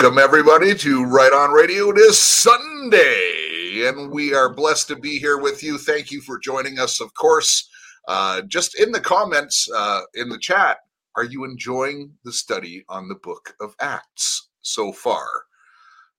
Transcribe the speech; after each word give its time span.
Welcome, 0.00 0.18
everybody, 0.18 0.74
to 0.76 1.04
Right 1.04 1.30
On 1.30 1.50
Radio. 1.50 1.90
It 1.90 1.98
is 1.98 2.18
Sunday, 2.18 3.86
and 3.86 4.10
we 4.10 4.32
are 4.32 4.48
blessed 4.48 4.88
to 4.88 4.96
be 4.96 5.18
here 5.18 5.36
with 5.36 5.62
you. 5.62 5.76
Thank 5.76 6.10
you 6.10 6.22
for 6.22 6.38
joining 6.38 6.78
us, 6.78 7.02
of 7.02 7.12
course. 7.12 7.68
Uh, 8.08 8.40
just 8.48 8.80
in 8.80 8.92
the 8.92 9.00
comments 9.00 9.68
uh, 9.76 10.00
in 10.14 10.30
the 10.30 10.38
chat, 10.38 10.78
are 11.16 11.24
you 11.24 11.44
enjoying 11.44 12.10
the 12.24 12.32
study 12.32 12.82
on 12.88 13.08
the 13.08 13.16
book 13.16 13.54
of 13.60 13.74
Acts 13.78 14.48
so 14.62 14.90
far? 14.90 15.26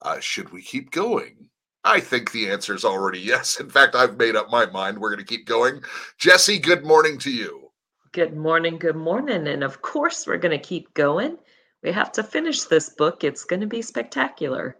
Uh, 0.04 0.20
should 0.20 0.52
we 0.52 0.62
keep 0.62 0.92
going? 0.92 1.50
I 1.84 2.02
think 2.02 2.32
the 2.32 2.52
answer 2.52 2.76
is 2.76 2.86
already 2.86 3.20
yes. 3.24 3.60
In 3.60 3.68
fact, 3.68 3.96
I've 3.96 4.16
made 4.16 4.36
up 4.36 4.52
my 4.52 4.68
mind. 4.68 5.00
We're 5.00 5.10
going 5.10 5.26
to 5.26 5.38
keep 5.38 5.48
going. 5.48 5.82
Jesse, 6.20 6.60
good 6.60 6.86
morning 6.86 7.18
to 7.18 7.32
you. 7.32 7.72
Good 8.12 8.38
morning. 8.38 8.78
Good 8.78 8.96
morning. 8.96 9.48
And 9.48 9.64
of 9.64 9.82
course, 9.82 10.28
we're 10.28 10.38
going 10.38 10.56
to 10.56 10.64
keep 10.64 10.94
going 10.94 11.40
we 11.84 11.92
have 11.92 12.12
to 12.14 12.24
finish 12.24 12.64
this 12.64 12.90
book. 12.90 13.24
It's 13.24 13.44
going 13.44 13.62
to 13.62 13.68
be 13.68 13.82
spectacular. 13.82 14.78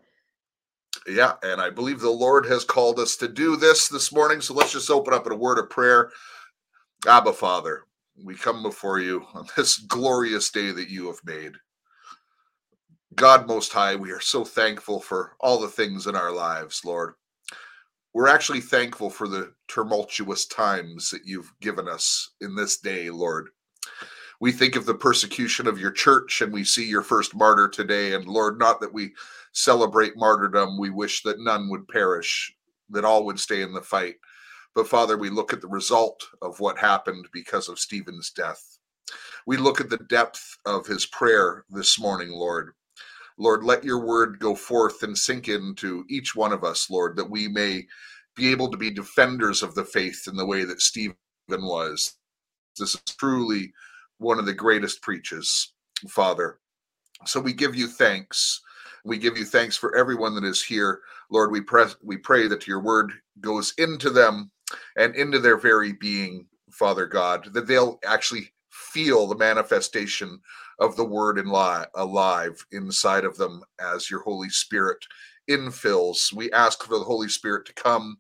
Yeah, 1.08 1.34
and 1.44 1.60
I 1.60 1.70
believe 1.70 2.00
the 2.00 2.10
Lord 2.10 2.46
has 2.46 2.64
called 2.64 3.00
us 3.00 3.16
to 3.18 3.28
do 3.28 3.56
this 3.56 3.88
this 3.88 4.12
morning. 4.12 4.42
So 4.42 4.54
let's 4.54 4.74
just 4.74 4.92
open 4.92 5.14
up 5.14 5.26
in 5.26 5.32
a 5.32 5.38
word 5.38 5.58
of 5.58 5.70
prayer. 5.70 6.12
Abba, 7.08 7.34
Father, 7.34 7.86
we 8.24 8.36
come 8.36 8.62
before 8.62 9.00
you 9.00 9.26
on 9.34 9.48
this 9.56 9.78
glorious 9.78 10.52
day 10.52 10.72
that 10.72 10.90
you 10.90 11.08
have 11.08 11.22
made. 11.26 11.54
God 13.16 13.48
Most 13.48 13.74
High, 13.74 13.96
we 13.96 14.12
are 14.12 14.22
so 14.22 14.46
thankful 14.46 15.00
for 15.00 15.36
all 15.40 15.60
the 15.60 15.68
things 15.68 16.08
in 16.08 16.16
our 16.16 16.32
lives, 16.32 16.82
Lord. 16.86 17.14
We're 18.14 18.28
actually 18.28 18.62
thankful 18.62 19.10
for 19.10 19.28
the 19.28 19.54
tumultuous 19.68 20.46
times 20.46 21.10
that 21.10 21.26
you've 21.26 21.52
given 21.62 21.88
us 21.88 22.32
in 22.42 22.56
this 22.56 22.78
day, 22.78 23.10
Lord. 23.10 23.50
We 24.42 24.52
think 24.52 24.76
of 24.76 24.88
the 24.88 24.96
persecution 24.96 25.68
of 25.68 25.80
your 25.80 25.92
church 25.92 26.42
and 26.42 26.52
we 26.52 26.64
see 26.64 26.84
your 26.84 27.04
first 27.04 27.36
martyr 27.36 27.68
today. 27.68 28.16
And 28.16 28.26
Lord, 28.26 28.58
not 28.58 28.82
that 28.82 28.92
we 28.92 29.14
celebrate 29.52 30.18
martyrdom, 30.18 30.80
we 30.80 30.90
wish 30.90 31.22
that 31.22 31.40
none 31.40 31.70
would 31.70 31.88
perish, 31.88 32.52
that 32.90 33.06
all 33.06 33.24
would 33.26 33.40
stay 33.40 33.62
in 33.62 33.72
the 33.72 33.84
fight. 33.84 34.16
But 34.74 34.88
Father, 34.88 35.16
we 35.16 35.30
look 35.30 35.54
at 35.54 35.62
the 35.62 35.68
result 35.68 36.26
of 36.42 36.60
what 36.60 36.80
happened 36.80 37.28
because 37.32 37.70
of 37.70 37.78
Stephen's 37.78 38.32
death. 38.32 38.80
We 39.46 39.58
look 39.58 39.80
at 39.80 39.92
the 39.92 39.98
depth 40.10 40.58
of 40.66 40.88
his 40.88 41.06
prayer 41.06 41.64
this 41.70 42.00
morning, 42.00 42.32
Lord. 42.32 42.72
Lord, 43.38 43.64
let 43.64 43.84
your 43.84 44.04
word 44.04 44.40
go 44.40 44.56
forth 44.56 45.04
and 45.04 45.16
sink 45.16 45.50
into 45.50 46.04
each 46.10 46.36
one 46.36 46.52
of 46.52 46.64
us, 46.64 46.90
Lord, 46.90 47.16
that 47.18 47.30
we 47.30 47.48
may 47.48 47.86
be 48.36 48.50
able 48.50 48.72
to 48.72 48.78
be 48.78 48.90
defenders 48.90 49.62
of 49.62 49.76
the 49.76 49.86
faith 49.86 50.24
in 50.28 50.36
the 50.36 50.48
way 50.48 50.64
that 50.64 50.82
Stephen 50.82 51.16
was. 51.48 52.16
This 52.80 52.96
is 52.96 53.02
truly 53.20 53.72
one 54.22 54.38
of 54.38 54.46
the 54.46 54.54
greatest 54.54 55.02
preaches, 55.02 55.74
Father. 56.08 56.60
So 57.26 57.40
we 57.40 57.54
give 57.54 57.76
you 57.76 57.88
thanks. 57.88 58.62
We 59.04 59.18
give 59.18 59.36
you 59.36 59.46
thanks 59.46 59.76
for 59.76 59.96
everyone 59.96 60.36
that 60.36 60.44
is 60.44 60.64
here. 60.64 61.00
Lord, 61.32 61.52
we 61.52 61.62
pray, 61.62 61.86
we 62.04 62.18
pray 62.18 62.48
that 62.48 62.68
your 62.68 62.82
word 62.82 63.12
goes 63.40 63.74
into 63.80 64.12
them 64.12 64.52
and 64.96 65.16
into 65.16 65.40
their 65.40 65.58
very 65.58 65.94
being, 65.94 66.46
Father 66.72 67.08
God, 67.08 67.52
that 67.54 67.66
they'll 67.66 68.00
actually 68.06 68.54
feel 68.70 69.26
the 69.26 69.36
manifestation 69.36 70.40
of 70.80 70.96
the 70.96 71.04
word 71.04 71.40
in 71.40 71.48
li- 71.48 71.86
alive 71.96 72.64
inside 72.72 73.26
of 73.26 73.38
them 73.38 73.64
as 73.80 74.10
your 74.10 74.22
Holy 74.22 74.50
Spirit 74.50 75.04
infills. 75.50 76.32
We 76.32 76.52
ask 76.52 76.84
for 76.84 76.98
the 76.98 77.04
Holy 77.04 77.28
Spirit 77.28 77.66
to 77.66 77.74
come 77.74 78.18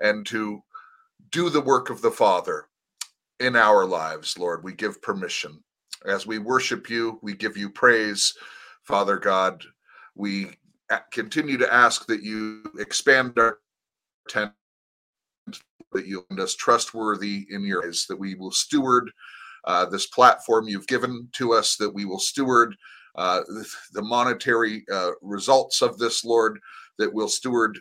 and 0.00 0.26
to 0.26 0.60
do 1.30 1.50
the 1.50 1.60
work 1.60 1.88
of 1.88 2.02
the 2.02 2.10
Father 2.10 2.66
in 3.40 3.56
our 3.56 3.84
lives, 3.84 4.38
Lord. 4.38 4.64
We 4.64 4.72
give 4.72 5.02
permission. 5.02 5.62
As 6.04 6.26
we 6.26 6.38
worship 6.38 6.88
you, 6.88 7.18
we 7.22 7.34
give 7.34 7.56
you 7.56 7.70
praise, 7.70 8.34
Father 8.84 9.16
God. 9.16 9.62
We 10.14 10.50
continue 11.10 11.58
to 11.58 11.72
ask 11.72 12.06
that 12.06 12.22
you 12.22 12.62
expand 12.78 13.38
our 13.38 13.58
tent, 14.28 14.52
that 15.92 16.06
you 16.06 16.24
end 16.30 16.40
us 16.40 16.54
trustworthy 16.54 17.46
in 17.50 17.64
your 17.64 17.86
eyes, 17.86 18.06
that 18.08 18.18
we 18.18 18.34
will 18.34 18.52
steward 18.52 19.10
uh, 19.64 19.86
this 19.86 20.06
platform 20.06 20.68
you've 20.68 20.86
given 20.86 21.28
to 21.32 21.52
us, 21.52 21.76
that 21.76 21.92
we 21.92 22.04
will 22.04 22.20
steward 22.20 22.76
uh, 23.16 23.40
the 23.92 24.02
monetary 24.02 24.84
uh, 24.92 25.10
results 25.22 25.82
of 25.82 25.98
this, 25.98 26.24
Lord, 26.24 26.60
that 26.98 27.12
we'll 27.12 27.28
steward 27.28 27.78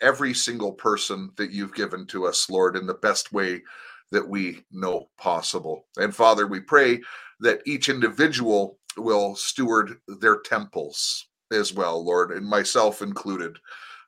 every 0.00 0.34
single 0.34 0.72
person 0.72 1.30
that 1.36 1.50
you've 1.50 1.74
given 1.74 2.06
to 2.08 2.26
us, 2.26 2.50
Lord, 2.50 2.76
in 2.76 2.86
the 2.86 2.94
best 2.94 3.32
way 3.32 3.62
that 4.12 4.28
we 4.28 4.64
know 4.70 5.08
possible. 5.18 5.86
And 5.96 6.14
Father, 6.14 6.46
we 6.46 6.60
pray 6.60 7.00
that 7.40 7.62
each 7.66 7.88
individual 7.88 8.78
will 8.96 9.34
steward 9.34 9.96
their 10.20 10.40
temples 10.40 11.26
as 11.52 11.72
well, 11.72 12.04
Lord, 12.04 12.30
and 12.30 12.46
myself 12.46 13.02
included. 13.02 13.58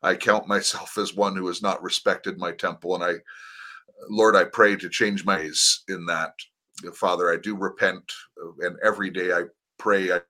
I 0.02 0.14
count 0.14 0.46
myself 0.46 0.96
as 0.98 1.14
one 1.14 1.34
who 1.36 1.46
has 1.48 1.62
not 1.62 1.82
respected 1.82 2.38
my 2.38 2.52
temple. 2.52 2.94
And 2.94 3.04
I, 3.04 3.14
Lord, 4.08 4.36
I 4.36 4.44
pray 4.44 4.76
to 4.76 4.88
change 4.88 5.24
my 5.24 5.38
ways 5.38 5.82
in 5.88 6.06
that. 6.06 6.32
Father, 6.94 7.32
I 7.32 7.36
do 7.36 7.56
repent, 7.56 8.12
and 8.60 8.76
every 8.84 9.10
day 9.10 9.32
I 9.32 9.44
pray 9.78 10.12
I 10.12 10.20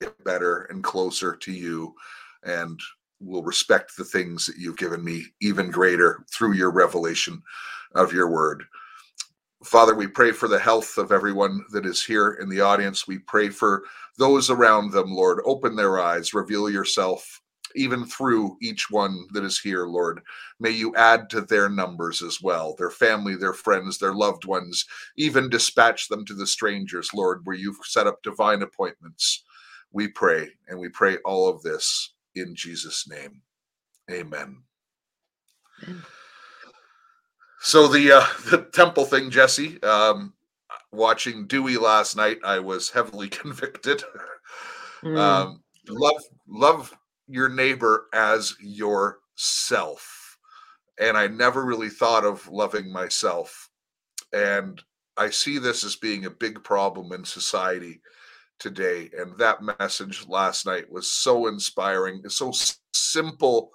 get 0.00 0.24
better 0.24 0.62
and 0.70 0.82
closer 0.82 1.36
to 1.36 1.52
you 1.52 1.94
and 2.44 2.80
will 3.20 3.42
respect 3.42 3.96
the 3.96 4.04
things 4.04 4.46
that 4.46 4.56
you've 4.56 4.76
given 4.76 5.04
me 5.04 5.24
even 5.40 5.70
greater 5.70 6.24
through 6.32 6.52
your 6.52 6.70
revelation 6.70 7.42
of 7.94 8.12
your 8.12 8.28
word. 8.30 8.64
Father, 9.64 9.94
we 9.94 10.06
pray 10.06 10.32
for 10.32 10.48
the 10.48 10.58
health 10.58 10.98
of 10.98 11.12
everyone 11.12 11.64
that 11.70 11.86
is 11.86 12.04
here 12.04 12.38
in 12.40 12.48
the 12.48 12.60
audience. 12.60 13.06
We 13.06 13.18
pray 13.18 13.48
for 13.48 13.84
those 14.18 14.50
around 14.50 14.92
them, 14.92 15.12
Lord. 15.12 15.40
Open 15.44 15.76
their 15.76 16.00
eyes, 16.00 16.34
reveal 16.34 16.68
yourself 16.68 17.42
even 17.74 18.04
through 18.04 18.56
each 18.60 18.90
one 18.90 19.26
that 19.32 19.44
is 19.44 19.58
here, 19.58 19.86
Lord. 19.86 20.20
May 20.60 20.70
you 20.70 20.94
add 20.96 21.30
to 21.30 21.40
their 21.40 21.68
numbers 21.68 22.22
as 22.22 22.40
well, 22.42 22.74
their 22.76 22.90
family, 22.90 23.36
their 23.36 23.52
friends, 23.52 23.98
their 23.98 24.14
loved 24.14 24.44
ones, 24.44 24.84
even 25.16 25.48
dispatch 25.48 26.08
them 26.08 26.24
to 26.26 26.34
the 26.34 26.46
strangers, 26.46 27.10
Lord, 27.14 27.40
where 27.44 27.56
you've 27.56 27.78
set 27.84 28.06
up 28.06 28.22
divine 28.22 28.62
appointments. 28.62 29.44
We 29.92 30.08
pray, 30.08 30.50
and 30.68 30.78
we 30.78 30.88
pray 30.88 31.18
all 31.18 31.48
of 31.48 31.62
this 31.62 32.12
in 32.34 32.54
Jesus' 32.54 33.08
name. 33.08 33.42
Amen. 34.10 34.62
Amen. 35.84 36.02
So 37.62 37.86
the 37.86 38.12
uh, 38.12 38.26
the 38.50 38.66
temple 38.72 39.04
thing, 39.04 39.30
Jesse. 39.30 39.82
Um, 39.82 40.34
watching 40.90 41.46
Dewey 41.46 41.78
last 41.78 42.16
night, 42.16 42.38
I 42.44 42.58
was 42.58 42.90
heavily 42.90 43.28
convicted. 43.30 44.02
Mm. 45.02 45.18
Um, 45.18 45.62
love 45.88 46.22
love 46.48 46.92
your 47.28 47.48
neighbor 47.48 48.08
as 48.12 48.54
yourself, 48.60 50.36
and 51.00 51.16
I 51.16 51.28
never 51.28 51.64
really 51.64 51.88
thought 51.88 52.24
of 52.24 52.46
loving 52.48 52.92
myself, 52.92 53.70
and 54.32 54.82
I 55.16 55.30
see 55.30 55.58
this 55.58 55.84
as 55.84 55.96
being 55.96 56.26
a 56.26 56.30
big 56.30 56.62
problem 56.64 57.12
in 57.12 57.24
society 57.24 58.00
today. 58.58 59.08
And 59.16 59.38
that 59.38 59.62
message 59.78 60.26
last 60.26 60.66
night 60.66 60.90
was 60.90 61.10
so 61.10 61.46
inspiring, 61.46 62.28
so 62.28 62.52
simple. 62.92 63.70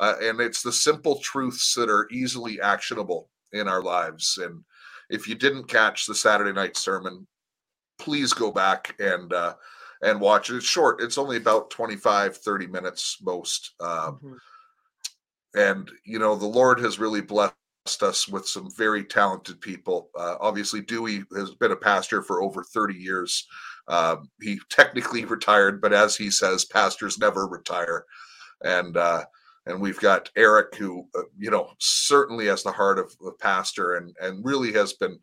Uh, 0.00 0.14
and 0.22 0.40
it's 0.40 0.62
the 0.62 0.72
simple 0.72 1.18
truths 1.20 1.74
that 1.74 1.90
are 1.90 2.08
easily 2.10 2.60
actionable 2.60 3.28
in 3.52 3.68
our 3.68 3.82
lives. 3.82 4.38
And 4.42 4.64
if 5.10 5.26
you 5.28 5.34
didn't 5.34 5.68
catch 5.68 6.06
the 6.06 6.14
Saturday 6.14 6.52
night 6.52 6.76
sermon, 6.76 7.26
please 7.98 8.32
go 8.32 8.52
back 8.52 8.94
and 9.00 9.32
uh, 9.32 9.54
and 10.02 10.20
watch 10.20 10.50
it. 10.50 10.56
It's 10.56 10.66
short. 10.66 11.00
It's 11.00 11.18
only 11.18 11.36
about 11.36 11.70
25, 11.70 12.36
30 12.36 12.66
minutes 12.68 13.18
most. 13.22 13.74
Um, 13.80 13.88
mm-hmm. 13.88 14.34
And, 15.54 15.90
you 16.04 16.18
know, 16.18 16.36
the 16.36 16.46
Lord 16.46 16.78
has 16.80 16.98
really 16.98 17.20
blessed 17.20 17.54
us 18.02 18.28
with 18.28 18.46
some 18.46 18.70
very 18.76 19.02
talented 19.02 19.60
people. 19.60 20.10
Uh, 20.16 20.36
obviously, 20.40 20.80
Dewey 20.82 21.24
has 21.34 21.52
been 21.52 21.72
a 21.72 21.76
pastor 21.76 22.22
for 22.22 22.42
over 22.42 22.62
30 22.62 22.94
years. 22.94 23.46
Um, 23.88 24.30
he 24.40 24.60
technically 24.70 25.24
retired, 25.24 25.80
but 25.80 25.92
as 25.92 26.16
he 26.16 26.30
says, 26.30 26.64
pastors 26.64 27.18
never 27.18 27.46
retire. 27.48 28.04
And 28.62 28.96
uh, 28.96 29.24
and 29.68 29.80
we've 29.80 30.00
got 30.00 30.30
Eric, 30.36 30.74
who 30.74 31.06
uh, 31.16 31.22
you 31.38 31.50
know 31.50 31.70
certainly 31.78 32.46
has 32.46 32.62
the 32.62 32.72
heart 32.72 32.98
of 32.98 33.14
a 33.26 33.32
pastor, 33.32 33.96
and 33.96 34.14
and 34.20 34.44
really 34.44 34.72
has 34.72 34.94
been 34.94 35.18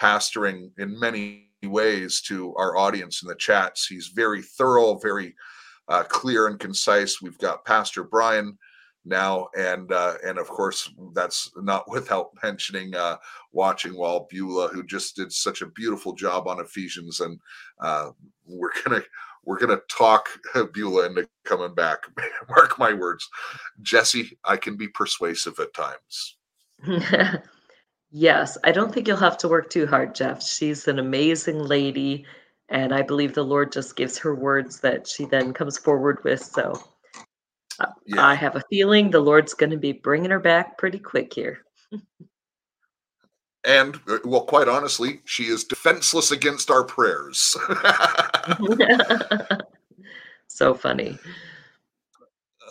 pastoring 0.00 0.70
in 0.78 0.98
many 0.98 1.48
ways 1.64 2.20
to 2.22 2.54
our 2.54 2.76
audience 2.76 3.22
in 3.22 3.28
the 3.28 3.34
chats. 3.34 3.86
He's 3.86 4.08
very 4.08 4.42
thorough, 4.42 4.96
very 4.98 5.34
uh, 5.88 6.04
clear 6.04 6.46
and 6.46 6.60
concise. 6.60 7.20
We've 7.20 7.38
got 7.38 7.64
Pastor 7.64 8.04
Brian 8.04 8.56
now, 9.04 9.48
and 9.56 9.90
uh, 9.90 10.14
and 10.24 10.38
of 10.38 10.48
course 10.48 10.90
that's 11.14 11.50
not 11.56 11.90
without 11.90 12.30
mentioning 12.42 12.94
uh, 12.94 13.16
watching 13.52 13.96
Wall 13.96 14.28
Beulah, 14.30 14.68
who 14.68 14.84
just 14.84 15.16
did 15.16 15.32
such 15.32 15.62
a 15.62 15.66
beautiful 15.66 16.12
job 16.12 16.46
on 16.46 16.60
Ephesians, 16.60 17.20
and 17.20 17.40
uh, 17.80 18.10
we're 18.46 18.70
gonna 18.84 19.02
we're 19.48 19.58
gonna 19.58 19.80
talk 19.88 20.28
Beulah 20.74 21.06
into 21.06 21.26
coming 21.44 21.74
back. 21.74 22.00
Mark 22.50 22.78
my 22.78 22.92
words, 22.92 23.26
Jesse. 23.80 24.38
I 24.44 24.58
can 24.58 24.76
be 24.76 24.88
persuasive 24.88 25.58
at 25.58 25.72
times. 25.72 26.36
yes, 28.10 28.58
I 28.62 28.72
don't 28.72 28.92
think 28.92 29.08
you'll 29.08 29.16
have 29.16 29.38
to 29.38 29.48
work 29.48 29.70
too 29.70 29.86
hard, 29.86 30.14
Jeff. 30.14 30.42
She's 30.42 30.86
an 30.86 30.98
amazing 30.98 31.60
lady, 31.60 32.26
and 32.68 32.92
I 32.92 33.00
believe 33.00 33.32
the 33.32 33.42
Lord 33.42 33.72
just 33.72 33.96
gives 33.96 34.18
her 34.18 34.34
words 34.34 34.80
that 34.80 35.08
she 35.08 35.24
then 35.24 35.54
comes 35.54 35.78
forward 35.78 36.22
with. 36.24 36.44
So 36.44 36.78
uh, 37.80 37.86
yeah. 38.04 38.26
I 38.26 38.34
have 38.34 38.54
a 38.54 38.62
feeling 38.68 39.10
the 39.10 39.20
Lord's 39.20 39.54
going 39.54 39.70
to 39.70 39.78
be 39.78 39.92
bringing 39.92 40.30
her 40.30 40.40
back 40.40 40.76
pretty 40.76 40.98
quick 40.98 41.32
here. 41.32 41.64
And, 43.64 43.96
uh, 44.08 44.18
well, 44.24 44.44
quite 44.44 44.68
honestly, 44.68 45.20
she 45.24 45.44
is 45.44 45.64
defenseless 45.64 46.30
against 46.30 46.70
our 46.70 46.84
prayers. 46.84 47.56
so 50.48 50.74
funny. 50.74 51.18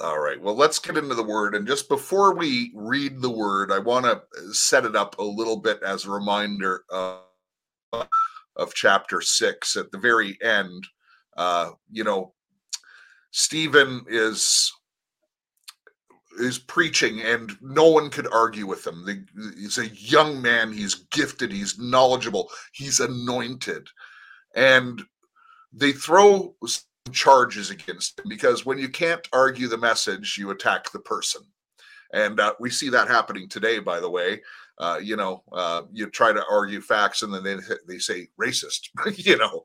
All 0.01 0.20
right. 0.20 0.39
Well, 0.39 0.56
let's 0.56 0.79
get 0.79 0.98
into 0.98 1.15
the 1.15 1.24
word. 1.24 1.56
And 1.56 1.67
just 1.67 1.89
before 1.89 2.36
we 2.36 2.72
read 2.75 3.22
the 3.22 3.32
word, 3.32 3.72
I 3.72 3.79
want 3.79 4.06
to 4.06 4.53
set 4.53 4.86
it 4.86 4.96
up 4.96 5.17
a 5.17 5.24
little 5.24 5.58
bit 5.58 5.82
as 5.82 6.06
a 6.06 6.12
reminder 6.12 6.84
of, 6.89 7.22
of 8.56 8.74
chapter 8.75 9.22
six 9.22 9.75
at 9.75 9.91
the 9.91 9.98
very 9.98 10.38
end. 10.41 10.86
Uh, 11.36 11.72
you 11.91 12.03
know, 12.03 12.34
Stephen 13.32 14.06
is 14.08 14.72
is 16.38 16.60
preaching 16.60 17.22
and 17.22 17.56
no 17.62 17.88
one 17.89 18.10
could 18.10 18.27
argue 18.32 18.65
with 18.65 18.86
him. 18.86 19.27
he's 19.58 19.77
a 19.77 19.89
young 19.89 20.41
man, 20.41 20.72
he's 20.72 20.96
gifted, 21.12 21.51
he's 21.51 21.79
knowledgeable, 21.79 22.50
he's 22.72 23.00
anointed. 23.00 23.88
And 24.56 25.03
they 25.74 25.91
throw 25.91 26.56
charges 27.12 27.70
against 27.70 28.20
him 28.20 28.25
because 28.29 28.65
when 28.65 28.77
you 28.77 28.89
can't 28.89 29.27
argue 29.34 29.67
the 29.67 29.77
message, 29.77 30.38
you 30.38 30.51
attack 30.51 30.91
the 30.91 31.00
person. 31.00 31.41
And 32.13 32.39
uh, 32.39 32.53
we 32.60 32.70
see 32.70 32.89
that 32.89 33.08
happening 33.08 33.50
today, 33.50 33.79
by 33.79 34.00
the 34.00 34.10
way. 34.10 34.41
uh, 34.79 35.00
you 35.01 35.15
know, 35.15 35.44
uh, 35.51 35.84
you 35.91 36.10
try 36.10 36.32
to 36.32 36.44
argue 36.50 36.82
facts 36.82 37.24
and 37.24 37.34
then 37.34 37.44
they, 37.44 37.58
they 37.88 37.98
say 37.98 38.27
racist, 38.39 38.89
you 39.17 39.38
know, 39.38 39.63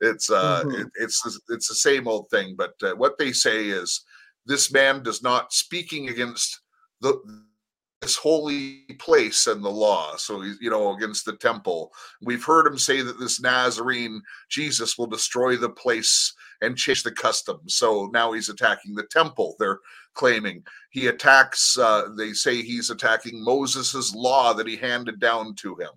it's, 0.00 0.30
uh, 0.30 0.62
mm-hmm. 0.64 0.82
it, 0.82 0.88
it's, 0.96 1.40
it's 1.48 1.68
the 1.68 1.74
same 1.74 2.08
old 2.08 2.28
thing. 2.30 2.54
But 2.56 2.74
uh, 2.82 2.94
what 2.94 3.18
they 3.18 3.32
say 3.32 3.66
is 3.66 4.04
this 4.48 4.72
man 4.72 5.02
does 5.02 5.22
not 5.22 5.52
speaking 5.52 6.08
against 6.08 6.60
the, 7.00 7.20
this 8.00 8.16
holy 8.16 8.84
place 8.98 9.46
and 9.46 9.62
the 9.62 9.68
law. 9.68 10.16
So 10.16 10.40
he's, 10.40 10.58
you 10.60 10.70
know, 10.70 10.94
against 10.94 11.24
the 11.24 11.36
temple. 11.36 11.92
We've 12.22 12.44
heard 12.44 12.66
him 12.66 12.78
say 12.78 13.02
that 13.02 13.20
this 13.20 13.40
Nazarene 13.40 14.22
Jesus 14.48 14.96
will 14.96 15.06
destroy 15.06 15.56
the 15.56 15.68
place 15.68 16.32
and 16.62 16.76
change 16.76 17.02
the 17.02 17.12
customs. 17.12 17.74
So 17.74 18.08
now 18.12 18.32
he's 18.32 18.48
attacking 18.48 18.94
the 18.94 19.06
temple. 19.10 19.54
They're 19.58 19.80
claiming 20.14 20.64
he 20.90 21.08
attacks. 21.08 21.76
Uh, 21.78 22.08
they 22.16 22.32
say 22.32 22.62
he's 22.62 22.90
attacking 22.90 23.44
Moses's 23.44 24.14
law 24.14 24.54
that 24.54 24.66
he 24.66 24.76
handed 24.76 25.20
down 25.20 25.54
to 25.56 25.74
him. 25.74 25.90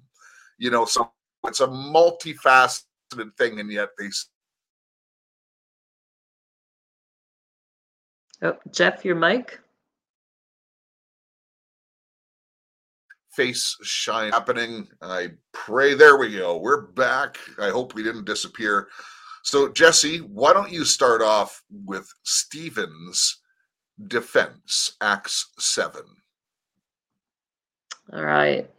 You 0.58 0.72
know, 0.72 0.86
so 0.86 1.12
it's 1.46 1.62
a 1.62 1.68
multifaceted 1.68 2.84
thing, 3.38 3.60
and 3.60 3.72
yet 3.72 3.90
they. 3.98 4.10
Oh, 8.42 8.58
Jeff, 8.72 9.06
your 9.06 9.16
mic. 9.16 9.60
face 13.32 13.78
shine 13.82 14.32
happening. 14.32 14.88
I 15.02 15.30
pray. 15.54 15.94
There 15.94 16.18
we 16.18 16.38
go. 16.38 16.58
We're 16.58 16.82
back. 16.82 17.38
I 17.60 17.70
hope 17.70 17.96
we 17.96 18.04
didn't 18.04 18.26
disappear. 18.26 18.90
So, 19.44 19.70
Jesse, 19.70 20.20
why 20.20 20.54
don't 20.54 20.72
you 20.72 20.86
start 20.86 21.22
off 21.22 21.64
with 21.86 22.12
Stephen's 22.24 23.42
defense, 24.08 24.96
Acts 25.02 25.52
7? 25.58 26.02
All 28.14 28.24
right. 28.24 28.70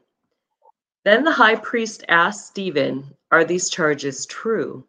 Then 1.04 1.24
the 1.24 1.32
high 1.32 1.56
priest 1.56 2.04
asked 2.08 2.46
Stephen, 2.46 3.04
Are 3.32 3.44
these 3.44 3.68
charges 3.68 4.26
true? 4.26 4.86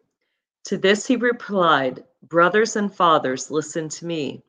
To 0.66 0.76
this 0.76 1.06
he 1.06 1.16
replied, 1.16 2.04
Brothers 2.28 2.76
and 2.76 2.94
fathers, 2.94 3.50
listen 3.50 3.88
to 3.88 4.06
me. 4.06 4.42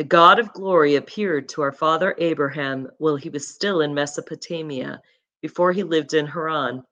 The 0.00 0.04
God 0.04 0.38
of 0.38 0.54
glory 0.54 0.96
appeared 0.96 1.50
to 1.50 1.60
our 1.60 1.72
father 1.72 2.14
Abraham 2.16 2.88
while 2.96 3.16
he 3.16 3.28
was 3.28 3.46
still 3.46 3.82
in 3.82 3.92
Mesopotamia, 3.92 5.02
before 5.42 5.72
he 5.72 5.82
lived 5.82 6.14
in 6.14 6.26
Haran. 6.26 6.84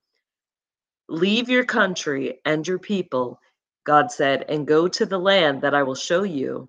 Leave 1.09 1.49
your 1.49 1.65
country 1.65 2.39
and 2.45 2.69
your 2.69 2.79
people, 2.79 3.41
God 3.85 4.13
said, 4.13 4.45
and 4.51 4.67
go 4.67 4.89
to 4.89 5.07
the 5.07 5.19
land 5.19 5.63
that 5.63 5.73
I 5.73 5.85
will 5.85 5.95
show 5.95 6.23
you. 6.23 6.69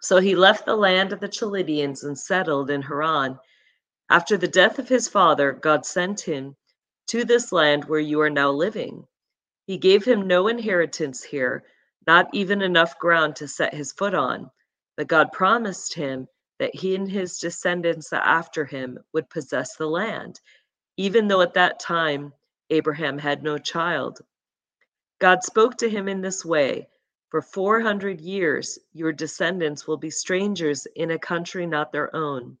So 0.00 0.20
he 0.20 0.34
left 0.34 0.64
the 0.64 0.74
land 0.74 1.12
of 1.12 1.20
the 1.20 1.28
Chaldeans 1.28 2.02
and 2.02 2.18
settled 2.18 2.70
in 2.70 2.80
Haran. 2.80 3.38
After 4.08 4.38
the 4.38 4.48
death 4.48 4.78
of 4.78 4.88
his 4.88 5.06
father, 5.06 5.52
God 5.52 5.84
sent 5.84 6.22
him 6.22 6.56
to 7.08 7.26
this 7.26 7.52
land 7.52 7.84
where 7.84 8.00
you 8.00 8.22
are 8.22 8.30
now 8.30 8.52
living. 8.52 9.06
He 9.66 9.76
gave 9.76 10.02
him 10.02 10.26
no 10.26 10.48
inheritance 10.48 11.22
here, 11.22 11.64
not 12.06 12.30
even 12.32 12.62
enough 12.62 12.98
ground 12.98 13.36
to 13.36 13.48
set 13.48 13.74
his 13.74 13.92
foot 13.92 14.14
on 14.14 14.50
but 14.96 15.08
God 15.08 15.32
promised 15.32 15.94
him 15.94 16.28
that 16.58 16.74
he 16.74 16.94
and 16.94 17.10
his 17.10 17.38
descendants 17.38 18.12
after 18.12 18.64
him 18.64 18.98
would 19.12 19.28
possess 19.30 19.76
the 19.76 19.86
land, 19.86 20.40
even 20.96 21.28
though 21.28 21.40
at 21.40 21.54
that 21.54 21.80
time 21.80 22.32
Abraham 22.70 23.18
had 23.18 23.42
no 23.42 23.58
child. 23.58 24.20
God 25.18 25.42
spoke 25.42 25.76
to 25.78 25.88
him 25.88 26.08
in 26.08 26.20
this 26.20 26.44
way 26.44 26.88
For 27.30 27.42
400 27.42 28.20
years, 28.20 28.78
your 28.92 29.12
descendants 29.12 29.86
will 29.86 29.96
be 29.96 30.10
strangers 30.10 30.86
in 30.94 31.10
a 31.10 31.18
country 31.18 31.66
not 31.66 31.92
their 31.92 32.14
own, 32.14 32.58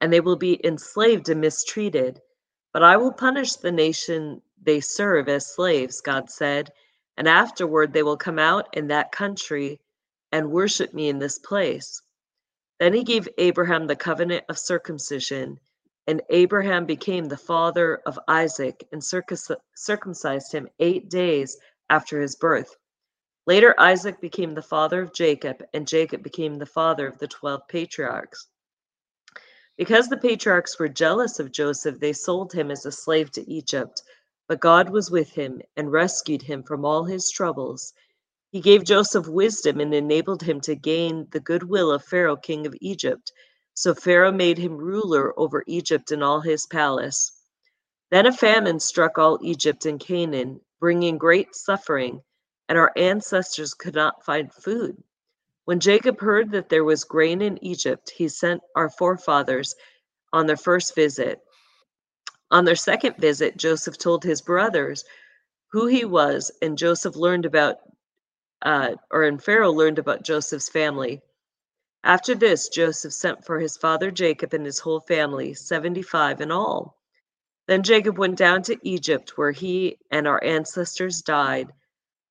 and 0.00 0.12
they 0.12 0.20
will 0.20 0.36
be 0.36 0.60
enslaved 0.66 1.28
and 1.28 1.40
mistreated. 1.40 2.20
But 2.72 2.82
I 2.82 2.96
will 2.96 3.12
punish 3.12 3.54
the 3.54 3.72
nation 3.72 4.42
they 4.62 4.80
serve 4.80 5.28
as 5.28 5.54
slaves, 5.54 6.00
God 6.00 6.30
said, 6.30 6.72
and 7.16 7.28
afterward 7.28 7.92
they 7.92 8.02
will 8.02 8.16
come 8.16 8.38
out 8.38 8.68
in 8.76 8.88
that 8.88 9.12
country 9.12 9.80
and 10.32 10.50
worship 10.50 10.94
me 10.94 11.08
in 11.08 11.18
this 11.18 11.38
place. 11.38 12.02
Then 12.78 12.94
he 12.94 13.04
gave 13.04 13.28
Abraham 13.38 13.86
the 13.86 13.96
covenant 13.96 14.44
of 14.48 14.58
circumcision, 14.58 15.60
and 16.06 16.22
Abraham 16.30 16.86
became 16.86 17.26
the 17.26 17.36
father 17.36 18.00
of 18.06 18.18
Isaac 18.26 18.86
and 18.92 19.04
circumcised 19.04 20.52
him 20.52 20.68
eight 20.78 21.08
days 21.08 21.58
after 21.88 22.20
his 22.20 22.36
birth. 22.36 22.76
Later, 23.46 23.74
Isaac 23.78 24.20
became 24.20 24.54
the 24.54 24.62
father 24.62 25.02
of 25.02 25.12
Jacob, 25.12 25.62
and 25.74 25.86
Jacob 25.88 26.22
became 26.22 26.54
the 26.56 26.66
father 26.66 27.06
of 27.08 27.18
the 27.18 27.28
12 27.28 27.62
patriarchs. 27.68 28.48
Because 29.76 30.08
the 30.08 30.18
patriarchs 30.18 30.78
were 30.78 30.88
jealous 30.88 31.40
of 31.40 31.52
Joseph, 31.52 31.98
they 31.98 32.12
sold 32.12 32.52
him 32.52 32.70
as 32.70 32.86
a 32.86 32.92
slave 32.92 33.30
to 33.32 33.50
Egypt. 33.50 34.02
But 34.46 34.60
God 34.60 34.90
was 34.90 35.10
with 35.10 35.30
him 35.30 35.62
and 35.76 35.90
rescued 35.92 36.42
him 36.42 36.62
from 36.62 36.84
all 36.84 37.04
his 37.04 37.30
troubles 37.30 37.92
he 38.50 38.60
gave 38.60 38.84
Joseph 38.84 39.28
wisdom 39.28 39.80
and 39.80 39.94
enabled 39.94 40.42
him 40.42 40.60
to 40.62 40.74
gain 40.74 41.28
the 41.30 41.40
goodwill 41.40 41.92
of 41.92 42.04
Pharaoh, 42.04 42.36
king 42.36 42.66
of 42.66 42.74
Egypt. 42.80 43.32
So 43.74 43.94
Pharaoh 43.94 44.32
made 44.32 44.58
him 44.58 44.76
ruler 44.76 45.38
over 45.38 45.62
Egypt 45.66 46.10
and 46.10 46.22
all 46.22 46.40
his 46.40 46.66
palace. 46.66 47.32
Then 48.10 48.26
a 48.26 48.32
famine 48.32 48.80
struck 48.80 49.18
all 49.18 49.38
Egypt 49.40 49.86
and 49.86 50.00
Canaan, 50.00 50.60
bringing 50.80 51.16
great 51.16 51.54
suffering, 51.54 52.22
and 52.68 52.76
our 52.76 52.92
ancestors 52.96 53.72
could 53.72 53.94
not 53.94 54.24
find 54.24 54.52
food. 54.52 55.00
When 55.64 55.78
Jacob 55.78 56.20
heard 56.20 56.50
that 56.50 56.68
there 56.68 56.82
was 56.82 57.04
grain 57.04 57.42
in 57.42 57.62
Egypt, 57.64 58.10
he 58.10 58.28
sent 58.28 58.62
our 58.74 58.90
forefathers 58.90 59.76
on 60.32 60.46
their 60.46 60.56
first 60.56 60.96
visit. 60.96 61.40
On 62.50 62.64
their 62.64 62.74
second 62.74 63.16
visit, 63.18 63.56
Joseph 63.56 63.96
told 63.96 64.24
his 64.24 64.42
brothers 64.42 65.04
who 65.70 65.86
he 65.86 66.04
was, 66.04 66.50
and 66.60 66.76
Joseph 66.76 67.14
learned 67.14 67.46
about 67.46 67.76
uh, 68.62 68.96
or 69.10 69.24
and 69.24 69.42
Pharaoh 69.42 69.72
learned 69.72 69.98
about 69.98 70.24
Joseph's 70.24 70.68
family. 70.68 71.22
After 72.02 72.34
this, 72.34 72.68
Joseph 72.68 73.12
sent 73.12 73.44
for 73.44 73.58
his 73.58 73.76
father 73.76 74.10
Jacob 74.10 74.54
and 74.54 74.64
his 74.64 74.78
whole 74.78 75.00
family, 75.00 75.54
75 75.54 76.40
in 76.40 76.50
all. 76.50 76.96
Then 77.66 77.82
Jacob 77.82 78.18
went 78.18 78.36
down 78.36 78.62
to 78.64 78.78
Egypt, 78.82 79.36
where 79.36 79.52
he 79.52 79.98
and 80.10 80.26
our 80.26 80.42
ancestors 80.42 81.22
died. 81.22 81.72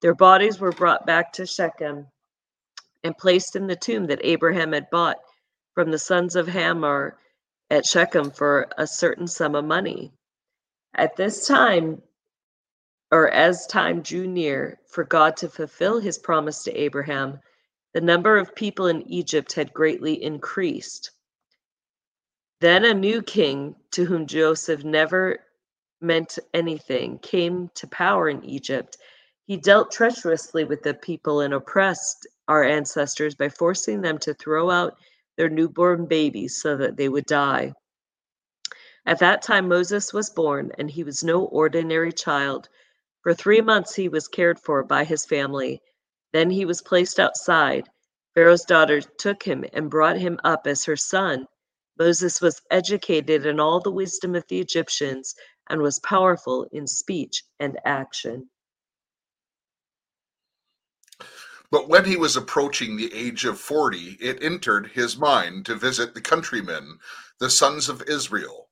Their 0.01 0.15
bodies 0.15 0.59
were 0.59 0.71
brought 0.71 1.05
back 1.05 1.33
to 1.33 1.45
Shechem 1.45 2.07
and 3.03 3.17
placed 3.17 3.55
in 3.55 3.67
the 3.67 3.75
tomb 3.75 4.07
that 4.07 4.21
Abraham 4.23 4.73
had 4.73 4.89
bought 4.89 5.17
from 5.75 5.91
the 5.91 5.99
sons 5.99 6.35
of 6.35 6.47
Hamor 6.47 7.17
at 7.69 7.85
Shechem 7.85 8.31
for 8.31 8.67
a 8.77 8.87
certain 8.87 9.27
sum 9.27 9.55
of 9.55 9.65
money. 9.65 10.11
At 10.95 11.15
this 11.15 11.47
time, 11.47 12.01
or 13.11 13.29
as 13.29 13.65
time 13.67 14.01
drew 14.01 14.27
near 14.27 14.79
for 14.87 15.03
God 15.03 15.35
to 15.37 15.49
fulfill 15.49 15.99
his 15.99 16.17
promise 16.17 16.63
to 16.63 16.73
Abraham, 16.73 17.39
the 17.93 18.01
number 18.01 18.37
of 18.37 18.55
people 18.55 18.87
in 18.87 19.01
Egypt 19.11 19.53
had 19.53 19.73
greatly 19.73 20.21
increased. 20.23 21.11
Then 22.61 22.85
a 22.85 22.93
new 22.93 23.21
king, 23.21 23.75
to 23.91 24.05
whom 24.05 24.27
Joseph 24.27 24.83
never 24.83 25.39
meant 26.01 26.37
anything, 26.53 27.17
came 27.19 27.69
to 27.75 27.87
power 27.87 28.29
in 28.29 28.43
Egypt. 28.43 28.97
He 29.47 29.57
dealt 29.57 29.91
treacherously 29.91 30.65
with 30.65 30.83
the 30.83 30.93
people 30.93 31.41
and 31.41 31.53
oppressed 31.53 32.27
our 32.47 32.63
ancestors 32.63 33.33
by 33.33 33.49
forcing 33.49 34.01
them 34.01 34.17
to 34.19 34.33
throw 34.35 34.69
out 34.69 34.97
their 35.35 35.49
newborn 35.49 36.05
babies 36.05 36.61
so 36.61 36.77
that 36.77 36.97
they 36.97 37.09
would 37.09 37.25
die. 37.25 37.73
At 39.05 39.19
that 39.19 39.41
time, 39.41 39.67
Moses 39.67 40.13
was 40.13 40.29
born, 40.29 40.71
and 40.77 40.91
he 40.91 41.03
was 41.03 41.23
no 41.23 41.45
ordinary 41.45 42.11
child 42.11 42.69
for 43.21 43.33
three 43.33 43.61
months 43.61 43.95
he 43.95 44.09
was 44.09 44.27
cared 44.27 44.59
for 44.59 44.83
by 44.83 45.03
his 45.03 45.25
family. 45.25 45.81
Then 46.33 46.49
he 46.49 46.65
was 46.65 46.81
placed 46.81 47.19
outside. 47.19 47.89
Pharaoh's 48.35 48.65
daughter 48.65 49.01
took 49.01 49.43
him 49.43 49.65
and 49.73 49.89
brought 49.89 50.17
him 50.17 50.39
up 50.43 50.67
as 50.67 50.85
her 50.85 50.95
son. 50.95 51.45
Moses 51.97 52.39
was 52.41 52.61
educated 52.71 53.45
in 53.45 53.59
all 53.59 53.81
the 53.81 53.91
wisdom 53.91 54.35
of 54.35 54.45
the 54.47 54.59
Egyptians 54.59 55.35
and 55.69 55.81
was 55.81 55.99
powerful 55.99 56.67
in 56.71 56.87
speech 56.87 57.43
and 57.59 57.77
action. 57.83 58.49
But 61.71 61.89
when 61.89 62.05
he 62.05 62.17
was 62.17 62.35
approaching 62.35 62.95
the 62.95 63.13
age 63.13 63.45
of 63.45 63.59
forty, 63.59 64.17
it 64.19 64.41
entered 64.41 64.87
his 64.87 65.17
mind 65.17 65.65
to 65.65 65.75
visit 65.75 66.13
the 66.13 66.21
countrymen, 66.21 66.97
the 67.39 67.49
sons 67.49 67.89
of 67.89 68.01
Israel 68.03 68.68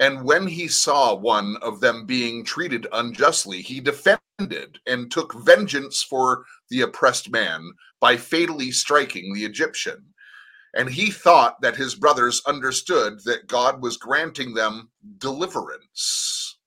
and 0.00 0.24
when 0.24 0.46
he 0.48 0.66
saw 0.66 1.14
one 1.14 1.56
of 1.62 1.80
them 1.80 2.04
being 2.04 2.44
treated 2.44 2.86
unjustly, 2.92 3.62
he 3.62 3.80
defended 3.80 4.80
and 4.86 5.10
took 5.10 5.34
vengeance 5.34 6.02
for 6.02 6.44
the 6.68 6.80
oppressed 6.80 7.30
man 7.30 7.70
by 8.00 8.16
fatally 8.16 8.72
striking 8.72 9.32
the 9.32 9.44
Egyptian. 9.44 10.12
And 10.74 10.90
he 10.90 11.12
thought 11.12 11.60
that 11.60 11.76
his 11.76 11.94
brothers 11.94 12.42
understood 12.44 13.20
that 13.24 13.46
God 13.46 13.80
was 13.80 13.96
granting 13.96 14.54
them 14.54 14.90
deliverance 15.18 16.58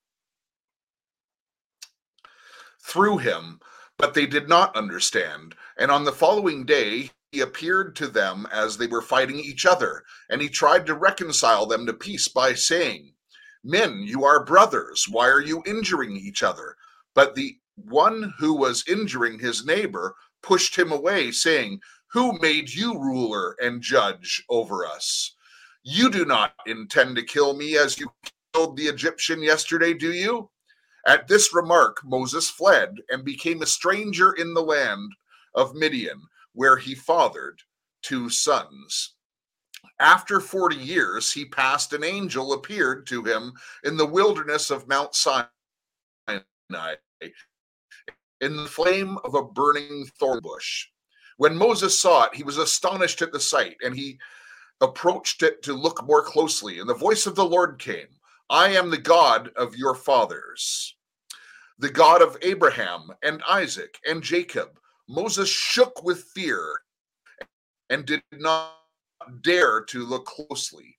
through 2.81 3.17
him, 3.17 3.59
but 3.97 4.13
they 4.13 4.25
did 4.25 4.47
not 4.47 4.73
understand. 4.77 5.53
And 5.77 5.91
on 5.91 6.05
the 6.05 6.13
following 6.13 6.65
day, 6.65 7.11
he 7.33 7.41
appeared 7.41 7.97
to 7.97 8.07
them 8.07 8.47
as 8.53 8.77
they 8.77 8.87
were 8.87 9.01
fighting 9.01 9.37
each 9.37 9.65
other, 9.65 10.03
and 10.29 10.41
he 10.41 10.47
tried 10.47 10.85
to 10.85 10.93
reconcile 10.93 11.65
them 11.65 11.85
to 11.85 11.93
peace 11.93 12.29
by 12.29 12.53
saying, 12.53 13.13
Men, 13.67 13.99
you 14.01 14.23
are 14.23 14.45
brothers. 14.45 15.07
Why 15.09 15.27
are 15.27 15.41
you 15.41 15.61
injuring 15.65 16.15
each 16.15 16.41
other? 16.41 16.77
But 17.13 17.35
the 17.35 17.57
one 17.75 18.33
who 18.39 18.53
was 18.53 18.87
injuring 18.87 19.39
his 19.39 19.65
neighbor 19.65 20.15
pushed 20.41 20.77
him 20.77 20.93
away, 20.93 21.31
saying, 21.31 21.81
Who 22.13 22.39
made 22.39 22.73
you 22.73 22.97
ruler 22.97 23.57
and 23.61 23.81
judge 23.81 24.41
over 24.49 24.85
us? 24.85 25.35
You 25.83 26.09
do 26.09 26.23
not 26.23 26.53
intend 26.65 27.17
to 27.17 27.23
kill 27.23 27.57
me 27.57 27.77
as 27.77 27.99
you 27.99 28.09
killed 28.53 28.77
the 28.77 28.87
Egyptian 28.87 29.43
yesterday, 29.43 29.93
do 29.93 30.13
you? 30.13 30.49
At 31.05 31.27
this 31.27 31.53
remark, 31.53 32.01
Moses 32.05 32.49
fled 32.49 32.95
and 33.09 33.25
became 33.25 33.61
a 33.61 33.65
stranger 33.65 34.31
in 34.31 34.53
the 34.53 34.63
land 34.63 35.11
of 35.53 35.75
Midian 35.75 36.21
where 36.53 36.77
he 36.77 36.95
fathered 36.95 37.59
two 38.01 38.29
sons. 38.29 39.16
After 39.99 40.39
40 40.39 40.75
years, 40.75 41.31
he 41.31 41.45
passed, 41.45 41.93
an 41.93 42.03
angel 42.03 42.53
appeared 42.53 43.07
to 43.07 43.23
him 43.23 43.53
in 43.83 43.97
the 43.97 44.05
wilderness 44.05 44.69
of 44.69 44.87
Mount 44.87 45.15
Sinai 45.15 45.49
in 48.41 48.55
the 48.55 48.65
flame 48.65 49.17
of 49.23 49.33
a 49.33 49.43
burning 49.43 50.05
thorn 50.19 50.39
bush. 50.41 50.87
When 51.37 51.57
Moses 51.57 51.99
saw 51.99 52.25
it, 52.25 52.35
he 52.35 52.43
was 52.43 52.57
astonished 52.57 53.21
at 53.21 53.31
the 53.31 53.39
sight, 53.39 53.77
and 53.83 53.95
he 53.95 54.19
approached 54.81 55.43
it 55.43 55.63
to 55.63 55.73
look 55.73 56.05
more 56.05 56.23
closely. 56.23 56.79
And 56.79 56.89
the 56.89 56.93
voice 56.93 57.25
of 57.25 57.35
the 57.35 57.45
Lord 57.45 57.79
came 57.79 58.07
I 58.49 58.69
am 58.69 58.89
the 58.89 58.97
God 58.97 59.49
of 59.55 59.75
your 59.75 59.95
fathers, 59.95 60.95
the 61.79 61.89
God 61.89 62.21
of 62.21 62.37
Abraham 62.41 63.09
and 63.23 63.43
Isaac 63.47 63.99
and 64.07 64.23
Jacob. 64.23 64.79
Moses 65.09 65.49
shook 65.49 66.03
with 66.03 66.23
fear 66.35 66.81
and 67.89 68.05
did 68.05 68.21
not 68.33 68.76
dare 69.41 69.81
to 69.81 70.05
look 70.05 70.25
closely. 70.25 70.97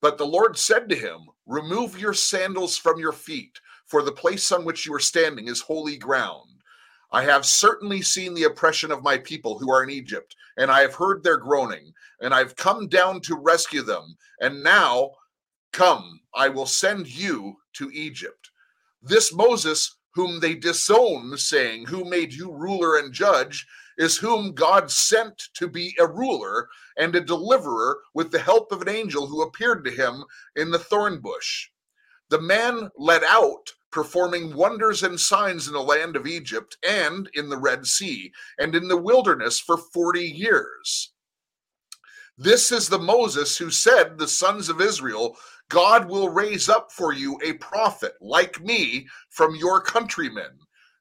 But 0.00 0.18
the 0.18 0.26
Lord 0.26 0.58
said 0.58 0.88
to 0.88 0.96
him, 0.96 1.28
Remove 1.46 1.98
your 1.98 2.14
sandals 2.14 2.76
from 2.76 2.98
your 2.98 3.12
feet, 3.12 3.60
for 3.86 4.02
the 4.02 4.12
place 4.12 4.50
on 4.52 4.64
which 4.64 4.86
you 4.86 4.94
are 4.94 5.00
standing 5.00 5.48
is 5.48 5.60
holy 5.60 5.96
ground. 5.96 6.48
I 7.12 7.22
have 7.24 7.44
certainly 7.44 8.02
seen 8.02 8.34
the 8.34 8.44
oppression 8.44 8.90
of 8.90 9.02
my 9.02 9.18
people 9.18 9.58
who 9.58 9.70
are 9.70 9.82
in 9.82 9.90
Egypt, 9.90 10.34
and 10.56 10.70
I 10.70 10.80
have 10.80 10.94
heard 10.94 11.22
their 11.22 11.36
groaning, 11.36 11.92
and 12.20 12.32
I've 12.32 12.56
come 12.56 12.88
down 12.88 13.20
to 13.22 13.36
rescue 13.36 13.82
them. 13.82 14.16
And 14.40 14.62
now, 14.62 15.12
come, 15.72 16.20
I 16.34 16.48
will 16.48 16.66
send 16.66 17.06
you 17.06 17.56
to 17.74 17.90
Egypt. 17.92 18.50
This 19.02 19.32
Moses 19.32 19.96
whom 20.14 20.40
they 20.40 20.54
disown, 20.54 21.36
saying, 21.36 21.86
Who 21.86 22.04
made 22.04 22.32
you 22.32 22.52
ruler 22.52 22.96
and 22.98 23.12
judge, 23.12 23.66
is 23.98 24.16
whom 24.16 24.52
God 24.52 24.90
sent 24.90 25.48
to 25.54 25.68
be 25.68 25.94
a 25.98 26.06
ruler 26.06 26.68
and 26.96 27.14
a 27.14 27.20
deliverer 27.20 27.98
with 28.14 28.30
the 28.30 28.38
help 28.38 28.72
of 28.72 28.82
an 28.82 28.88
angel 28.88 29.26
who 29.26 29.42
appeared 29.42 29.84
to 29.84 29.90
him 29.90 30.24
in 30.56 30.70
the 30.70 30.78
thorn 30.78 31.20
bush. 31.20 31.68
The 32.30 32.40
man 32.40 32.90
led 32.96 33.22
out, 33.24 33.72
performing 33.90 34.54
wonders 34.54 35.02
and 35.02 35.20
signs 35.20 35.66
in 35.66 35.74
the 35.74 35.82
land 35.82 36.16
of 36.16 36.26
Egypt 36.26 36.76
and 36.88 37.28
in 37.34 37.48
the 37.48 37.58
Red 37.58 37.86
Sea 37.86 38.32
and 38.58 38.74
in 38.74 38.88
the 38.88 38.96
wilderness 38.96 39.60
for 39.60 39.76
40 39.76 40.20
years. 40.20 41.12
This 42.38 42.72
is 42.72 42.88
the 42.88 42.98
Moses 42.98 43.58
who 43.58 43.70
said, 43.70 44.18
The 44.18 44.26
sons 44.26 44.68
of 44.70 44.80
Israel 44.80 45.36
God 45.68 46.08
will 46.08 46.28
raise 46.28 46.68
up 46.68 46.92
for 46.92 47.12
you 47.12 47.38
a 47.42 47.54
prophet 47.54 48.12
like 48.20 48.60
me 48.60 49.06
from 49.30 49.54
your 49.56 49.80
countrymen. 49.80 50.50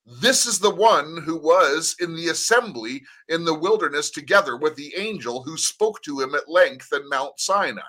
This 0.05 0.48
is 0.48 0.58
the 0.60 0.74
one 0.74 1.22
who 1.22 1.38
was 1.38 1.96
in 2.00 2.15
the 2.15 2.29
assembly 2.29 3.03
in 3.29 3.46
the 3.46 3.58
wilderness 3.58 4.10
together 4.10 4.57
with 4.57 4.75
the 4.75 4.94
angel 4.96 5.44
who 5.44 5.57
spoke 5.57 6.01
to 6.01 6.20
him 6.20 6.33
at 6.33 6.50
length 6.50 6.92
in 6.92 7.07
Mount 7.07 7.40
Sinai, 7.40 7.81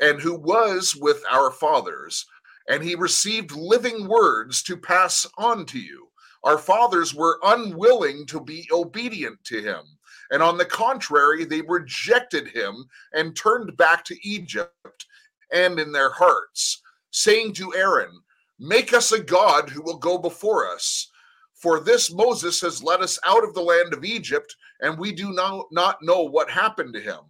and 0.00 0.20
who 0.20 0.38
was 0.38 0.94
with 0.94 1.22
our 1.28 1.50
fathers. 1.50 2.24
And 2.68 2.84
he 2.84 2.94
received 2.94 3.50
living 3.52 4.06
words 4.06 4.62
to 4.64 4.76
pass 4.76 5.26
on 5.38 5.66
to 5.66 5.80
you. 5.80 6.08
Our 6.44 6.58
fathers 6.58 7.14
were 7.14 7.40
unwilling 7.42 8.26
to 8.26 8.40
be 8.40 8.68
obedient 8.70 9.42
to 9.44 9.60
him. 9.60 9.82
And 10.30 10.42
on 10.42 10.56
the 10.56 10.66
contrary, 10.66 11.44
they 11.44 11.62
rejected 11.62 12.48
him 12.48 12.84
and 13.12 13.34
turned 13.34 13.76
back 13.76 14.04
to 14.04 14.28
Egypt 14.28 15.06
and 15.52 15.80
in 15.80 15.90
their 15.90 16.10
hearts, 16.10 16.80
saying 17.10 17.54
to 17.54 17.74
Aaron, 17.74 18.20
Make 18.58 18.92
us 18.92 19.12
a 19.12 19.22
God 19.22 19.70
who 19.70 19.82
will 19.82 19.98
go 19.98 20.18
before 20.18 20.68
us. 20.68 21.10
For 21.54 21.80
this 21.80 22.12
Moses 22.12 22.60
has 22.60 22.82
led 22.82 23.00
us 23.00 23.18
out 23.26 23.44
of 23.44 23.54
the 23.54 23.62
land 23.62 23.92
of 23.92 24.04
Egypt, 24.04 24.54
and 24.80 24.98
we 24.98 25.12
do 25.12 25.32
not, 25.32 26.02
know 26.02 26.22
what 26.22 26.50
happened 26.50 26.94
to 26.94 27.00
him. 27.00 27.20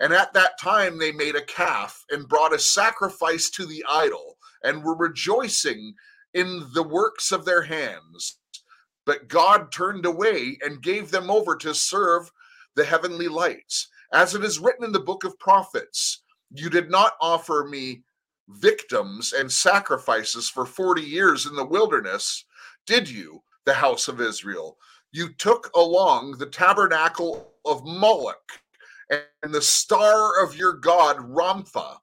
And 0.00 0.12
at 0.12 0.32
that 0.34 0.58
time 0.60 0.98
they 0.98 1.12
made 1.12 1.36
a 1.36 1.44
calf 1.44 2.04
and 2.10 2.28
brought 2.28 2.54
a 2.54 2.58
sacrifice 2.58 3.50
to 3.50 3.66
the 3.66 3.84
idol, 3.88 4.36
and 4.62 4.82
were 4.82 4.96
rejoicing 4.96 5.94
in 6.34 6.66
the 6.74 6.82
works 6.82 7.32
of 7.32 7.44
their 7.44 7.62
hands. 7.62 8.38
But 9.04 9.28
God 9.28 9.70
turned 9.70 10.04
away 10.04 10.58
and 10.62 10.82
gave 10.82 11.10
them 11.10 11.30
over 11.30 11.56
to 11.56 11.74
serve 11.74 12.30
the 12.74 12.84
heavenly 12.84 13.28
lights. 13.28 13.88
As 14.12 14.34
it 14.34 14.44
is 14.44 14.58
written 14.58 14.84
in 14.84 14.92
the 14.92 15.00
book 15.00 15.24
of 15.24 15.38
prophets, 15.38 16.22
you 16.50 16.68
did 16.70 16.90
not 16.90 17.12
offer 17.20 17.66
me 17.70 18.02
victims 18.48 19.32
and 19.32 19.50
sacrifices 19.50 20.48
for 20.48 20.64
40 20.64 21.02
years 21.02 21.46
in 21.46 21.54
the 21.54 21.64
wilderness, 21.64 22.44
did 22.86 23.08
you, 23.08 23.42
the 23.64 23.74
house 23.74 24.08
of 24.08 24.20
Israel? 24.20 24.78
You 25.12 25.30
took 25.34 25.70
along 25.74 26.32
the 26.32 26.46
tabernacle 26.46 27.52
of 27.64 27.84
Moloch 27.84 28.60
and 29.10 29.52
the 29.52 29.62
star 29.62 30.42
of 30.42 30.56
your 30.56 30.74
god 30.74 31.16
Rompha, 31.18 31.96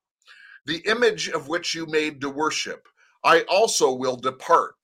the 0.66 0.82
image 0.86 1.30
of 1.30 1.48
which 1.48 1.76
you 1.76 1.86
made 1.86 2.22
to 2.22 2.30
worship. 2.30 2.88
I 3.24 3.42
also 3.44 3.94
will 3.94 4.16
depart, 4.16 4.76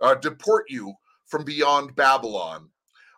uh, 0.00 0.14
deport 0.14 0.66
you 0.68 0.94
from 1.26 1.44
beyond 1.44 1.94
Babylon. 1.96 2.68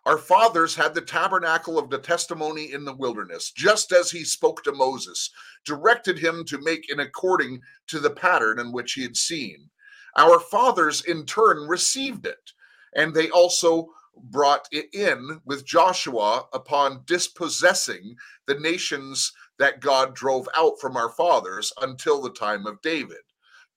Our 0.09 0.17
fathers 0.17 0.73
had 0.73 0.95
the 0.95 1.01
tabernacle 1.01 1.77
of 1.77 1.91
the 1.91 1.99
testimony 1.99 2.73
in 2.73 2.83
the 2.83 2.95
wilderness, 2.95 3.51
just 3.51 3.91
as 3.91 4.09
he 4.09 4.23
spoke 4.23 4.63
to 4.63 4.71
Moses, 4.71 5.29
directed 5.65 6.17
him 6.17 6.43
to 6.45 6.57
make 6.57 6.89
in 6.89 6.99
according 6.99 7.61
to 7.89 7.99
the 7.99 8.09
pattern 8.09 8.57
in 8.57 8.71
which 8.71 8.93
he 8.93 9.03
had 9.03 9.15
seen. 9.15 9.69
Our 10.17 10.39
fathers 10.39 11.05
in 11.05 11.27
turn 11.27 11.67
received 11.67 12.25
it, 12.25 12.53
and 12.95 13.13
they 13.13 13.29
also 13.29 13.89
brought 14.17 14.67
it 14.71 14.91
in 14.95 15.41
with 15.45 15.63
Joshua 15.63 16.47
upon 16.53 17.03
dispossessing 17.05 18.15
the 18.47 18.55
nations 18.55 19.31
that 19.59 19.79
God 19.79 20.15
drove 20.15 20.49
out 20.57 20.81
from 20.81 20.97
our 20.97 21.09
fathers 21.09 21.71
until 21.83 22.19
the 22.19 22.33
time 22.33 22.65
of 22.65 22.81
David. 22.81 23.21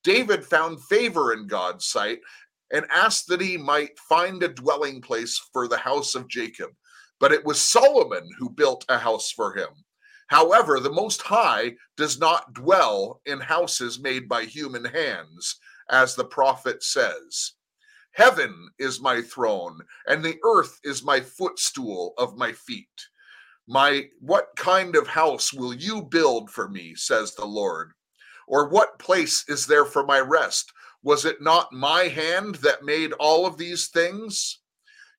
David 0.03 0.47
found 0.47 0.83
favor 0.85 1.35
in 1.35 1.47
God's 1.47 1.85
sight 1.85 2.21
and 2.73 2.87
asked 2.91 3.29
that 3.29 3.41
he 3.41 3.57
might 3.57 3.99
find 3.99 4.43
a 4.43 4.49
dwelling 4.49 5.01
place 5.01 5.39
for 5.53 5.69
the 5.69 5.77
house 5.77 6.15
of 6.15 6.29
Jacob. 6.29 6.71
But 7.21 7.33
it 7.33 7.45
was 7.45 7.61
Solomon 7.61 8.29
who 8.39 8.51
built 8.51 8.85
a 8.89 8.99
house 8.99 9.31
for 9.31 9.55
him. 9.55 9.69
However, 10.27 10.81
the 10.81 10.91
Most 10.91 11.21
High 11.23 11.77
does 11.97 12.19
not 12.19 12.55
dwell 12.55 13.21
in 13.27 13.39
houses 13.39 14.01
made 14.01 14.29
by 14.29 14.45
human 14.45 14.85
hands, 14.85 15.61
as 15.91 16.15
the 16.15 16.25
prophet 16.25 16.83
says. 16.83 17.53
Heaven 18.13 18.69
is 18.79 19.01
my 19.01 19.23
throne, 19.23 19.81
and 20.07 20.23
the 20.23 20.39
earth 20.45 20.81
is 20.85 21.05
my 21.05 21.21
footstool 21.21 22.15
of 22.19 22.37
my 22.37 22.53
feet. 22.53 22.89
My 23.69 24.07
what 24.21 24.49
kind 24.57 24.97
of 24.97 25.07
house 25.07 25.53
will 25.53 25.75
you 25.75 26.03
build 26.03 26.51
for 26.51 26.69
me, 26.69 26.95
says 26.95 27.35
the 27.35 27.45
Lord? 27.45 27.93
Or 28.49 28.69
what 28.69 28.99
place 28.99 29.45
is 29.49 29.67
there 29.67 29.85
for 29.85 30.05
my 30.05 30.21
rest? 30.21 30.73
Was 31.03 31.25
it 31.25 31.43
not 31.43 31.73
my 31.73 32.05
hand 32.05 32.57
that 32.57 32.85
made 32.85 33.13
all 33.15 33.45
of 33.47 33.59
these 33.59 33.89
things? 33.89 34.61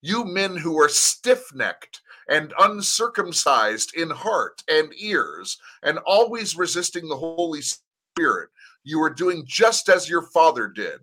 You 0.02 0.24
men 0.26 0.58
who 0.58 0.80
are 0.80 0.90
stiff 0.90 1.54
necked 1.54 2.02
and 2.30 2.54
uncircumcised 2.60 3.96
in 3.96 4.10
heart 4.10 4.64
and 4.70 4.94
ears, 4.98 5.58
and 5.82 6.00
always 6.00 6.58
resisting 6.58 7.08
the 7.08 7.18
Holy 7.18 7.62
Spirit, 7.62 8.50
you 8.84 9.02
are 9.02 9.10
doing 9.10 9.44
just 9.46 9.90
as 9.90 10.10
your 10.10 10.22
father 10.22 10.68
did. 10.68 11.00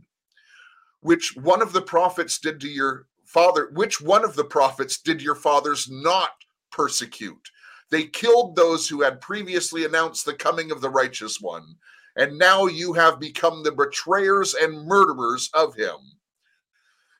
Which 1.00 1.34
one 1.36 1.62
of 1.62 1.72
the 1.72 1.82
prophets 1.82 2.38
did 2.38 2.60
to 2.60 2.68
your 2.68 3.06
father? 3.24 3.70
Which 3.74 4.00
one 4.00 4.24
of 4.24 4.34
the 4.34 4.44
prophets 4.44 5.00
did 5.00 5.22
your 5.22 5.34
fathers 5.34 5.88
not 5.90 6.30
persecute? 6.70 7.50
They 7.90 8.04
killed 8.04 8.54
those 8.54 8.88
who 8.88 9.02
had 9.02 9.20
previously 9.20 9.84
announced 9.84 10.24
the 10.24 10.34
coming 10.34 10.70
of 10.70 10.80
the 10.80 10.90
righteous 10.90 11.40
one 11.40 11.76
and 12.16 12.38
now 12.38 12.66
you 12.66 12.94
have 12.94 13.20
become 13.20 13.62
the 13.62 13.72
betrayers 13.72 14.54
and 14.54 14.86
murderers 14.86 15.50
of 15.54 15.74
him. 15.76 15.96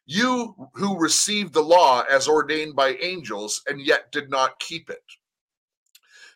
You 0.07 0.57
who 0.75 0.99
received 0.99 1.55
the 1.55 1.63
law 1.63 2.03
as 2.11 2.29
ordained 2.29 2.77
by 2.77 2.95
angels 2.97 3.63
and 3.69 3.81
yet 3.81 4.13
did 4.13 4.31
not 4.31 4.61
keep 4.61 4.91
it. 4.91 5.05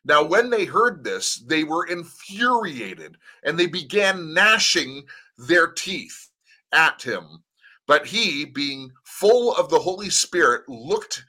Now, 0.05 0.25
when 0.25 0.51
they 0.51 0.67
heard 0.67 1.05
this, 1.05 1.37
they 1.47 1.65
were 1.65 1.87
infuriated 1.87 3.19
and 3.45 3.59
they 3.59 3.67
began 3.69 4.35
gnashing 4.35 5.05
their 5.39 5.69
teeth 5.69 6.31
at 6.73 7.03
him. 7.03 7.45
But 7.87 8.07
he, 8.07 8.47
being 8.47 8.93
full 9.05 9.55
of 9.57 9.71
the 9.71 9.81
Holy 9.81 10.11
Spirit, 10.11 10.69
looked 10.69 11.25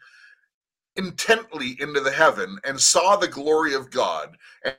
intently 0.98 1.78
into 1.82 2.02
the 2.02 2.12
heaven 2.12 2.60
and 2.66 2.80
saw 2.82 3.18
the 3.18 3.30
glory 3.30 3.76
of 3.76 3.92
God 3.92 4.38
and 4.66 4.76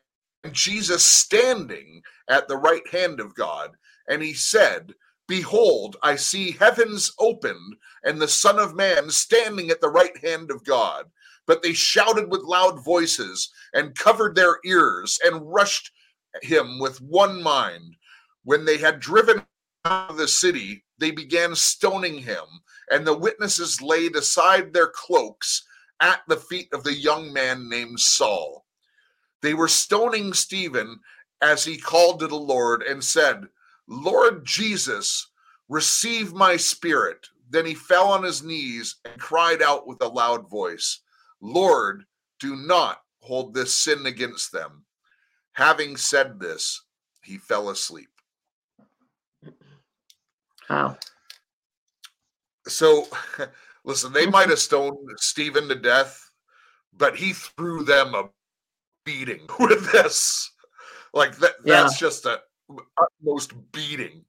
Jesus 0.53 1.05
standing 1.05 2.03
at 2.29 2.49
the 2.49 2.57
right 2.57 2.87
hand 2.91 3.21
of 3.21 3.35
God. 3.35 3.71
And 4.09 4.23
he 4.23 4.35
said, 4.35 4.95
Behold, 5.29 5.97
I 6.03 6.17
see 6.17 6.53
heavens 6.53 7.13
opened 7.19 7.77
and 8.05 8.21
the 8.21 8.29
Son 8.29 8.59
of 8.59 8.77
Man 8.77 9.11
standing 9.11 9.71
at 9.71 9.81
the 9.81 9.89
right 9.89 10.17
hand 10.19 10.51
of 10.51 10.65
God. 10.65 11.07
But 11.47 11.63
they 11.63 11.73
shouted 11.73 12.31
with 12.31 12.43
loud 12.43 12.85
voices 12.85 13.51
and 13.73 13.95
covered 13.95 14.35
their 14.35 14.59
ears 14.65 15.19
and 15.25 15.53
rushed 15.53 15.91
him 16.43 16.79
with 16.79 17.01
one 17.01 17.43
mind. 17.43 17.97
When 18.45 18.65
they 18.65 18.79
had 18.79 19.01
driven 19.01 19.45
out 19.85 20.11
of 20.11 20.17
the 20.17 20.29
city, 20.29 20.85
they 20.99 21.11
began 21.11 21.55
stoning 21.55 22.19
him, 22.19 22.45
and 22.91 23.07
the 23.07 23.17
witnesses 23.17 23.83
laid 23.83 24.17
aside 24.17 24.73
their 24.73 24.89
cloaks 24.89 25.65
at 26.01 26.23
the 26.29 26.37
feet 26.37 26.69
of 26.73 26.85
the 26.85 26.95
young 26.95 27.33
man 27.33 27.69
named 27.69 28.01
Saul. 28.01 28.66
They 29.43 29.55
were 29.55 29.69
stoning 29.69 30.33
Stephen 30.33 31.01
as 31.43 31.65
he 31.65 31.77
called 31.77 32.21
to 32.21 32.27
the 32.27 32.35
Lord 32.35 32.83
and 32.83 33.03
said, 33.03 33.47
Lord 33.87 34.45
Jesus, 34.45 35.29
receive 35.69 36.33
my 36.33 36.57
spirit. 36.57 37.29
Then 37.51 37.67
he 37.67 37.75
fell 37.75 38.09
on 38.09 38.23
his 38.23 38.43
knees 38.43 38.97
and 39.05 39.21
cried 39.21 39.63
out 39.63 39.87
with 39.87 40.03
a 40.03 40.09
loud 40.09 40.51
voice, 40.51 41.01
Lord, 41.41 42.05
do 42.41 42.57
not 42.57 43.03
hold 43.21 43.55
this 43.55 43.75
sin 43.75 44.07
against 44.07 44.53
them. 44.53 44.85
Having 45.53 45.97
said 45.97 46.41
this, 46.41 46.83
he 47.23 47.39
fell 47.39 47.71
asleep. 47.71 48.09
Wow. 50.69 50.99
So, 52.67 53.07
listen, 53.85 54.13
they 54.13 54.27
might 54.27 54.49
have 54.49 54.59
stoned 54.59 54.97
Stephen 55.19 55.69
to 55.69 55.75
death, 55.75 56.31
but 56.97 57.17
he 57.17 57.33
threw 57.33 57.85
them 57.85 58.15
a 58.15 58.29
beating 59.07 59.41
with 59.59 59.91
this. 59.93 60.51
Like 61.15 61.39
that, 61.39 61.55
yeah. 61.65 61.83
that's 61.83 61.99
just 61.99 62.27
a 62.27 62.41
utmost 63.01 63.55
beating. 63.73 64.23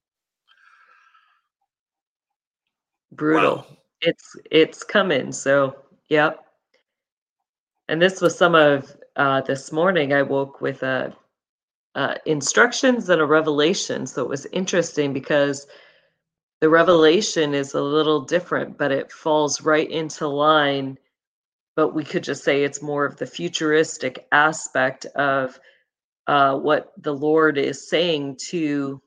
Brutal. 3.12 3.56
Wow. 3.56 3.66
It's 4.00 4.36
it's 4.50 4.82
coming. 4.82 5.32
So, 5.32 5.76
yep. 6.08 6.44
And 7.88 8.00
this 8.00 8.22
was 8.22 8.38
some 8.38 8.54
of 8.54 8.96
uh, 9.16 9.42
this 9.42 9.72
morning. 9.72 10.14
I 10.14 10.22
woke 10.22 10.62
with 10.62 10.82
a 10.82 11.14
uh, 11.94 12.14
instructions 12.26 13.08
and 13.08 13.20
a 13.20 13.26
revelation. 13.26 14.06
So 14.06 14.22
it 14.22 14.28
was 14.28 14.46
interesting 14.46 15.12
because 15.12 15.66
the 16.60 16.68
revelation 16.68 17.54
is 17.54 17.74
a 17.74 17.82
little 17.82 18.20
different, 18.20 18.78
but 18.78 18.92
it 18.92 19.10
falls 19.10 19.62
right 19.62 19.90
into 19.90 20.28
line. 20.28 20.98
But 21.78 21.94
we 21.94 22.02
could 22.02 22.24
just 22.24 22.42
say 22.42 22.64
it's 22.64 22.82
more 22.82 23.04
of 23.04 23.18
the 23.18 23.26
futuristic 23.26 24.26
aspect 24.32 25.06
of 25.14 25.60
uh, 26.26 26.56
what 26.58 26.92
the 26.98 27.14
Lord 27.14 27.56
is 27.56 27.88
saying 27.88 28.38
to 28.48 29.00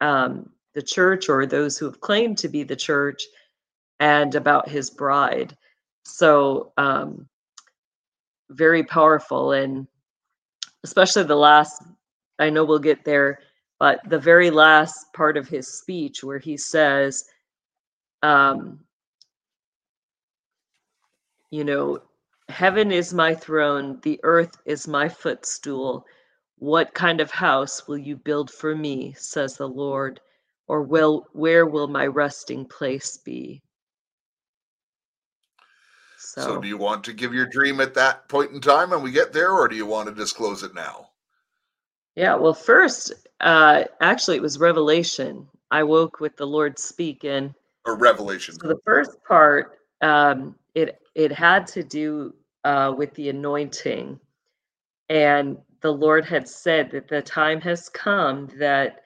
um, 0.00 0.50
the 0.74 0.82
church 0.82 1.28
or 1.28 1.46
those 1.46 1.78
who 1.78 1.84
have 1.84 2.00
claimed 2.00 2.38
to 2.38 2.48
be 2.48 2.64
the 2.64 2.74
church 2.74 3.22
and 4.00 4.34
about 4.34 4.68
his 4.68 4.90
bride. 4.90 5.56
So, 6.04 6.72
um, 6.76 7.28
very 8.50 8.82
powerful. 8.82 9.52
And 9.52 9.86
especially 10.82 11.22
the 11.22 11.36
last, 11.36 11.80
I 12.40 12.50
know 12.50 12.64
we'll 12.64 12.80
get 12.80 13.04
there 13.04 13.38
but 13.78 14.00
the 14.08 14.18
very 14.18 14.50
last 14.50 15.12
part 15.14 15.36
of 15.36 15.46
his 15.46 15.78
speech, 15.78 16.24
where 16.24 16.40
he 16.40 16.56
says, 16.56 17.24
um, 18.24 18.80
you 21.52 21.62
know, 21.62 22.00
heaven 22.48 22.92
is 22.92 23.12
my 23.12 23.34
throne, 23.34 23.98
the 24.02 24.20
earth 24.22 24.56
is 24.64 24.88
my 24.88 25.08
footstool. 25.08 26.06
What 26.58 26.94
kind 26.94 27.20
of 27.20 27.30
house 27.30 27.86
will 27.86 27.98
you 27.98 28.16
build 28.16 28.50
for 28.50 28.74
me, 28.74 29.14
says 29.18 29.56
the 29.56 29.68
Lord? 29.68 30.20
Or 30.68 30.82
will 30.82 31.28
where 31.32 31.66
will 31.66 31.86
my 31.86 32.06
resting 32.06 32.64
place 32.64 33.18
be? 33.18 33.62
So, 36.18 36.40
so 36.40 36.60
do 36.60 36.66
you 36.66 36.76
want 36.78 37.04
to 37.04 37.12
give 37.12 37.32
your 37.32 37.46
dream 37.46 37.80
at 37.80 37.94
that 37.94 38.28
point 38.28 38.50
in 38.52 38.60
time 38.60 38.92
and 38.92 39.02
we 39.02 39.12
get 39.12 39.32
there, 39.32 39.52
or 39.52 39.68
do 39.68 39.76
you 39.76 39.86
want 39.86 40.08
to 40.08 40.14
disclose 40.14 40.62
it 40.62 40.74
now? 40.74 41.10
Yeah, 42.16 42.34
well, 42.34 42.54
first, 42.54 43.12
uh, 43.40 43.84
actually, 44.00 44.36
it 44.36 44.42
was 44.42 44.58
revelation. 44.58 45.46
I 45.70 45.82
woke 45.82 46.18
with 46.18 46.36
the 46.36 46.46
Lord 46.46 46.78
speaking. 46.78 47.54
Or 47.84 47.96
revelation. 47.96 48.58
So 48.58 48.68
the 48.68 48.80
first 48.84 49.22
part, 49.28 49.78
um, 50.00 50.56
it 50.74 50.98
it 51.16 51.32
had 51.32 51.66
to 51.68 51.82
do 51.82 52.34
uh, 52.64 52.94
with 52.96 53.12
the 53.14 53.30
anointing, 53.30 54.20
and 55.08 55.58
the 55.80 55.92
Lord 55.92 56.24
had 56.24 56.48
said 56.48 56.90
that 56.92 57.08
the 57.08 57.22
time 57.22 57.60
has 57.62 57.88
come 57.88 58.48
that 58.58 59.02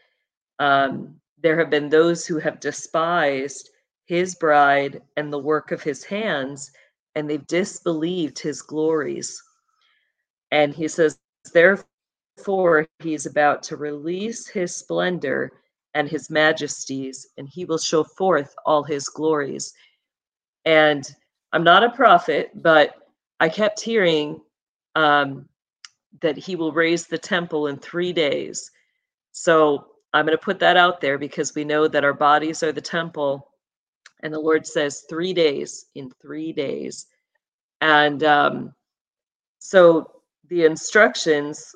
um, 0.58 1.14
there 1.42 1.58
have 1.58 1.70
been 1.70 1.88
those 1.88 2.26
who 2.26 2.38
have 2.38 2.60
despised 2.60 3.70
His 4.06 4.34
bride 4.34 5.02
and 5.16 5.32
the 5.32 5.38
work 5.38 5.72
of 5.72 5.82
His 5.82 6.04
hands, 6.04 6.70
and 7.14 7.30
they've 7.30 7.46
disbelieved 7.46 8.38
His 8.38 8.62
glories. 8.62 9.42
And 10.50 10.74
He 10.74 10.88
says, 10.88 11.18
therefore 11.54 12.88
he's 13.00 13.26
about 13.26 13.62
to 13.64 13.76
release 13.76 14.48
his 14.48 14.74
splendor 14.74 15.52
and 15.94 16.08
his 16.08 16.30
majesties, 16.30 17.26
and 17.38 17.48
he 17.48 17.64
will 17.64 17.78
show 17.78 18.04
forth 18.04 18.54
all 18.66 18.84
his 18.84 19.08
glories. 19.08 19.72
And 20.64 21.04
I'm 21.52 21.64
not 21.64 21.84
a 21.84 21.90
prophet, 21.90 22.50
but 22.54 22.94
I 23.40 23.48
kept 23.48 23.80
hearing 23.80 24.40
um, 24.94 25.48
that 26.20 26.36
he 26.36 26.56
will 26.56 26.72
raise 26.72 27.06
the 27.06 27.18
temple 27.18 27.66
in 27.66 27.78
three 27.78 28.12
days. 28.12 28.70
So 29.32 29.86
I'm 30.12 30.26
going 30.26 30.36
to 30.36 30.44
put 30.44 30.58
that 30.60 30.76
out 30.76 31.00
there 31.00 31.18
because 31.18 31.54
we 31.54 31.64
know 31.64 31.88
that 31.88 32.04
our 32.04 32.14
bodies 32.14 32.62
are 32.62 32.72
the 32.72 32.80
temple. 32.80 33.48
And 34.22 34.32
the 34.32 34.40
Lord 34.40 34.66
says 34.66 35.04
three 35.08 35.32
days 35.32 35.86
in 35.94 36.10
three 36.20 36.52
days. 36.52 37.06
And 37.80 38.22
um, 38.24 38.74
so 39.58 40.10
the 40.48 40.64
instructions 40.64 41.74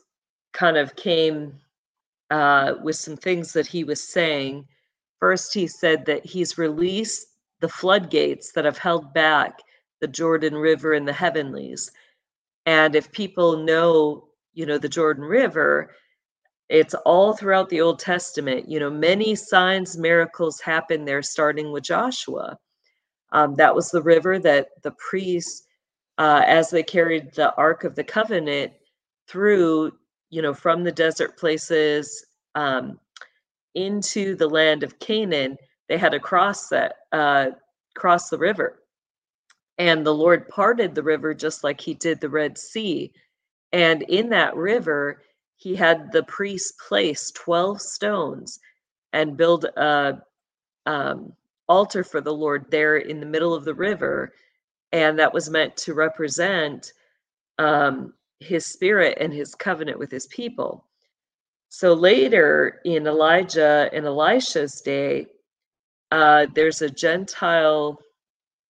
kind 0.52 0.76
of 0.76 0.94
came 0.96 1.54
uh, 2.30 2.74
with 2.82 2.96
some 2.96 3.16
things 3.16 3.52
that 3.52 3.66
he 3.66 3.84
was 3.84 4.02
saying. 4.02 4.66
First, 5.20 5.54
he 5.54 5.66
said 5.66 6.04
that 6.06 6.26
he's 6.26 6.58
released 6.58 7.28
the 7.64 7.68
floodgates 7.70 8.53
that 8.53 8.66
have 8.66 8.77
held 8.77 9.14
back 9.14 9.59
the 10.03 10.07
Jordan 10.07 10.55
River 10.55 10.92
and 10.92 11.09
the 11.09 11.14
heavenlies. 11.14 11.90
And 12.66 12.94
if 12.94 13.11
people 13.11 13.57
know, 13.57 14.29
you 14.53 14.66
know, 14.66 14.77
the 14.77 14.87
Jordan 14.87 15.24
River, 15.24 15.94
it's 16.68 16.92
all 17.07 17.33
throughout 17.33 17.70
the 17.70 17.81
Old 17.81 18.00
Testament. 18.00 18.68
You 18.68 18.81
know, 18.81 18.90
many 18.90 19.35
signs, 19.35 19.96
miracles 19.96 20.61
happen 20.61 21.07
there, 21.07 21.22
starting 21.22 21.72
with 21.72 21.85
Joshua. 21.85 22.59
Um, 23.33 23.55
that 23.55 23.74
was 23.74 23.90
the 23.90 24.03
river 24.03 24.38
that 24.40 24.68
the 24.83 24.92
priests, 24.92 25.62
uh, 26.18 26.42
as 26.46 26.68
they 26.68 26.83
carried 26.83 27.33
the 27.33 27.55
Ark 27.55 27.85
of 27.85 27.94
the 27.94 28.05
Covenant 28.05 28.72
through 29.27 29.90
you 30.35 30.42
know, 30.42 30.53
from 30.53 30.83
the 30.83 30.92
desert 30.92 31.38
places 31.38 32.27
um, 32.57 32.98
into 33.74 34.35
the 34.35 34.48
land 34.48 34.83
of 34.83 34.98
Canaan, 34.98 35.57
they 35.88 35.98
had 35.98 36.12
to 36.12 36.20
cross 36.20 36.68
that, 36.68 36.96
uh, 37.12 37.50
cross 37.94 38.28
the 38.28 38.38
river. 38.38 38.80
And 39.78 40.06
the 40.06 40.14
Lord 40.14 40.48
parted 40.48 40.94
the 40.94 41.02
river 41.02 41.34
just 41.34 41.64
like 41.64 41.80
he 41.80 41.94
did 41.94 42.20
the 42.20 42.28
Red 42.28 42.56
Sea. 42.56 43.12
And 43.72 44.02
in 44.02 44.28
that 44.30 44.56
river, 44.56 45.22
he 45.56 45.74
had 45.74 46.12
the 46.12 46.22
priests 46.22 46.72
place 46.88 47.32
12 47.32 47.80
stones 47.80 48.60
and 49.12 49.36
build 49.36 49.64
a 49.64 50.22
um, 50.86 51.32
altar 51.68 52.04
for 52.04 52.20
the 52.20 52.32
Lord 52.32 52.66
there 52.70 52.98
in 52.98 53.20
the 53.20 53.26
middle 53.26 53.54
of 53.54 53.64
the 53.64 53.74
river. 53.74 54.32
And 54.92 55.18
that 55.18 55.32
was 55.32 55.50
meant 55.50 55.76
to 55.78 55.94
represent 55.94 56.92
um, 57.58 58.14
his 58.40 58.66
spirit 58.66 59.18
and 59.20 59.32
his 59.32 59.54
covenant 59.54 59.98
with 59.98 60.10
his 60.10 60.26
people. 60.26 60.86
So 61.68 61.94
later 61.94 62.80
in 62.84 63.06
Elijah 63.06 63.90
and 63.92 64.06
Elisha's 64.06 64.80
day, 64.80 65.26
uh, 66.14 66.46
there's 66.55 66.81
a 66.81 66.88
Gentile 66.88 67.98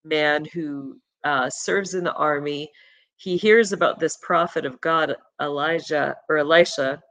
man 0.03 0.47
who 0.47 0.97
uh, 1.25 1.51
serves 1.51 1.93
in 1.93 2.03
the 2.03 2.15
army. 2.15 2.71
He 3.17 3.37
hears 3.37 3.71
about 3.73 4.01
this 4.01 4.17
prophet 4.23 4.65
of 4.65 4.81
God, 4.81 5.15
Elijah 5.43 6.17
or 6.31 6.39
Elisha, 6.39 7.03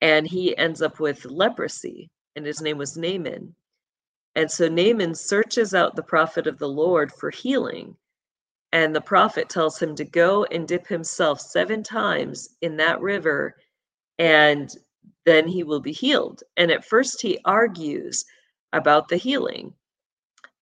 and 0.00 0.26
he 0.26 0.56
ends 0.56 0.80
up 0.80 0.98
with 0.98 1.26
leprosy, 1.26 2.10
and 2.36 2.46
his 2.46 2.62
name 2.62 2.78
was 2.78 2.96
Naaman. 2.96 3.54
And 4.34 4.50
so 4.50 4.66
Naaman 4.66 5.14
searches 5.14 5.74
out 5.74 5.94
the 5.94 6.02
prophet 6.02 6.46
of 6.46 6.58
the 6.58 6.68
Lord 6.68 7.12
for 7.12 7.28
healing. 7.28 7.94
And 8.72 8.96
the 8.96 9.02
prophet 9.02 9.50
tells 9.50 9.78
him 9.78 9.94
to 9.96 10.06
go 10.06 10.44
and 10.44 10.66
dip 10.66 10.86
himself 10.86 11.38
seven 11.38 11.82
times 11.82 12.48
in 12.62 12.78
that 12.78 13.02
river, 13.02 13.56
and 14.18 14.74
then 15.26 15.46
he 15.46 15.64
will 15.64 15.80
be 15.80 15.92
healed. 15.92 16.42
And 16.56 16.70
at 16.70 16.86
first, 16.86 17.20
he 17.20 17.38
argues 17.44 18.24
about 18.72 19.08
the 19.08 19.16
healing. 19.16 19.74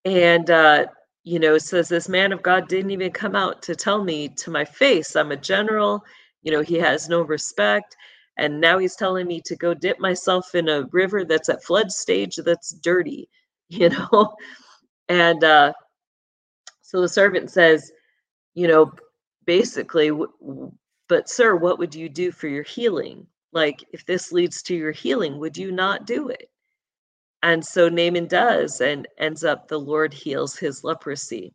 And 0.05 0.51
uh, 0.51 0.87
you 1.25 1.39
know, 1.39 1.59
says 1.59 1.89
this 1.89 2.09
man 2.09 2.33
of 2.33 2.43
God 2.43 2.69
didn't 2.69 2.91
even 2.91 3.13
come 3.13 3.37
out 3.37 3.63
to 3.63 3.77
tell 3.77 4.03
me 4.03 4.29
to 4.29 4.51
my 4.51 4.65
face, 4.65 5.17
I'm 5.17 5.33
a 5.33 5.37
general. 5.37 6.05
You 6.43 6.53
know, 6.53 6.63
he 6.63 6.77
has 6.77 7.09
no 7.09 7.23
respect. 7.23 7.97
And 8.39 8.61
now 8.61 8.79
he's 8.79 8.97
telling 8.97 9.27
me 9.27 9.43
to 9.43 9.57
go 9.57 9.75
dip 9.75 10.01
myself 10.01 10.55
in 10.55 10.69
a 10.69 10.87
river 10.93 11.25
that's 11.25 11.51
at 11.51 11.63
flood 11.63 11.93
stage 11.93 12.37
that's 12.37 12.71
dirty, 12.71 13.29
you 13.69 13.91
know? 13.91 14.35
And 15.09 15.45
uh, 15.45 15.73
so 16.81 17.01
the 17.01 17.09
servant 17.09 17.51
says, 17.51 17.93
you 18.55 18.67
know, 18.67 18.93
basically, 19.45 20.11
but 21.09 21.29
sir, 21.29 21.55
what 21.57 21.79
would 21.79 21.95
you 21.95 22.09
do 22.09 22.33
for 22.33 22.49
your 22.49 22.63
healing? 22.63 23.27
Like, 23.53 23.85
if 23.93 24.07
this 24.07 24.33
leads 24.33 24.63
to 24.63 24.75
your 24.77 24.93
healing, 24.93 25.39
would 25.39 25.57
you 25.57 25.73
not 25.73 26.07
do 26.07 26.29
it? 26.29 26.49
And 27.43 27.65
so 27.65 27.89
Naaman 27.89 28.27
does, 28.27 28.81
and 28.81 29.09
ends 29.19 29.45
up 29.45 29.67
the 29.67 29.81
Lord 29.81 30.13
heals 30.13 30.57
his 30.57 30.85
leprosy. 30.85 31.55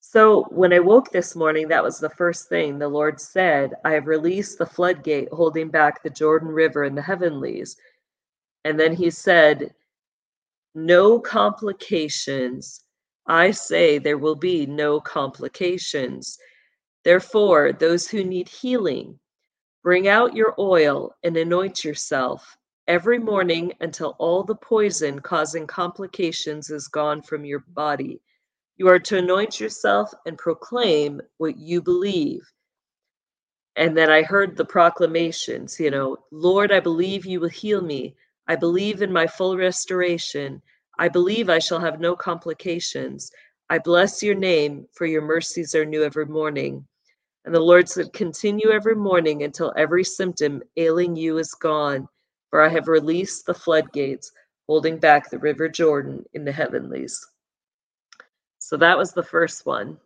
So 0.00 0.44
when 0.50 0.72
I 0.72 0.80
woke 0.80 1.10
this 1.10 1.34
morning, 1.34 1.68
that 1.68 1.82
was 1.82 1.98
the 1.98 2.10
first 2.10 2.48
thing 2.48 2.78
the 2.78 2.88
Lord 2.88 3.20
said 3.20 3.72
I 3.84 3.92
have 3.92 4.06
released 4.06 4.58
the 4.58 4.66
floodgate 4.66 5.28
holding 5.32 5.68
back 5.68 6.02
the 6.02 6.10
Jordan 6.10 6.48
River 6.48 6.84
in 6.84 6.94
the 6.94 7.00
heavenlies. 7.02 7.76
And 8.64 8.78
then 8.78 8.94
he 8.94 9.10
said, 9.10 9.72
No 10.74 11.18
complications. 11.18 12.84
I 13.26 13.52
say 13.52 13.98
there 13.98 14.18
will 14.18 14.34
be 14.34 14.66
no 14.66 15.00
complications. 15.00 16.36
Therefore, 17.04 17.72
those 17.72 18.06
who 18.08 18.24
need 18.24 18.48
healing, 18.48 19.18
bring 19.82 20.08
out 20.08 20.36
your 20.36 20.54
oil 20.58 21.14
and 21.22 21.36
anoint 21.36 21.84
yourself 21.84 22.56
every 22.88 23.18
morning 23.18 23.72
until 23.80 24.16
all 24.18 24.42
the 24.42 24.54
poison 24.54 25.20
causing 25.20 25.66
complications 25.66 26.70
is 26.70 26.88
gone 26.88 27.22
from 27.22 27.44
your 27.44 27.60
body. 27.68 28.20
You 28.76 28.88
are 28.88 28.98
to 28.98 29.18
anoint 29.18 29.60
yourself 29.60 30.12
and 30.26 30.36
proclaim 30.36 31.20
what 31.38 31.56
you 31.56 31.80
believe. 31.80 32.40
And 33.76 33.96
then 33.96 34.10
I 34.10 34.22
heard 34.22 34.56
the 34.56 34.64
proclamations, 34.64 35.78
you 35.78 35.90
know, 35.90 36.16
Lord, 36.30 36.72
I 36.72 36.80
believe 36.80 37.24
you 37.24 37.40
will 37.40 37.48
heal 37.48 37.80
me. 37.80 38.16
I 38.48 38.56
believe 38.56 39.00
in 39.00 39.12
my 39.12 39.26
full 39.26 39.56
restoration. 39.56 40.60
I 40.98 41.08
believe 41.08 41.48
I 41.48 41.58
shall 41.58 41.80
have 41.80 42.00
no 42.00 42.16
complications. 42.16 43.30
I 43.70 43.78
bless 43.78 44.22
your 44.22 44.34
name, 44.34 44.86
for 44.92 45.06
your 45.06 45.22
mercies 45.22 45.74
are 45.74 45.86
new 45.86 46.02
every 46.02 46.26
morning. 46.26 46.86
And 47.44 47.54
the 47.54 47.60
Lord 47.60 47.88
said, 47.88 48.12
Continue 48.12 48.70
every 48.70 48.94
morning 48.94 49.42
until 49.44 49.72
every 49.76 50.04
symptom 50.04 50.62
ailing 50.76 51.16
you 51.16 51.38
is 51.38 51.54
gone 51.54 52.08
for 52.52 52.60
I 52.60 52.68
have 52.68 52.86
released 52.86 53.46
the 53.46 53.54
floodgates, 53.54 54.30
holding 54.66 54.98
back 54.98 55.30
the 55.30 55.38
river 55.38 55.70
Jordan 55.70 56.22
in 56.34 56.44
the 56.44 56.52
heavenlies. 56.52 57.18
So 58.58 58.76
that 58.76 58.98
was 58.98 59.12
the 59.12 59.22
first 59.22 59.64
one. 59.64 59.96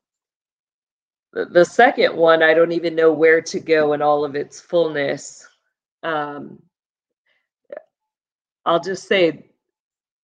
The, 1.33 1.65
second 1.65 2.17
one, 2.17 2.45
I 2.45 2.55
don't 2.55 2.71
even 2.71 2.95
know 2.95 3.13
where 3.13 3.43
to 3.43 3.59
go 3.59 3.95
in 3.95 4.01
all 4.01 4.25
of 4.25 4.37
its 4.37 4.61
fullness. 4.61 5.47
Um, 6.05 6.63
I'll 8.65 8.81
just 8.81 9.09
say 9.09 9.51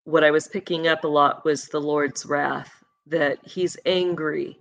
what 0.05 0.23
I 0.23 0.31
was 0.31 0.47
picking 0.47 0.87
up 0.87 1.03
a 1.03 1.09
lot 1.09 1.45
was 1.45 1.67
the 1.67 1.81
Lord's 1.81 2.25
wrath, 2.25 2.73
that 3.09 3.45
he's 3.45 3.77
angry. 3.85 4.61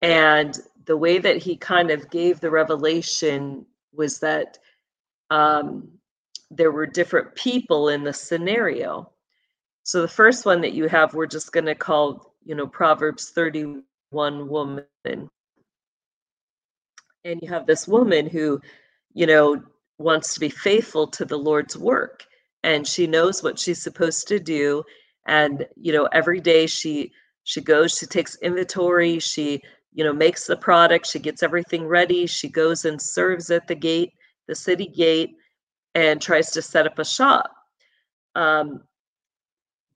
And 0.00 0.56
the 0.86 0.96
way 0.96 1.18
that 1.18 1.38
he 1.38 1.56
kind 1.56 1.90
of 1.90 2.08
gave 2.08 2.38
the 2.38 2.50
revelation 2.50 3.66
was 3.92 4.20
that 4.20 4.58
um, 5.28 5.97
there 6.50 6.72
were 6.72 6.86
different 6.86 7.34
people 7.34 7.88
in 7.88 8.04
the 8.04 8.12
scenario. 8.12 9.10
So 9.82 10.02
the 10.02 10.08
first 10.08 10.44
one 10.46 10.60
that 10.62 10.72
you 10.72 10.88
have, 10.88 11.14
we're 11.14 11.26
just 11.26 11.52
going 11.52 11.66
to 11.66 11.74
call, 11.74 12.34
you 12.44 12.54
know, 12.54 12.66
Proverbs 12.66 13.30
31 13.30 14.48
woman. 14.48 14.84
And 17.24 17.40
you 17.42 17.48
have 17.48 17.66
this 17.66 17.86
woman 17.88 18.26
who, 18.28 18.60
you 19.14 19.26
know, 19.26 19.62
wants 19.98 20.34
to 20.34 20.40
be 20.40 20.48
faithful 20.48 21.06
to 21.08 21.24
the 21.24 21.38
Lord's 21.38 21.76
work 21.76 22.24
and 22.62 22.86
she 22.86 23.06
knows 23.06 23.42
what 23.42 23.58
she's 23.58 23.82
supposed 23.82 24.28
to 24.28 24.38
do 24.38 24.82
and 25.26 25.66
you 25.76 25.92
know 25.92 26.08
every 26.12 26.40
day 26.40 26.66
she 26.66 27.12
she 27.44 27.60
goes 27.60 27.96
she 27.96 28.06
takes 28.06 28.36
inventory 28.42 29.18
she 29.18 29.60
you 29.92 30.04
know 30.04 30.12
makes 30.12 30.46
the 30.46 30.56
product 30.56 31.06
she 31.06 31.18
gets 31.18 31.42
everything 31.42 31.86
ready 31.86 32.26
she 32.26 32.48
goes 32.48 32.84
and 32.84 33.00
serves 33.00 33.50
at 33.50 33.66
the 33.66 33.74
gate 33.74 34.12
the 34.46 34.54
city 34.54 34.86
gate 34.86 35.36
and 35.94 36.20
tries 36.20 36.50
to 36.52 36.62
set 36.62 36.86
up 36.86 36.98
a 36.98 37.04
shop. 37.04 37.50
Um, 38.34 38.82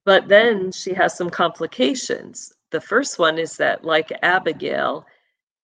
but 0.05 0.29
then 0.29 0.73
she 0.73 0.93
has 0.95 1.17
some 1.17 1.31
complications. 1.31 2.53
The 2.71 2.81
first 2.81 3.19
one 3.19 3.39
is 3.39 3.57
that, 3.59 3.85
like 3.85 4.13
Abigail, 4.23 5.07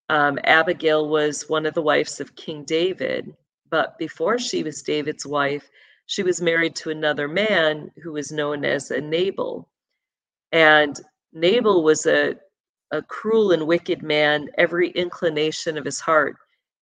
um, 0.09 0.39
Abigail 0.45 1.09
was 1.09 1.49
one 1.49 1.67
of 1.67 1.75
the 1.75 1.83
wives 1.83 2.21
of 2.21 2.37
King 2.37 2.65
David, 2.65 3.35
but 3.71 3.99
before 3.99 4.39
she 4.39 4.63
was 4.63 4.83
David's 4.83 5.27
wife, 5.27 5.69
she 6.07 6.23
was 6.23 6.41
married 6.41 6.75
to 6.77 6.91
another 6.91 7.29
man 7.29 7.91
who 8.03 8.13
was 8.13 8.33
known 8.33 8.65
as 8.65 8.91
a 8.91 9.01
Nabal. 9.01 9.69
And 10.53 10.99
Nabal 11.33 11.83
was 11.83 12.07
a, 12.07 12.37
a 12.93 13.03
cruel 13.03 13.53
and 13.53 13.67
wicked 13.67 14.03
man. 14.03 14.49
Every 14.57 14.91
inclination 14.91 15.77
of 15.77 15.85
his 15.85 16.01
heart 16.01 16.37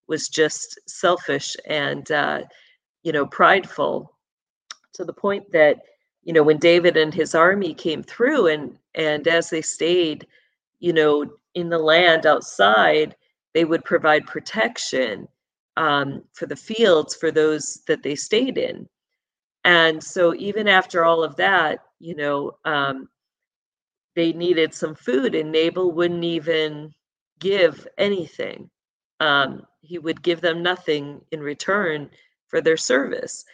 was 0.06 0.28
just 0.28 0.78
selfish 0.87 1.56
and 1.66 2.09
uh, 2.12 2.42
you 3.06 3.12
know, 3.12 3.24
prideful 3.24 4.12
to 4.92 5.04
the 5.04 5.12
point 5.12 5.52
that, 5.52 5.78
you 6.24 6.32
know, 6.32 6.42
when 6.42 6.58
David 6.58 6.96
and 6.96 7.14
his 7.14 7.36
army 7.36 7.72
came 7.72 8.02
through 8.02 8.48
and 8.48 8.76
and 8.96 9.28
as 9.28 9.48
they 9.48 9.62
stayed, 9.62 10.26
you 10.80 10.92
know, 10.92 11.24
in 11.54 11.68
the 11.68 11.78
land 11.78 12.26
outside, 12.26 13.14
they 13.54 13.64
would 13.64 13.84
provide 13.84 14.26
protection 14.26 15.28
um, 15.76 16.24
for 16.32 16.46
the 16.46 16.56
fields 16.56 17.14
for 17.14 17.30
those 17.30 17.80
that 17.86 18.02
they 18.02 18.16
stayed 18.16 18.58
in. 18.58 18.88
And 19.64 20.02
so 20.02 20.34
even 20.34 20.66
after 20.66 21.04
all 21.04 21.22
of 21.22 21.36
that, 21.36 21.78
you 22.00 22.16
know, 22.16 22.58
um, 22.64 23.08
they 24.16 24.32
needed 24.32 24.74
some 24.74 24.96
food, 24.96 25.36
and 25.36 25.52
Nabal 25.52 25.92
wouldn't 25.92 26.24
even 26.24 26.92
give 27.38 27.86
anything. 27.98 28.68
Um, 29.20 29.64
he 29.80 29.98
would 29.98 30.22
give 30.24 30.40
them 30.40 30.60
nothing 30.60 31.20
in 31.30 31.38
return 31.38 32.10
for 32.48 32.61
their 32.61 32.76
service. 32.76 33.44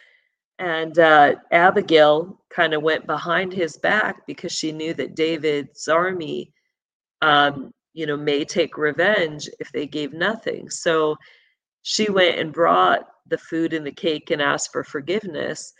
And 0.59 0.97
uh, 0.99 1.35
Abigail 1.51 2.39
kind 2.49 2.73
of 2.73 2.83
went 2.83 3.07
behind 3.07 3.51
his 3.51 3.77
back 3.77 4.25
because 4.27 4.51
she 4.51 4.71
knew 4.71 4.93
that 4.93 5.15
David's 5.15 5.87
army, 5.87 6.53
um, 7.21 7.71
you 7.93 8.05
know, 8.05 8.17
may 8.17 8.45
take 8.45 8.77
revenge 8.77 9.49
if 9.59 9.71
they 9.71 9.87
gave 9.87 10.13
nothing. 10.13 10.69
So 10.69 11.17
she 11.81 12.09
went 12.09 12.39
and 12.39 12.53
brought 12.53 13.07
the 13.27 13.37
food 13.37 13.73
and 13.73 13.85
the 13.85 13.91
cake 13.91 14.31
and 14.31 14.41
asked 14.41 14.71
for 14.71 14.83
forgiveness. 14.83 15.73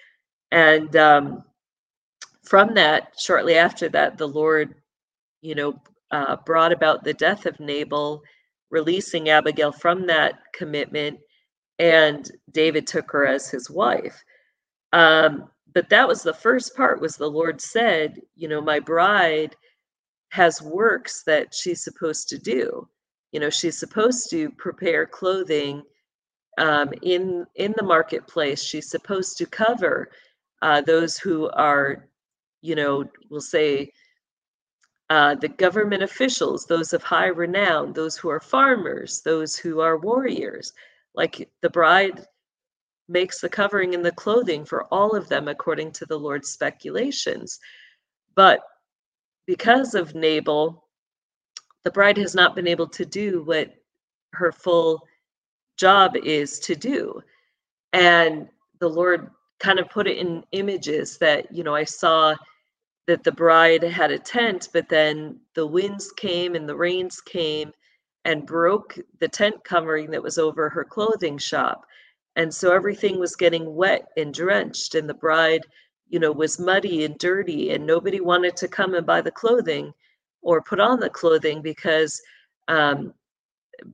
And 0.51 0.95
um, 0.95 1.43
from 2.43 2.73
that, 2.73 3.13
shortly 3.17 3.55
after 3.55 3.89
that, 3.89 4.17
the 4.17 4.27
Lord, 4.27 4.75
you 5.41 5.55
know, 5.55 5.79
uh, 6.11 6.37
brought 6.45 6.71
about 6.71 7.03
the 7.03 7.13
death 7.13 7.45
of 7.45 7.59
Nabal, 7.59 8.21
releasing 8.69 9.29
Abigail 9.29 9.71
from 9.71 10.07
that 10.07 10.39
commitment 10.53 11.19
and 11.83 12.31
David 12.51 12.87
took 12.87 13.11
her 13.11 13.27
as 13.27 13.49
his 13.49 13.69
wife. 13.69 14.23
Um, 14.93 15.49
but 15.73 15.89
that 15.89 16.07
was 16.07 16.23
the 16.23 16.33
first 16.33 16.77
part 16.77 17.01
was 17.01 17.17
the 17.17 17.29
Lord 17.29 17.59
said, 17.59 18.21
you 18.37 18.47
know, 18.47 18.61
my 18.61 18.79
bride 18.79 19.53
has 20.29 20.61
works 20.61 21.23
that 21.25 21.53
she's 21.53 21.83
supposed 21.83 22.29
to 22.29 22.37
do. 22.37 22.87
You 23.33 23.41
know, 23.41 23.49
she's 23.49 23.77
supposed 23.77 24.29
to 24.29 24.49
prepare 24.51 25.05
clothing 25.05 25.83
um, 26.57 26.93
in 27.01 27.45
in 27.55 27.73
the 27.75 27.83
marketplace. 27.83 28.63
She's 28.63 28.89
supposed 28.89 29.37
to 29.39 29.45
cover 29.45 30.09
uh, 30.61 30.79
those 30.81 31.17
who 31.17 31.49
are, 31.49 32.07
you 32.61 32.75
know, 32.75 33.03
we'll 33.29 33.41
say 33.41 33.91
uh, 35.09 35.35
the 35.35 35.49
government 35.49 36.03
officials, 36.03 36.65
those 36.65 36.93
of 36.93 37.03
high 37.03 37.27
renown, 37.27 37.91
those 37.91 38.15
who 38.15 38.29
are 38.29 38.39
farmers, 38.39 39.21
those 39.25 39.57
who 39.57 39.81
are 39.81 39.97
warriors. 39.97 40.71
Like 41.15 41.49
the 41.61 41.69
bride 41.69 42.25
makes 43.07 43.41
the 43.41 43.49
covering 43.49 43.93
and 43.93 44.05
the 44.05 44.11
clothing 44.11 44.65
for 44.65 44.85
all 44.85 45.15
of 45.15 45.29
them 45.29 45.47
according 45.47 45.91
to 45.93 46.05
the 46.05 46.17
Lord's 46.17 46.49
speculations. 46.49 47.59
But 48.35 48.61
because 49.45 49.93
of 49.93 50.15
Nabal, 50.15 50.87
the 51.83 51.91
bride 51.91 52.17
has 52.17 52.33
not 52.33 52.55
been 52.55 52.67
able 52.67 52.87
to 52.87 53.05
do 53.05 53.43
what 53.43 53.73
her 54.33 54.51
full 54.51 55.05
job 55.77 56.15
is 56.15 56.59
to 56.59 56.75
do. 56.75 57.21
And 57.91 58.47
the 58.79 58.89
Lord 58.89 59.29
kind 59.59 59.79
of 59.79 59.89
put 59.89 60.07
it 60.07 60.17
in 60.17 60.43
images 60.51 61.17
that, 61.19 61.53
you 61.53 61.63
know, 61.63 61.75
I 61.75 61.83
saw 61.83 62.35
that 63.07 63.23
the 63.23 63.31
bride 63.31 63.83
had 63.83 64.11
a 64.11 64.19
tent, 64.19 64.69
but 64.73 64.89
then 64.89 65.39
the 65.55 65.67
winds 65.67 66.11
came 66.13 66.55
and 66.55 66.67
the 66.67 66.75
rains 66.75 67.21
came 67.21 67.71
and 68.25 68.45
broke 68.45 68.97
the 69.19 69.27
tent 69.27 69.63
covering 69.63 70.11
that 70.11 70.23
was 70.23 70.37
over 70.37 70.69
her 70.69 70.83
clothing 70.83 71.37
shop. 71.37 71.85
And 72.35 72.53
so 72.53 72.73
everything 72.73 73.19
was 73.19 73.35
getting 73.35 73.75
wet 73.75 74.07
and 74.17 74.33
drenched, 74.33 74.95
and 74.95 75.07
the 75.07 75.13
bride, 75.13 75.61
you 76.09 76.19
know, 76.19 76.31
was 76.31 76.59
muddy 76.59 77.05
and 77.05 77.17
dirty, 77.17 77.71
and 77.71 77.85
nobody 77.85 78.21
wanted 78.21 78.57
to 78.57 78.67
come 78.67 78.95
and 78.95 79.05
buy 79.05 79.21
the 79.21 79.31
clothing 79.31 79.93
or 80.41 80.61
put 80.61 80.79
on 80.79 80.99
the 80.99 81.09
clothing 81.09 81.61
because 81.61 82.21
um, 82.67 83.13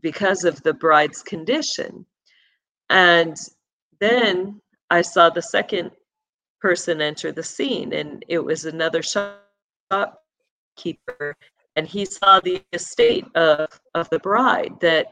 because 0.02 0.44
of 0.44 0.62
the 0.64 0.74
bride's 0.74 1.22
condition. 1.22 2.06
And 2.90 3.38
then 4.00 4.62
I 4.90 5.02
saw 5.02 5.30
the 5.30 5.42
second 5.42 5.92
person 6.60 7.02
enter 7.02 7.32
the 7.32 7.44
scene, 7.44 7.94
and 7.94 8.24
it 8.28 8.40
was 8.40 8.66
another 8.66 9.02
shopkeeper, 9.02 9.38
and 11.80 11.88
he 11.88 12.04
saw 12.04 12.42
the 12.42 12.62
estate 12.74 13.26
of 13.36 13.70
of 13.96 14.10
the 14.10 14.20
bride 14.20 14.74
that 14.82 15.08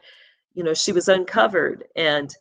you 0.52 0.62
know 0.62 0.74
she 0.74 0.92
was 0.92 1.08
uncovered, 1.08 1.84
and 1.96 2.36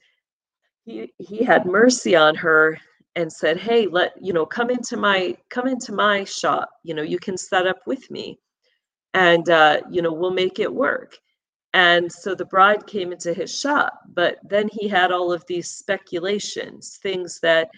he 0.84 1.14
he 1.18 1.46
had 1.46 1.66
mercy 1.66 2.14
on 2.14 2.36
her 2.36 2.78
and 3.16 3.32
said, 3.32 3.58
"Hey, 3.58 3.88
let 3.88 4.12
you 4.22 4.34
know, 4.34 4.46
come 4.46 4.70
into 4.70 4.98
my 4.98 5.38
come 5.50 5.66
into 5.66 5.94
my 5.94 6.26
shop. 6.26 6.70
You 6.84 6.94
know, 6.94 7.04
you 7.04 7.20
can 7.20 7.38
set 7.38 7.68
up 7.68 7.80
with 7.88 8.12
me, 8.12 8.38
and 9.14 9.50
uh, 9.50 9.80
you 9.90 10.02
know, 10.02 10.12
we'll 10.12 10.32
make 10.44 10.60
it 10.60 10.74
work." 10.74 11.18
And 11.74 12.12
so 12.12 12.36
the 12.36 12.46
bride 12.46 12.86
came 12.86 13.14
into 13.14 13.34
his 13.34 13.58
shop, 13.58 14.02
but 14.14 14.40
then 14.44 14.68
he 14.74 14.90
had 14.90 15.12
all 15.12 15.32
of 15.32 15.46
these 15.48 15.70
speculations, 15.70 17.00
things 17.02 17.40
that, 17.42 17.70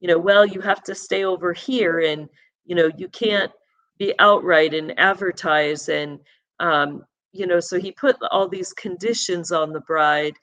you 0.00 0.08
know, 0.08 0.18
well, 0.18 0.44
you 0.44 0.60
have 0.60 0.82
to 0.84 0.94
stay 0.94 1.24
over 1.24 1.52
here 1.52 2.00
and, 2.00 2.28
you 2.66 2.74
know, 2.74 2.90
you 2.98 3.08
can't 3.08 3.50
be 3.98 4.14
outright 4.18 4.74
and 4.74 4.98
advertise. 4.98 5.88
And, 5.88 6.20
um, 6.60 7.04
you 7.32 7.46
know, 7.46 7.60
so 7.60 7.78
he 7.78 7.92
put 7.92 8.16
all 8.30 8.48
these 8.48 8.72
conditions 8.72 9.52
on 9.52 9.72
the 9.72 9.80
bride 9.80 10.34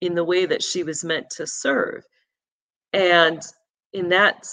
in 0.00 0.14
the 0.14 0.24
way 0.24 0.46
that 0.46 0.62
she 0.62 0.82
was 0.82 1.04
meant 1.04 1.28
to 1.30 1.46
serve. 1.46 2.04
And 2.92 3.42
in 3.92 4.08
that 4.10 4.46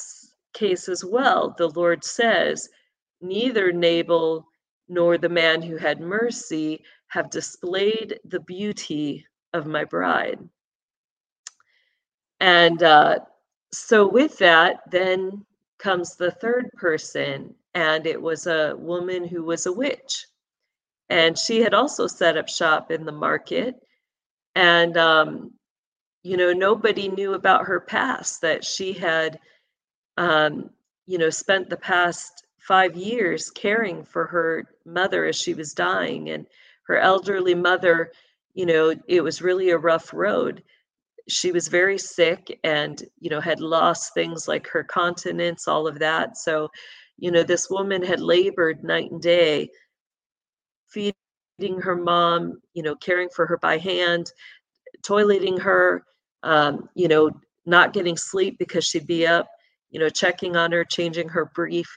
case 0.54 0.90
as 0.90 1.04
well, 1.06 1.54
the 1.58 1.70
Lord 1.70 2.04
says, 2.04 2.70
neither 3.22 3.72
Nabal 3.72 4.46
nor 4.88 5.18
the 5.18 5.30
man 5.30 5.62
who 5.62 5.78
had 5.78 6.00
mercy 6.00 6.84
have 7.08 7.30
displayed 7.30 8.20
the 8.26 8.40
beauty 8.42 9.26
of 9.54 9.66
my 9.66 9.84
bride. 9.84 10.40
And 12.40 12.84
uh, 12.84 13.20
so, 13.72 14.08
with 14.08 14.38
that, 14.40 14.82
then 14.92 15.46
comes 15.80 16.16
the 16.16 16.32
third 16.32 16.70
person, 16.74 17.54
and 17.76 18.08
it 18.08 18.20
was 18.20 18.48
a 18.48 18.74
woman 18.78 19.28
who 19.28 19.44
was 19.44 19.66
a 19.66 19.74
witch. 19.74 20.26
And 21.10 21.38
she 21.38 21.62
had 21.62 21.74
also 21.74 22.08
set 22.08 22.38
up 22.38 22.48
shop 22.48 22.90
in 22.90 23.06
the 23.06 23.12
market. 23.12 23.76
And, 24.56 24.98
um, 24.98 25.52
you 26.24 26.38
know, 26.38 26.54
nobody 26.54 27.10
knew 27.10 27.34
about 27.34 27.66
her 27.66 27.82
past, 27.82 28.42
that 28.42 28.64
she 28.64 28.94
had, 28.94 29.40
um, 30.18 30.72
you 31.06 31.18
know, 31.20 31.30
spent 31.30 31.70
the 31.70 31.78
past 31.78 32.46
five 32.58 32.96
years 32.96 33.52
caring 33.52 34.04
for 34.04 34.26
her 34.26 34.66
mother 34.86 35.26
as 35.26 35.36
she 35.36 35.54
was 35.54 35.74
dying. 35.74 36.30
And 36.30 36.48
her 36.88 36.98
elderly 36.98 37.54
mother, 37.54 38.12
you 38.54 38.66
know, 38.66 38.96
it 39.08 39.22
was 39.22 39.42
really 39.42 39.70
a 39.70 39.78
rough 39.78 40.14
road. 40.14 40.64
She 41.28 41.52
was 41.52 41.68
very 41.68 41.98
sick 41.98 42.58
and, 42.64 43.04
you 43.20 43.30
know, 43.30 43.42
had 43.42 43.60
lost 43.60 44.14
things 44.14 44.48
like 44.48 44.66
her 44.68 44.84
continence, 44.84 45.68
all 45.68 45.88
of 45.88 46.00
that. 46.00 46.38
So, 46.38 46.72
you 47.18 47.32
know, 47.32 47.44
this 47.44 47.70
woman 47.70 48.04
had 48.04 48.20
labored 48.20 48.84
night 48.84 49.12
and 49.12 49.22
day, 49.22 49.70
feeding 50.90 51.82
her 51.82 51.96
mom, 51.96 52.62
you 52.74 52.84
know, 52.84 52.96
caring 52.96 53.30
for 53.30 53.46
her 53.46 53.58
by 53.58 53.78
hand, 53.78 54.32
toileting 55.02 55.60
her, 55.60 56.04
um, 56.44 56.90
you 56.96 57.08
know, 57.08 57.32
not 57.66 57.94
getting 57.94 58.18
sleep 58.18 58.58
because 58.60 58.86
she'd 58.86 59.08
be 59.08 59.26
up, 59.26 59.48
you 59.90 60.00
know, 60.00 60.10
checking 60.10 60.56
on 60.56 60.72
her, 60.72 60.84
changing 60.84 61.30
her 61.30 61.46
brief, 61.56 61.88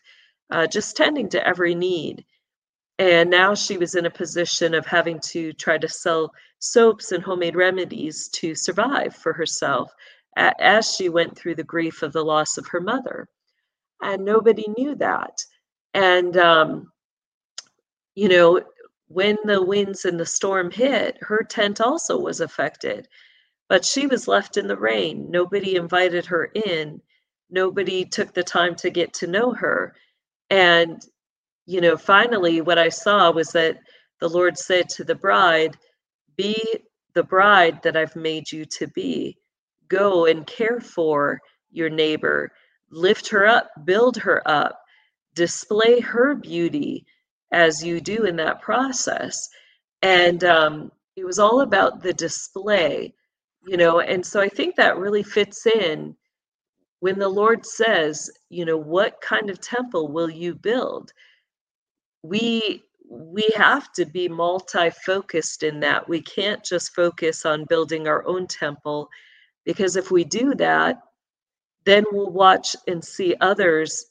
uh, 0.50 0.66
just 0.66 0.96
tending 0.96 1.28
to 1.28 1.46
every 1.46 1.74
need. 1.74 2.24
And 2.98 3.30
now 3.30 3.54
she 3.54 3.78
was 3.78 3.94
in 3.94 4.06
a 4.06 4.10
position 4.10 4.74
of 4.74 4.86
having 4.86 5.20
to 5.30 5.52
try 5.52 5.78
to 5.78 5.88
sell 5.88 6.32
soaps 6.58 7.12
and 7.12 7.22
homemade 7.22 7.54
remedies 7.54 8.28
to 8.28 8.54
survive 8.54 9.14
for 9.14 9.32
herself 9.32 9.92
as 10.36 10.94
she 10.94 11.08
went 11.08 11.36
through 11.36 11.54
the 11.56 11.64
grief 11.64 12.02
of 12.02 12.12
the 12.12 12.24
loss 12.24 12.58
of 12.58 12.66
her 12.68 12.80
mother. 12.80 13.28
And 14.02 14.24
nobody 14.24 14.66
knew 14.76 14.94
that. 14.96 15.44
And, 15.94 16.36
um, 16.36 16.92
you 18.14 18.28
know, 18.28 18.62
when 19.08 19.36
the 19.44 19.62
winds 19.62 20.04
and 20.04 20.20
the 20.20 20.26
storm 20.26 20.70
hit, 20.70 21.18
her 21.22 21.42
tent 21.48 21.80
also 21.80 22.18
was 22.18 22.40
affected. 22.40 23.08
But 23.68 23.84
she 23.84 24.06
was 24.06 24.28
left 24.28 24.56
in 24.56 24.68
the 24.68 24.76
rain. 24.76 25.30
Nobody 25.30 25.76
invited 25.76 26.26
her 26.26 26.46
in. 26.46 27.00
Nobody 27.50 28.04
took 28.04 28.34
the 28.34 28.44
time 28.44 28.74
to 28.76 28.90
get 28.90 29.14
to 29.14 29.26
know 29.26 29.52
her. 29.52 29.94
And 30.50 31.02
you 31.66 31.82
know, 31.82 31.96
finally, 31.98 32.62
what 32.62 32.78
I 32.78 32.88
saw 32.88 33.30
was 33.30 33.52
that 33.52 33.78
the 34.20 34.28
Lord 34.28 34.56
said 34.58 34.88
to 34.90 35.04
the 35.04 35.14
bride, 35.14 35.76
Be 36.36 36.56
the 37.14 37.22
bride 37.22 37.82
that 37.82 37.96
I've 37.96 38.16
made 38.16 38.50
you 38.50 38.64
to 38.78 38.86
be. 38.88 39.36
Go 39.88 40.24
and 40.26 40.46
care 40.46 40.80
for 40.80 41.38
your 41.70 41.90
neighbor, 41.90 42.50
lift 42.90 43.28
her 43.28 43.46
up, 43.46 43.70
build 43.84 44.16
her 44.18 44.42
up, 44.46 44.80
display 45.34 46.00
her 46.00 46.34
beauty 46.34 47.06
as 47.52 47.82
you 47.84 48.00
do 48.00 48.24
in 48.24 48.36
that 48.36 48.60
process. 48.60 49.48
And 50.02 50.44
um, 50.44 50.92
it 51.16 51.24
was 51.24 51.38
all 51.38 51.62
about 51.62 52.02
the 52.02 52.12
display, 52.12 53.14
you 53.66 53.76
know, 53.76 54.00
and 54.00 54.24
so 54.24 54.40
I 54.40 54.48
think 54.48 54.76
that 54.76 54.98
really 54.98 55.22
fits 55.22 55.66
in 55.66 56.16
when 57.00 57.18
the 57.18 57.28
Lord 57.28 57.64
says, 57.64 58.30
you 58.50 58.64
know, 58.64 58.76
what 58.76 59.20
kind 59.20 59.50
of 59.50 59.60
temple 59.60 60.08
will 60.08 60.30
you 60.30 60.54
build? 60.54 61.12
we 62.22 62.82
we 63.10 63.48
have 63.56 63.90
to 63.92 64.04
be 64.04 64.28
multi-focused 64.28 65.62
in 65.62 65.80
that 65.80 66.06
we 66.08 66.20
can't 66.20 66.62
just 66.62 66.94
focus 66.94 67.46
on 67.46 67.64
building 67.64 68.06
our 68.06 68.26
own 68.26 68.46
temple 68.46 69.08
because 69.64 69.96
if 69.96 70.10
we 70.10 70.24
do 70.24 70.54
that 70.54 71.00
then 71.84 72.04
we'll 72.12 72.30
watch 72.30 72.76
and 72.86 73.04
see 73.04 73.34
others 73.40 74.06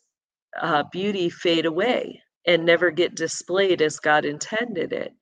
uh, 0.60 0.84
beauty 0.92 1.30
fade 1.30 1.66
away 1.66 2.22
and 2.46 2.66
never 2.66 2.92
get 2.92 3.16
displayed 3.16 3.82
as 3.82 4.00
god 4.00 4.26
intended 4.26 4.94
it 4.94 5.14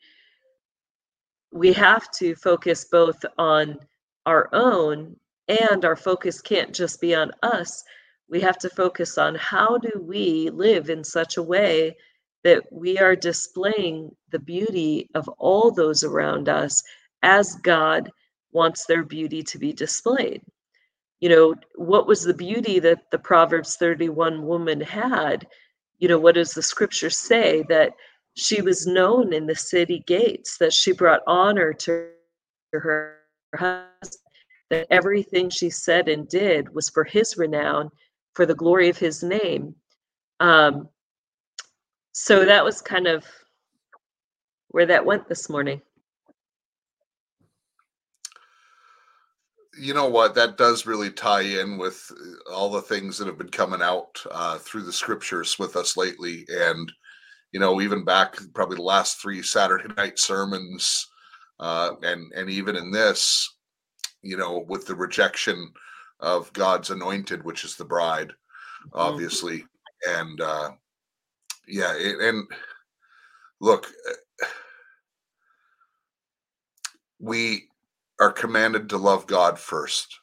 we 1.52 1.74
have 1.74 2.10
to 2.12 2.36
focus 2.36 2.86
both 2.92 3.24
on 3.38 3.78
our 4.26 4.50
own 4.54 5.16
and 5.48 5.86
our 5.86 5.96
focus 5.96 6.42
can't 6.42 6.74
just 6.74 7.02
be 7.02 7.16
on 7.16 7.32
us 7.44 7.84
we 8.30 8.42
have 8.42 8.58
to 8.58 8.70
focus 8.70 9.18
on 9.18 9.36
how 9.36 9.78
do 9.78 9.92
we 10.02 10.50
live 10.52 10.90
in 10.90 11.04
such 11.04 11.38
a 11.38 11.44
way 11.44 11.96
that 12.44 12.64
we 12.72 12.98
are 13.00 13.16
displaying 13.16 14.12
the 14.32 14.40
beauty 14.40 15.10
of 15.16 15.28
all 15.40 15.72
those 15.72 16.04
around 16.04 16.48
us 16.50 16.84
as 17.24 17.56
God 17.56 18.12
wants 18.52 18.86
their 18.86 19.04
beauty 19.04 19.44
to 19.44 19.58
be 19.58 19.74
displayed. 19.74 20.42
You 21.26 21.30
know, 21.30 21.56
what 21.74 22.06
was 22.06 22.22
the 22.22 22.36
beauty 22.36 22.78
that 22.78 23.10
the 23.10 23.18
Proverbs 23.18 23.78
31 23.78 24.46
woman 24.46 24.80
had? 24.80 25.48
You 25.98 26.08
know, 26.08 26.20
what 26.20 26.36
does 26.36 26.52
the 26.52 26.62
scripture 26.62 27.10
say? 27.10 27.64
That 27.68 27.94
she 28.36 28.62
was 28.62 28.86
known 28.86 29.34
in 29.34 29.48
the 29.48 29.56
city 29.56 30.04
gates, 30.06 30.60
that 30.60 30.72
she 30.72 30.92
brought 30.92 31.22
honor 31.26 31.74
to 31.74 32.10
her 32.74 33.22
husband, 33.56 34.20
that 34.70 34.86
everything 34.92 35.50
she 35.50 35.72
said 35.72 36.10
and 36.10 36.30
did 36.30 36.72
was 36.76 36.90
for 36.90 37.04
his 37.04 37.40
renown, 37.40 37.90
for 38.36 38.46
the 38.46 38.54
glory 38.54 38.90
of 38.90 39.00
his 39.00 39.24
name. 39.24 39.74
Um, 40.40 40.90
so 42.12 42.46
that 42.46 42.64
was 42.64 42.84
kind 42.84 43.08
of 43.08 43.26
where 44.68 44.86
that 44.86 45.08
went 45.08 45.28
this 45.28 45.50
morning. 45.50 45.82
You 49.78 49.94
know 49.94 50.08
what? 50.08 50.36
That 50.36 50.58
does 50.58 50.86
really 50.86 51.12
tie 51.12 51.42
in 51.42 51.78
with 51.78 52.10
uh, 52.12 52.54
all 52.54 52.70
the 52.70 52.82
things 52.82 53.18
that 53.18 53.28
have 53.28 53.38
been 53.38 53.50
coming 53.50 53.82
out 53.82 54.24
uh, 54.32 54.58
through 54.60 54.84
the 54.84 54.94
scriptures 54.94 55.60
with 55.60 55.76
us 55.76 55.98
lately. 55.98 56.46
And, 56.50 56.92
you 57.52 57.60
know, 57.60 57.82
even 57.82 58.06
back 58.06 58.38
probably 58.54 58.78
the 58.78 58.84
last 58.84 59.22
three 59.22 59.42
Saturday 59.42 59.94
night 59.98 60.18
sermons, 60.18 61.08
uh, 61.60 61.92
and, 62.04 62.32
and 62.34 62.50
even 62.50 62.76
in 62.76 62.92
this, 62.92 63.54
you 64.22 64.38
know, 64.38 64.66
with 64.68 64.88
the 64.88 64.96
rejection 64.96 65.72
of 66.20 66.52
God's 66.54 66.90
anointed, 66.90 67.44
which 67.44 67.64
is 67.64 67.76
the 67.76 67.86
bride, 67.86 68.30
mm-hmm. 68.30 68.98
obviously. 68.98 69.60
Mm-hmm. 69.60 70.22
And, 70.22 70.42
uh, 70.42 70.70
yeah, 71.68 71.94
it, 71.96 72.20
and 72.20 72.48
look, 73.60 73.88
uh, 74.10 74.46
we 77.20 77.68
are 78.20 78.32
commanded 78.32 78.90
to 78.90 78.98
love 78.98 79.28
God 79.28 79.60
first. 79.60 80.20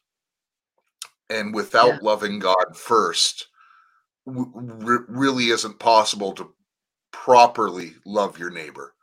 And 1.31 1.55
without 1.55 1.95
yeah. 1.95 1.99
loving 2.03 2.39
God 2.39 2.77
first, 2.77 3.49
really 4.27 5.47
isn't 5.47 5.79
possible 5.79 6.33
to 6.33 6.55
properly 7.13 7.95
love 8.05 8.39
your 8.39 8.51
neighbor. 8.51 8.95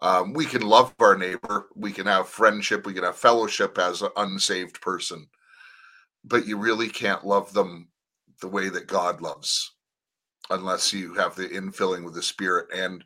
Um, 0.00 0.32
we 0.32 0.46
can 0.46 0.62
love 0.62 0.94
our 1.00 1.16
neighbor, 1.16 1.68
we 1.74 1.90
can 1.90 2.06
have 2.06 2.28
friendship, 2.28 2.86
we 2.86 2.94
can 2.94 3.02
have 3.02 3.16
fellowship 3.16 3.78
as 3.78 4.00
an 4.00 4.10
unsaved 4.16 4.80
person, 4.80 5.26
but 6.24 6.46
you 6.46 6.56
really 6.56 6.88
can't 6.88 7.26
love 7.26 7.52
them 7.52 7.88
the 8.40 8.48
way 8.48 8.68
that 8.68 8.86
God 8.86 9.20
loves 9.20 9.72
unless 10.50 10.92
you 10.92 11.14
have 11.14 11.34
the 11.34 11.48
infilling 11.48 12.04
with 12.04 12.14
the 12.14 12.22
spirit 12.22 12.68
and 12.72 13.04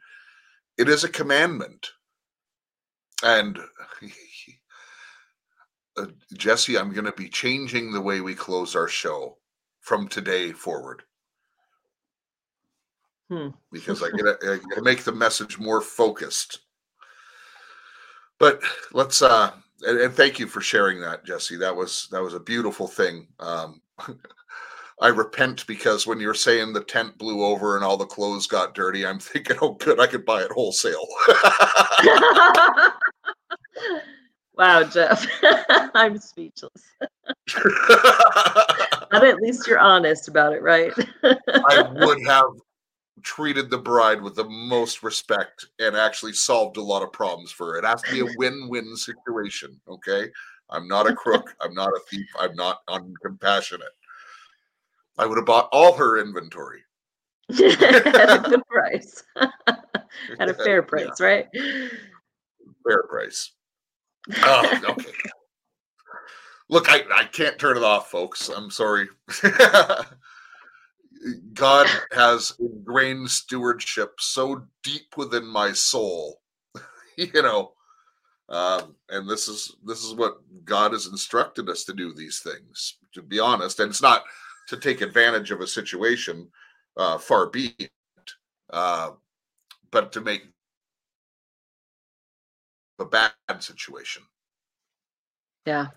it 0.77 0.89
is 0.89 1.05
a 1.05 1.09
commandment. 1.09 1.89
And 3.23 3.59
uh, 5.97 6.07
Jesse, 6.35 6.79
I'm 6.79 6.93
going 6.93 7.05
to 7.05 7.13
be 7.13 7.29
changing 7.29 7.93
the 7.93 8.01
way 8.01 8.21
we 8.21 8.35
close 8.35 8.75
our 8.75 8.89
show 8.89 9.37
from 9.81 10.09
today 10.09 10.53
forward. 10.53 11.03
Hmm. 13.29 13.49
Because 13.71 14.03
I 14.03 14.11
got 14.11 14.41
to 14.41 14.83
make 14.83 15.05
the 15.05 15.13
message 15.13 15.59
more 15.59 15.81
focused. 15.81 16.61
But 18.39 18.61
let's 18.93 19.23
uh 19.23 19.53
and, 19.83 19.99
and, 19.99 20.15
thank 20.15 20.39
you 20.39 20.47
for 20.47 20.61
sharing 20.61 21.01
that, 21.01 21.25
Jesse. 21.25 21.57
That 21.57 21.75
was 21.75 22.09
that 22.11 22.23
was 22.23 22.35
a 22.35 22.41
beautiful 22.41 22.87
thing. 22.87 23.29
Um, 23.41 23.81
I 25.01 25.09
repent 25.09 25.67
because 25.67 26.07
when 26.07 26.21
you're 26.21 26.35
saying 26.35 26.73
the 26.73 26.85
tent 26.85 27.19
blew 27.19 27.45
over 27.45 27.77
and 27.77 27.85
all 27.85 27.97
the 27.97 28.05
clothes 28.05 28.47
got 28.47 28.75
dirty, 28.75 29.07
I'm 29.07 29.19
thinking, 29.19 29.57
oh, 29.61 29.75
good, 29.75 29.99
I 29.99 30.07
could 30.07 30.25
buy 30.25 30.43
it 30.43 30.53
wholesale. 30.53 31.07
wow, 34.55 34.85
Jeff, 34.85 35.27
I'm 35.95 36.19
speechless. 36.19 36.83
but 39.11 39.25
at 39.25 39.37
least 39.37 39.67
you're 39.67 39.79
honest 39.79 40.29
about 40.29 40.53
it, 40.53 40.63
right? 40.63 40.93
I 41.23 41.89
would 41.95 42.25
have 42.27 42.47
treated 43.23 43.71
the 43.71 43.79
bride 43.79 44.21
with 44.21 44.35
the 44.35 44.49
most 44.49 45.03
respect 45.03 45.67
and 45.79 45.97
actually 45.97 46.33
solved 46.33 46.77
a 46.77 46.83
lot 46.83 47.03
of 47.03 47.13
problems 47.13 47.53
for 47.53 47.73
her. 47.73 47.79
It 47.79 47.85
has 47.85 48.03
to 48.03 48.13
be 48.13 48.21
a 48.21 48.37
win-win 48.37 48.97
situation. 48.97 49.81
Okay. 49.89 50.29
I'm 50.71 50.89
not 50.89 51.09
a 51.09 51.15
crook. 51.15 51.55
I'm 51.61 51.75
not 51.75 51.91
a 51.91 52.01
thief. 52.11 52.27
I'm 52.39 52.55
not 52.55 52.79
uncompassionate. 52.89 53.83
I 55.19 55.27
would 55.27 55.37
have 55.37 55.47
bought 55.47 55.69
all 55.71 55.93
her 55.95 56.19
inventory. 56.19 56.81
at 57.51 57.61
a 57.61 58.43
good 58.49 58.67
price. 58.67 59.23
at 59.37 60.49
a 60.49 60.55
fair 60.55 60.83
price, 60.83 61.09
yeah. 61.21 61.27
right? 61.27 61.47
Fair 61.53 63.03
price. 63.09 63.53
Oh, 64.43 64.81
okay. 64.91 65.13
Look, 66.69 66.87
I, 66.89 67.03
I 67.15 67.25
can't 67.25 67.59
turn 67.59 67.77
it 67.77 67.83
off, 67.83 68.11
folks. 68.11 68.49
I'm 68.49 68.71
sorry. 68.71 69.09
God 71.53 71.87
has 72.13 72.53
ingrained 72.59 73.31
stewardship 73.31 74.15
so 74.19 74.65
deep 74.83 75.17
within 75.17 75.47
my 75.47 75.73
soul, 75.73 76.41
you 77.17 77.31
know. 77.35 77.73
Um, 78.49 78.97
and 79.09 79.29
this 79.29 79.49
is 79.49 79.77
this 79.85 80.05
is 80.05 80.15
what 80.15 80.39
God 80.65 80.93
has 80.93 81.07
instructed 81.07 81.69
us 81.69 81.85
to 81.85 81.95
do 81.95 82.13
these 82.13 82.41
things. 82.41 82.99
To 83.15 83.23
be 83.23 83.39
honest, 83.41 83.81
and 83.81 83.91
it's 83.91 84.03
not 84.03 84.25
to 84.69 84.77
take 84.77 85.01
advantage 85.01 85.51
of 85.51 85.61
a 85.61 85.67
situation, 85.67 86.49
uh, 86.97 87.19
far 87.19 87.49
be 87.49 87.75
it, 87.79 87.91
uh, 88.73 89.11
but 89.91 90.13
to 90.13 90.21
make 90.21 90.45
a 92.99 93.05
bad 93.05 93.33
situation. 93.61 94.23
Yeah. 95.67 95.89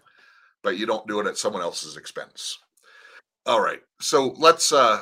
But 0.63 0.77
you 0.77 0.85
don't 0.85 1.07
do 1.07 1.19
it 1.19 1.27
at 1.27 1.37
someone 1.37 1.61
else's 1.61 1.97
expense. 1.97 2.57
All 3.45 3.61
right. 3.61 3.81
So 3.99 4.33
let's 4.37 4.71
uh 4.71 5.01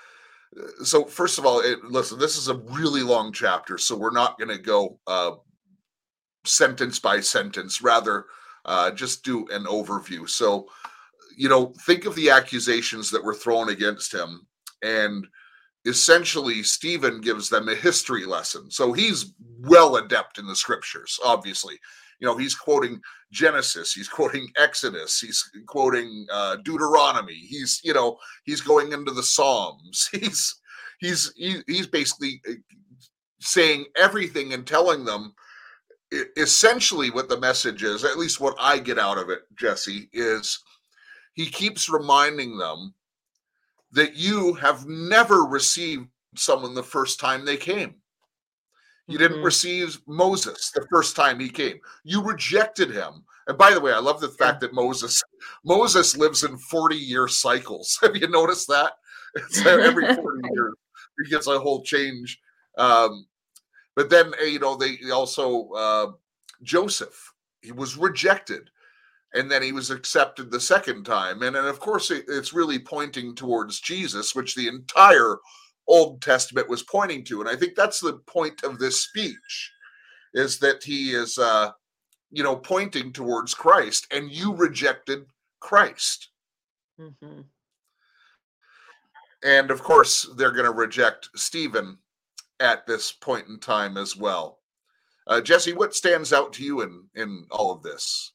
so 0.84 1.04
first 1.04 1.38
of 1.38 1.46
all, 1.46 1.60
it, 1.60 1.82
listen, 1.84 2.18
this 2.18 2.36
is 2.36 2.48
a 2.48 2.58
really 2.58 3.02
long 3.02 3.32
chapter, 3.32 3.78
so 3.78 3.96
we're 3.96 4.10
not 4.10 4.38
going 4.38 4.54
to 4.54 4.62
go 4.62 4.98
uh 5.06 5.32
sentence 6.44 6.98
by 6.98 7.20
sentence, 7.20 7.82
rather 7.82 8.26
uh 8.64 8.90
just 8.90 9.24
do 9.24 9.46
an 9.48 9.64
overview. 9.64 10.28
So, 10.28 10.68
you 11.36 11.48
know, 11.48 11.72
think 11.86 12.04
of 12.04 12.14
the 12.14 12.30
accusations 12.30 13.10
that 13.10 13.24
were 13.24 13.34
thrown 13.34 13.70
against 13.70 14.12
him 14.12 14.46
and 14.82 15.26
essentially 15.84 16.62
Stephen 16.62 17.20
gives 17.20 17.48
them 17.48 17.68
a 17.68 17.74
history 17.74 18.24
lesson. 18.24 18.70
So 18.70 18.92
he's 18.92 19.34
well 19.60 19.96
adept 19.96 20.38
in 20.38 20.46
the 20.46 20.56
scriptures, 20.56 21.18
obviously. 21.24 21.78
You 22.20 22.28
know 22.28 22.36
he's 22.36 22.54
quoting 22.54 23.00
genesis 23.32 23.92
he's 23.92 24.08
quoting 24.08 24.46
exodus 24.56 25.18
he's 25.18 25.42
quoting 25.66 26.26
uh, 26.32 26.56
deuteronomy. 26.64 27.34
He's 27.34 27.80
you 27.82 27.94
know 27.94 28.16
he's 28.44 28.60
going 28.60 28.92
into 28.92 29.10
the 29.12 29.24
psalms. 29.24 30.08
He's 30.12 30.60
he's 31.00 31.32
he, 31.36 31.62
he's 31.66 31.88
basically 31.88 32.40
uh, 32.48 32.52
saying 33.40 33.86
everything 33.96 34.52
and 34.52 34.66
telling 34.66 35.04
them 35.04 35.34
essentially 36.36 37.10
what 37.10 37.28
the 37.28 37.40
message 37.40 37.82
is 37.82 38.04
at 38.04 38.18
least 38.18 38.38
what 38.38 38.54
i 38.60 38.78
get 38.78 38.98
out 38.98 39.16
of 39.16 39.30
it 39.30 39.40
jesse 39.56 40.10
is 40.12 40.62
he 41.32 41.46
keeps 41.46 41.88
reminding 41.88 42.58
them 42.58 42.94
that 43.92 44.16
you 44.16 44.54
have 44.54 44.86
never 44.86 45.42
received 45.42 46.08
someone 46.34 46.74
the 46.74 46.82
first 46.82 47.20
time 47.20 47.44
they 47.44 47.56
came 47.56 47.94
you 49.08 49.18
didn't 49.18 49.38
mm-hmm. 49.38 49.44
receive 49.44 50.00
Moses 50.06 50.70
the 50.74 50.86
first 50.90 51.16
time 51.16 51.40
he 51.40 51.48
came. 51.48 51.78
You 52.04 52.22
rejected 52.22 52.90
him. 52.90 53.24
And 53.48 53.58
by 53.58 53.74
the 53.74 53.80
way, 53.80 53.92
I 53.92 53.98
love 53.98 54.20
the 54.20 54.28
fact 54.28 54.60
that 54.60 54.72
Moses 54.72 55.22
Moses 55.64 56.16
lives 56.16 56.44
in 56.44 56.56
40 56.56 56.96
year 56.96 57.26
cycles. 57.28 57.98
Have 58.02 58.16
you 58.16 58.28
noticed 58.28 58.68
that? 58.68 58.92
It's 59.34 59.64
every 59.64 60.06
40 60.14 60.20
years 60.52 60.74
he 61.22 61.30
gets 61.30 61.46
a 61.46 61.58
whole 61.58 61.82
change. 61.82 62.38
Um, 62.78 63.26
but 63.96 64.08
then 64.08 64.32
you 64.44 64.60
know 64.60 64.76
they 64.76 64.98
also 65.12 65.68
uh, 65.70 66.06
Joseph 66.62 67.32
he 67.60 67.72
was 67.72 67.96
rejected 67.96 68.70
and 69.34 69.50
then 69.50 69.62
he 69.62 69.72
was 69.72 69.90
accepted 69.90 70.50
the 70.50 70.60
second 70.60 71.04
time 71.04 71.42
and, 71.42 71.56
and 71.56 71.66
of 71.66 71.80
course 71.80 72.10
it, 72.10 72.24
it's 72.28 72.52
really 72.52 72.78
pointing 72.78 73.34
towards 73.34 73.80
jesus 73.80 74.34
which 74.34 74.54
the 74.54 74.68
entire 74.68 75.38
Old 75.88 76.22
Testament 76.22 76.68
was 76.68 76.82
pointing 76.82 77.24
to. 77.24 77.40
And 77.40 77.48
I 77.48 77.56
think 77.56 77.74
that's 77.74 78.00
the 78.00 78.14
point 78.26 78.62
of 78.62 78.78
this 78.78 79.04
speech 79.04 79.72
is 80.34 80.58
that 80.60 80.82
he 80.82 81.12
is, 81.12 81.38
uh, 81.38 81.72
you 82.30 82.42
know, 82.42 82.56
pointing 82.56 83.12
towards 83.12 83.52
Christ, 83.52 84.06
and 84.10 84.30
you 84.30 84.54
rejected 84.54 85.26
Christ. 85.60 86.30
Mm-hmm. 86.98 87.42
And 89.44 89.70
of 89.70 89.82
course, 89.82 90.28
they're 90.36 90.52
going 90.52 90.64
to 90.64 90.72
reject 90.72 91.28
Stephen 91.34 91.98
at 92.60 92.86
this 92.86 93.12
point 93.12 93.48
in 93.48 93.58
time 93.58 93.96
as 93.96 94.16
well. 94.16 94.60
Uh, 95.26 95.40
Jesse, 95.40 95.72
what 95.72 95.94
stands 95.94 96.32
out 96.32 96.52
to 96.54 96.64
you 96.64 96.82
in 96.82 97.04
in 97.14 97.44
all 97.50 97.72
of 97.72 97.82
this? 97.82 98.32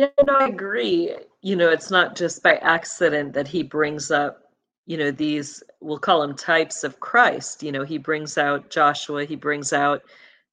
Yeah, 0.00 0.08
no, 0.26 0.32
I 0.34 0.48
agree. 0.48 1.14
You 1.42 1.56
know, 1.56 1.68
it's 1.68 1.90
not 1.90 2.16
just 2.16 2.42
by 2.42 2.54
accident 2.56 3.34
that 3.34 3.46
he 3.46 3.62
brings 3.62 4.10
up, 4.10 4.44
you 4.86 4.96
know, 4.96 5.10
these, 5.10 5.62
we'll 5.82 5.98
call 5.98 6.22
them 6.22 6.34
types 6.34 6.84
of 6.84 7.00
Christ. 7.00 7.62
You 7.62 7.70
know, 7.70 7.84
he 7.84 7.98
brings 7.98 8.38
out 8.38 8.70
Joshua, 8.70 9.26
he 9.26 9.36
brings 9.36 9.74
out 9.74 10.02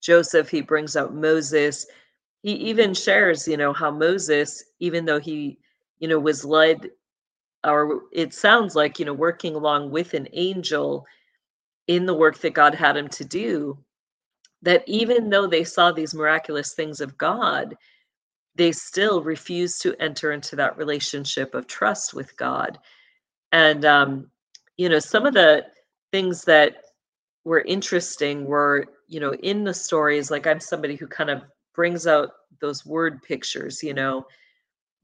Joseph, 0.01 0.49
he 0.49 0.61
brings 0.61 0.97
out 0.97 1.15
Moses. 1.15 1.87
He 2.43 2.51
even 2.55 2.93
shares, 2.93 3.47
you 3.47 3.55
know, 3.55 3.71
how 3.71 3.89
Moses, 3.89 4.65
even 4.81 5.05
though 5.05 5.19
he, 5.21 5.59
you 5.99 6.09
know, 6.09 6.19
was 6.19 6.43
led, 6.43 6.89
or 7.65 8.01
it 8.13 8.33
sounds 8.33 8.75
like, 8.75 8.99
you 8.99 9.05
know, 9.05 9.13
working 9.13 9.55
along 9.55 9.91
with 9.91 10.13
an 10.15 10.27
angel 10.33 11.05
in 11.87 12.05
the 12.05 12.15
work 12.15 12.39
that 12.39 12.53
God 12.55 12.75
had 12.75 12.97
him 12.97 13.09
to 13.09 13.25
do, 13.25 13.79
that 14.63 14.83
even 14.87 15.29
though 15.29 15.47
they 15.47 15.63
saw 15.65 15.91
these 15.91 16.15
miraculous 16.15 16.73
things 16.73 17.01
of 17.01 17.17
God, 17.17 17.75
they 18.57 18.71
still 18.71 19.21
refuse 19.21 19.77
to 19.79 19.95
enter 20.01 20.31
into 20.31 20.55
that 20.55 20.77
relationship 20.77 21.53
of 21.53 21.67
trust 21.67 22.13
with 22.13 22.35
God. 22.37 22.79
And, 23.51 23.85
um, 23.85 24.31
you 24.77 24.89
know, 24.89 24.99
some 24.99 25.25
of 25.25 25.33
the 25.33 25.65
things 26.11 26.43
that 26.45 26.77
were 27.45 27.61
interesting 27.61 28.45
were, 28.45 28.85
you 29.07 29.19
know, 29.19 29.33
in 29.35 29.63
the 29.63 29.73
stories, 29.73 30.31
like 30.31 30.47
I'm 30.47 30.59
somebody 30.59 30.95
who 30.95 31.07
kind 31.07 31.29
of 31.29 31.43
brings 31.75 32.07
out 32.07 32.31
those 32.59 32.85
word 32.85 33.21
pictures, 33.21 33.83
you 33.83 33.93
know, 33.93 34.25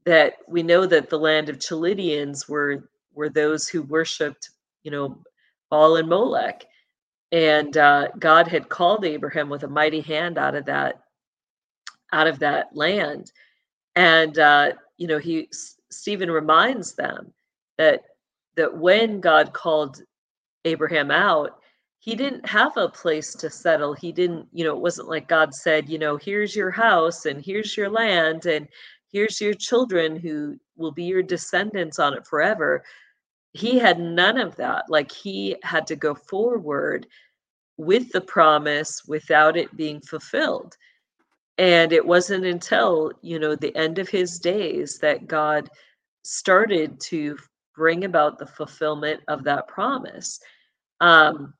that 0.04 0.34
we 0.48 0.62
know 0.62 0.84
that 0.86 1.08
the 1.08 1.18
land 1.18 1.48
of 1.48 1.60
Chaldeans 1.60 2.48
were 2.48 2.90
were 3.14 3.28
those 3.28 3.68
who 3.68 3.82
worshipped, 3.82 4.50
you 4.82 4.90
know, 4.90 5.22
Baal 5.70 5.96
and 5.96 6.08
Molech. 6.08 6.64
And 7.30 7.76
uh, 7.76 8.08
God 8.18 8.48
had 8.48 8.68
called 8.68 9.04
Abraham 9.04 9.48
with 9.48 9.62
a 9.62 9.68
mighty 9.68 10.00
hand 10.00 10.36
out 10.36 10.56
of 10.56 10.66
that 10.66 11.00
out 12.12 12.26
of 12.26 12.40
that 12.40 12.74
land 12.74 13.32
and 13.96 14.38
uh, 14.38 14.72
you 14.96 15.06
know 15.06 15.18
he 15.18 15.48
stephen 15.90 16.30
reminds 16.30 16.94
them 16.94 17.32
that 17.78 18.02
that 18.56 18.76
when 18.76 19.20
god 19.20 19.52
called 19.52 20.02
abraham 20.64 21.10
out 21.10 21.58
he 22.04 22.14
didn't 22.14 22.44
have 22.44 22.76
a 22.76 22.86
place 22.86 23.32
to 23.34 23.48
settle. 23.48 23.94
He 23.94 24.12
didn't 24.12 24.46
you 24.52 24.62
know 24.62 24.76
it 24.76 24.82
wasn't 24.82 25.08
like 25.08 25.26
god 25.26 25.54
said 25.54 25.88
you 25.88 25.98
know 25.98 26.18
here's 26.18 26.54
your 26.54 26.70
house 26.70 27.24
and 27.24 27.42
here's 27.42 27.78
your 27.78 27.88
land 27.88 28.44
and 28.44 28.68
here's 29.10 29.40
your 29.40 29.54
children 29.54 30.14
who 30.16 30.58
will 30.76 30.92
be 30.92 31.04
your 31.04 31.22
descendants 31.22 31.98
on 31.98 32.12
it 32.12 32.26
forever. 32.26 32.84
He 33.54 33.78
had 33.78 33.98
none 33.98 34.36
of 34.36 34.54
that. 34.56 34.84
Like 34.90 35.10
he 35.10 35.56
had 35.62 35.86
to 35.86 35.96
go 35.96 36.14
forward 36.14 37.06
with 37.78 38.12
the 38.12 38.20
promise 38.20 39.02
without 39.06 39.56
it 39.56 39.74
being 39.74 40.02
fulfilled 40.02 40.76
and 41.58 41.92
it 41.92 42.04
wasn't 42.04 42.44
until 42.44 43.12
you 43.22 43.38
know 43.38 43.54
the 43.54 43.74
end 43.76 43.98
of 43.98 44.08
his 44.08 44.38
days 44.38 44.98
that 44.98 45.26
god 45.28 45.70
started 46.22 46.98
to 47.00 47.36
bring 47.74 48.04
about 48.04 48.38
the 48.38 48.46
fulfillment 48.46 49.20
of 49.28 49.44
that 49.44 49.66
promise 49.68 50.40
Um, 51.00 51.54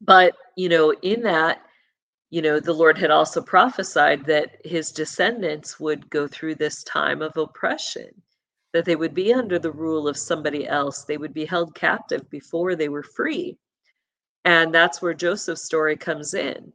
but, 0.00 0.34
you 0.56 0.68
know, 0.68 0.92
in 1.02 1.22
that, 1.22 1.62
you 2.30 2.42
know, 2.42 2.58
the 2.60 2.72
Lord 2.72 2.98
had 2.98 3.10
also 3.10 3.40
prophesied 3.42 4.24
that 4.26 4.56
his 4.64 4.90
descendants 4.90 5.78
would 5.78 6.08
go 6.10 6.26
through 6.26 6.56
this 6.56 6.82
time 6.84 7.22
of 7.22 7.36
oppression, 7.36 8.10
that 8.72 8.84
they 8.84 8.96
would 8.96 9.14
be 9.14 9.32
under 9.32 9.58
the 9.58 9.70
rule 9.72 10.08
of 10.08 10.16
somebody 10.16 10.66
else, 10.66 11.04
they 11.04 11.18
would 11.18 11.34
be 11.34 11.44
held 11.44 11.74
captive 11.74 12.28
before 12.30 12.74
they 12.74 12.88
were 12.88 13.02
free. 13.02 13.58
And 14.44 14.74
that's 14.74 15.00
where 15.02 15.14
Joseph's 15.14 15.62
story 15.64 15.96
comes 15.96 16.34
in, 16.34 16.72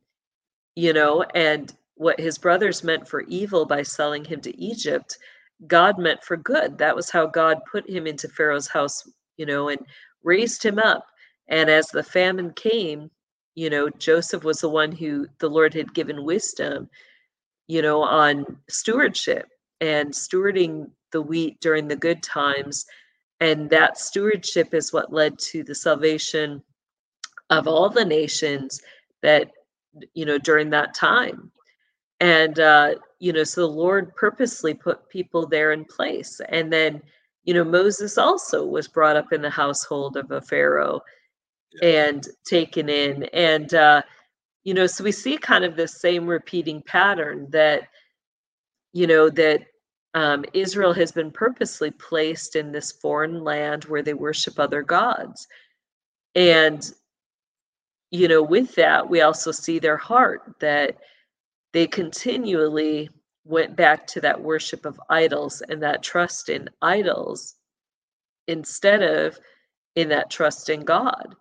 you 0.75 0.93
know, 0.93 1.23
and 1.35 1.73
what 1.97 2.19
his 2.19 2.37
brothers 2.37 2.83
meant 2.83 3.07
for 3.07 3.21
evil 3.21 3.65
by 3.65 3.81
selling 3.81 4.23
him 4.23 4.39
to 4.41 4.57
Egypt, 4.59 5.17
God 5.65 5.97
meant 5.97 6.23
for 6.23 6.37
good. 6.37 6.77
That 6.77 6.95
was 6.95 7.09
how 7.09 7.25
God 7.25 7.59
put 7.69 7.89
him 7.89 8.05
into 8.05 8.27
Pharaoh's 8.29 8.67
house, 8.67 9.09
you 9.37 9.45
know, 9.45 9.69
and 9.69 9.79
raised 10.23 10.63
him 10.63 10.77
up. 10.77 11.07
And 11.49 11.69
as 11.69 11.87
the 11.87 12.03
famine 12.03 12.53
came, 12.53 13.09
you 13.55 13.69
know, 13.69 13.89
Joseph 13.89 14.43
was 14.43 14.59
the 14.61 14.69
one 14.69 14.91
who 14.91 15.27
the 15.39 15.49
Lord 15.49 15.73
had 15.73 15.93
given 15.93 16.23
wisdom, 16.23 16.89
you 17.67 17.81
know, 17.81 18.03
on 18.03 18.45
stewardship 18.69 19.47
and 19.81 20.11
stewarding 20.11 20.91
the 21.11 21.21
wheat 21.21 21.59
during 21.59 21.87
the 21.87 21.95
good 21.95 22.21
times. 22.21 22.85
And 23.39 23.69
that 23.71 23.97
stewardship 23.97 24.73
is 24.73 24.93
what 24.93 25.13
led 25.13 25.39
to 25.39 25.63
the 25.63 25.75
salvation 25.75 26.61
of 27.49 27.67
all 27.67 27.89
the 27.89 28.05
nations 28.05 28.81
that, 29.23 29.49
you 30.13 30.25
know, 30.25 30.37
during 30.37 30.69
that 30.71 30.93
time. 30.93 31.51
And, 32.19 32.59
uh, 32.59 32.95
you 33.19 33.33
know, 33.33 33.43
so 33.43 33.61
the 33.61 33.67
Lord 33.67 34.15
purposely 34.15 34.73
put 34.73 35.09
people 35.09 35.47
there 35.47 35.71
in 35.71 35.85
place. 35.85 36.41
And 36.49 36.71
then, 36.71 37.01
you 37.43 37.53
know, 37.53 37.63
Moses 37.63 38.17
also 38.17 38.65
was 38.65 38.87
brought 38.87 39.15
up 39.15 39.31
in 39.31 39.41
the 39.41 39.49
household 39.49 40.17
of 40.17 40.31
a 40.31 40.41
Pharaoh 40.41 41.01
and 41.81 42.27
taken 42.45 42.89
in. 42.89 43.23
And, 43.25 43.73
uh, 43.73 44.01
you 44.63 44.73
know, 44.73 44.87
so 44.87 45.03
we 45.03 45.11
see 45.11 45.37
kind 45.37 45.63
of 45.63 45.75
this 45.75 46.01
same 46.01 46.25
repeating 46.27 46.81
pattern 46.81 47.47
that, 47.51 47.87
you 48.93 49.07
know, 49.07 49.29
that 49.29 49.61
um, 50.13 50.43
Israel 50.53 50.93
has 50.93 51.11
been 51.11 51.31
purposely 51.31 51.91
placed 51.91 52.55
in 52.55 52.71
this 52.71 52.91
foreign 52.91 53.43
land 53.43 53.85
where 53.85 54.01
they 54.01 54.13
worship 54.15 54.59
other 54.59 54.81
gods. 54.81 55.47
And, 56.35 56.91
you 58.09 58.27
know, 58.27 58.41
with 58.41 58.73
that, 58.75 59.07
we 59.09 59.21
also 59.21 59.51
see 59.51 59.79
their 59.79 59.97
heart 59.97 60.41
that 60.59 60.97
they 61.73 61.87
continually 61.87 63.09
went 63.45 63.75
back 63.75 64.07
to 64.07 64.21
that 64.21 64.41
worship 64.41 64.85
of 64.85 64.99
idols 65.09 65.61
and 65.69 65.81
that 65.81 66.03
trust 66.03 66.49
in 66.49 66.69
idols 66.81 67.55
instead 68.47 69.03
of 69.03 69.39
in 69.95 70.09
that 70.09 70.29
trust 70.29 70.69
in 70.69 70.81
God 70.81 71.35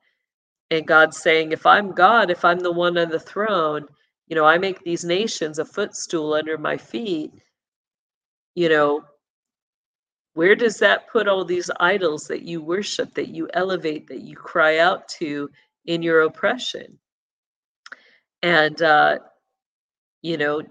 and 0.70 0.86
God's 0.86 1.18
saying, 1.18 1.52
if 1.52 1.64
I'm 1.64 1.92
God, 1.92 2.30
if 2.30 2.44
I'm 2.44 2.58
the 2.58 2.72
one 2.72 2.98
on 2.98 3.08
the 3.08 3.20
throne, 3.20 3.86
you 4.26 4.34
know, 4.34 4.44
I 4.44 4.58
make 4.58 4.82
these 4.82 5.04
nations 5.04 5.58
a 5.58 5.64
footstool 5.64 6.34
under 6.34 6.58
my 6.58 6.76
feet, 6.76 7.32
you 8.54 8.68
know, 8.68 9.04
where 10.34 10.56
does 10.56 10.78
that 10.78 11.08
put 11.08 11.28
all 11.28 11.44
these 11.44 11.70
idols 11.80 12.24
that 12.24 12.42
you 12.42 12.60
worship, 12.60 13.14
that 13.14 13.28
you 13.28 13.48
elevate, 13.54 14.08
that 14.08 14.20
you 14.20 14.36
cry 14.36 14.78
out 14.78 15.08
to 15.20 15.48
in 15.86 16.02
your 16.02 16.22
oppression? 16.22 16.98
And, 18.42 18.82
uh, 18.82 19.18
you 20.26 20.36
know, 20.36 20.62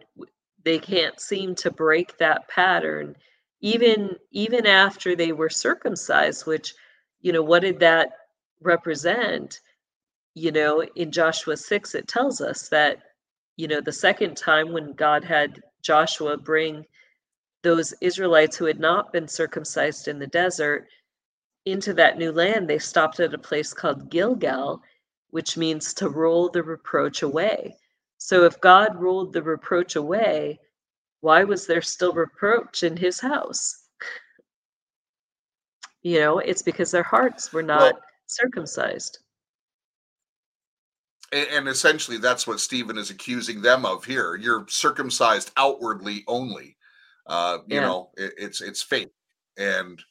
they 0.63 0.79
can't 0.79 1.19
seem 1.19 1.55
to 1.55 1.71
break 1.71 2.17
that 2.17 2.47
pattern 2.47 3.15
even 3.61 3.99
mm-hmm. 4.01 4.13
even 4.31 4.65
after 4.65 5.15
they 5.15 5.31
were 5.31 5.49
circumcised 5.49 6.45
which 6.45 6.73
you 7.21 7.31
know 7.31 7.43
what 7.43 7.61
did 7.61 7.79
that 7.79 8.09
represent 8.61 9.59
you 10.35 10.51
know, 10.51 10.83
in 10.95 11.11
Joshua 11.11 11.57
6, 11.57 11.95
it 11.95 12.07
tells 12.07 12.41
us 12.41 12.69
that, 12.69 12.99
you 13.55 13.67
know, 13.67 13.81
the 13.81 13.91
second 13.91 14.35
time 14.35 14.73
when 14.73 14.93
God 14.93 15.23
had 15.23 15.63
Joshua 15.81 16.37
bring 16.37 16.85
those 17.63 17.93
Israelites 18.01 18.57
who 18.57 18.65
had 18.65 18.79
not 18.79 19.13
been 19.13 19.27
circumcised 19.27 20.07
in 20.07 20.19
the 20.19 20.27
desert 20.27 20.87
into 21.65 21.93
that 21.93 22.17
new 22.17 22.31
land, 22.31 22.69
they 22.69 22.77
stopped 22.77 23.19
at 23.21 23.33
a 23.33 23.39
place 23.39 23.73
called 23.73 24.11
Gilgal, 24.11 24.81
which 25.29 25.57
means 25.57 25.93
to 25.95 26.09
roll 26.09 26.49
the 26.49 26.61
reproach 26.61 27.23
away. 27.23 27.77
So 28.25 28.43
if 28.43 28.59
God 28.59 28.99
rolled 28.99 29.33
the 29.33 29.43
reproach 29.43 29.95
away, 29.95 30.59
why 31.21 31.43
was 31.43 31.67
there 31.67 31.83
still 31.83 32.11
reproach 32.11 32.81
in 32.81 32.97
his 32.97 33.19
house? 33.19 33.83
You 36.01 36.19
know, 36.21 36.39
it's 36.39 36.63
because 36.63 36.89
their 36.89 37.03
hearts 37.03 37.53
were 37.53 37.61
not 37.61 37.93
well, 37.93 38.01
circumcised 38.25 39.19
and 41.31 41.67
essentially 41.67 42.17
that's 42.17 42.47
what 42.47 42.59
Stephen 42.59 42.97
is 42.97 43.09
accusing 43.09 43.61
them 43.61 43.85
of 43.85 44.05
here. 44.05 44.35
You're 44.35 44.65
circumcised 44.69 45.51
outwardly 45.57 46.23
only. 46.27 46.77
Uh, 47.27 47.59
you 47.67 47.75
yeah. 47.75 47.81
know, 47.81 48.09
it, 48.15 48.33
it's 48.37 48.61
it's 48.61 48.81
fake, 48.81 49.11
and 49.57 50.01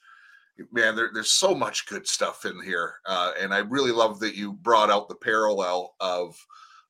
man, 0.73 0.97
there, 0.97 1.11
there's 1.15 1.31
so 1.31 1.55
much 1.55 1.87
good 1.87 2.07
stuff 2.07 2.45
in 2.45 2.61
here, 2.63 2.95
uh, 3.07 3.33
and 3.41 3.55
I 3.55 3.59
really 3.59 3.93
love 3.93 4.19
that 4.21 4.35
you 4.35 4.53
brought 4.53 4.91
out 4.91 5.09
the 5.09 5.15
parallel 5.15 5.95
of 6.01 6.37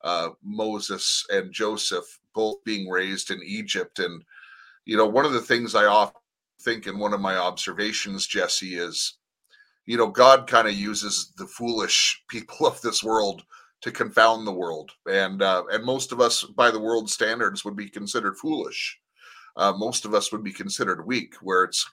uh, 0.05 0.29
Moses 0.45 1.27
and 1.31 1.53
Joseph 1.53 2.05
both 2.35 2.63
being 2.65 2.89
raised 2.89 3.31
in 3.31 3.41
Egypt, 3.43 3.99
and 3.99 4.23
you 4.85 4.97
know, 4.97 5.07
one 5.07 5.25
of 5.25 5.33
the 5.33 5.41
things 5.41 5.75
I 5.75 5.87
often 5.87 6.21
think 6.61 6.87
in 6.87 6.99
one 6.99 7.15
of 7.15 7.21
my 7.21 7.37
observations, 7.37 8.27
Jesse, 8.27 8.77
is 8.77 9.15
you 9.87 9.97
know, 9.97 10.07
God 10.07 10.47
kind 10.47 10.69
of 10.69 10.75
uses 10.75 11.33
the 11.37 11.47
foolish 11.47 12.23
people 12.29 12.67
of 12.67 12.81
this 12.83 13.03
world 13.03 13.45
to 13.81 13.91
confound 13.91 14.47
the 14.47 14.53
world, 14.53 14.93
and 15.07 15.43
uh, 15.43 15.65
and 15.71 15.85
most 15.85 16.13
of 16.13 16.21
us, 16.21 16.45
by 16.45 16.71
the 16.71 16.81
world 16.81 17.11
standards, 17.11 17.65
would 17.65 17.77
be 17.77 17.89
considered 17.89 18.37
foolish. 18.37 18.99
Uh, 19.57 19.73
most 19.73 20.05
of 20.05 20.15
us 20.15 20.33
would 20.33 20.43
be 20.43 20.53
considered 20.53 21.07
weak, 21.07 21.35
where 21.41 21.65
it's 21.65 21.89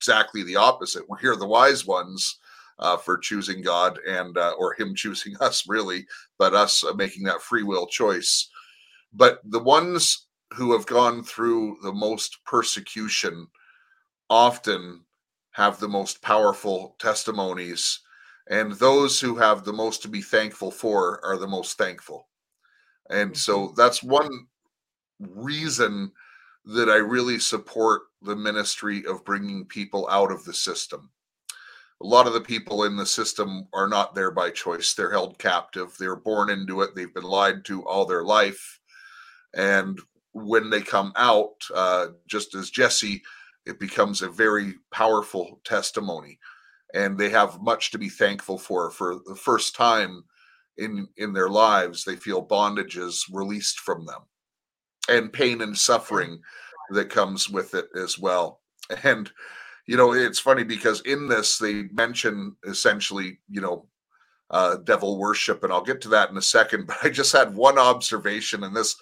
exactly 0.00 0.42
the 0.42 0.56
opposite. 0.56 1.08
We're 1.08 1.18
here 1.18 1.36
the 1.36 1.46
wise 1.46 1.86
ones 1.86 2.38
uh, 2.78 2.96
for 2.96 3.18
choosing 3.18 3.62
God 3.62 3.98
and 4.08 4.36
uh, 4.36 4.54
or 4.58 4.74
Him 4.74 4.94
choosing 4.94 5.34
us, 5.40 5.68
really, 5.68 6.06
but 6.38 6.54
us 6.54 6.84
uh, 6.84 6.94
making 6.94 7.24
that 7.24 7.42
free 7.42 7.62
will 7.62 7.86
choice. 7.86 8.48
But 9.12 9.40
the 9.44 9.62
ones 9.62 10.26
who 10.54 10.72
have 10.72 10.86
gone 10.86 11.22
through 11.22 11.78
the 11.82 11.92
most 11.92 12.38
persecution 12.44 13.46
often 14.30 15.04
have 15.52 15.78
the 15.78 15.88
most 15.88 16.22
powerful 16.22 16.94
testimonies 16.98 18.00
and 18.50 18.72
those 18.72 19.20
who 19.20 19.36
have 19.36 19.64
the 19.64 19.72
most 19.72 20.02
to 20.02 20.08
be 20.08 20.22
thankful 20.22 20.70
for 20.70 21.24
are 21.24 21.36
the 21.36 21.46
most 21.46 21.76
thankful 21.76 22.28
and 23.10 23.36
so 23.36 23.66
mm-hmm. 23.66 23.74
that's 23.74 24.02
one 24.02 24.46
reason 25.20 26.10
that 26.64 26.88
i 26.88 26.96
really 26.96 27.38
support 27.38 28.02
the 28.22 28.36
ministry 28.36 29.04
of 29.06 29.24
bringing 29.24 29.64
people 29.64 30.08
out 30.10 30.30
of 30.30 30.44
the 30.44 30.54
system 30.54 31.10
a 32.00 32.06
lot 32.06 32.26
of 32.26 32.32
the 32.32 32.40
people 32.40 32.84
in 32.84 32.96
the 32.96 33.06
system 33.06 33.66
are 33.72 33.88
not 33.88 34.14
there 34.14 34.30
by 34.30 34.50
choice. 34.50 34.94
They're 34.94 35.10
held 35.10 35.38
captive. 35.38 35.94
They're 35.98 36.16
born 36.16 36.50
into 36.50 36.82
it. 36.82 36.94
They've 36.94 37.12
been 37.12 37.24
lied 37.24 37.64
to 37.66 37.84
all 37.84 38.06
their 38.06 38.24
life. 38.24 38.80
And 39.54 39.98
when 40.32 40.70
they 40.70 40.80
come 40.80 41.12
out 41.16 41.54
uh, 41.74 42.08
just 42.28 42.54
as 42.54 42.70
jesse 42.70 43.22
it 43.68 43.78
becomes 43.78 44.22
a 44.22 44.30
very 44.30 44.74
powerful 44.90 45.60
testimony. 45.62 46.38
And 46.94 47.18
they 47.18 47.28
have 47.28 47.60
much 47.60 47.90
to 47.90 47.98
be 47.98 48.08
thankful 48.08 48.56
for. 48.56 48.90
For 48.90 49.20
the 49.26 49.36
first 49.36 49.76
time 49.76 50.24
in 50.78 51.06
in 51.18 51.34
their 51.34 51.50
lives, 51.50 52.02
they 52.02 52.16
feel 52.16 52.44
bondages 52.44 53.24
released 53.30 53.80
from 53.80 54.06
them, 54.06 54.22
and 55.08 55.32
pain 55.32 55.60
and 55.60 55.76
suffering 55.76 56.40
that 56.90 57.10
comes 57.10 57.50
with 57.50 57.74
it 57.74 57.88
as 57.94 58.18
well. 58.18 58.62
And 59.04 59.30
you 59.88 59.96
know, 59.96 60.12
it's 60.12 60.38
funny 60.38 60.64
because 60.64 61.00
in 61.00 61.28
this 61.28 61.56
they 61.56 61.84
mention 61.92 62.54
essentially, 62.66 63.38
you 63.48 63.62
know, 63.62 63.86
uh, 64.50 64.76
devil 64.84 65.18
worship, 65.18 65.64
and 65.64 65.72
I'll 65.72 65.82
get 65.82 66.02
to 66.02 66.10
that 66.10 66.28
in 66.28 66.36
a 66.36 66.42
second. 66.42 66.86
But 66.86 66.98
I 67.02 67.08
just 67.08 67.32
had 67.32 67.56
one 67.56 67.78
observation, 67.78 68.64
and 68.64 68.76
this 68.76 68.94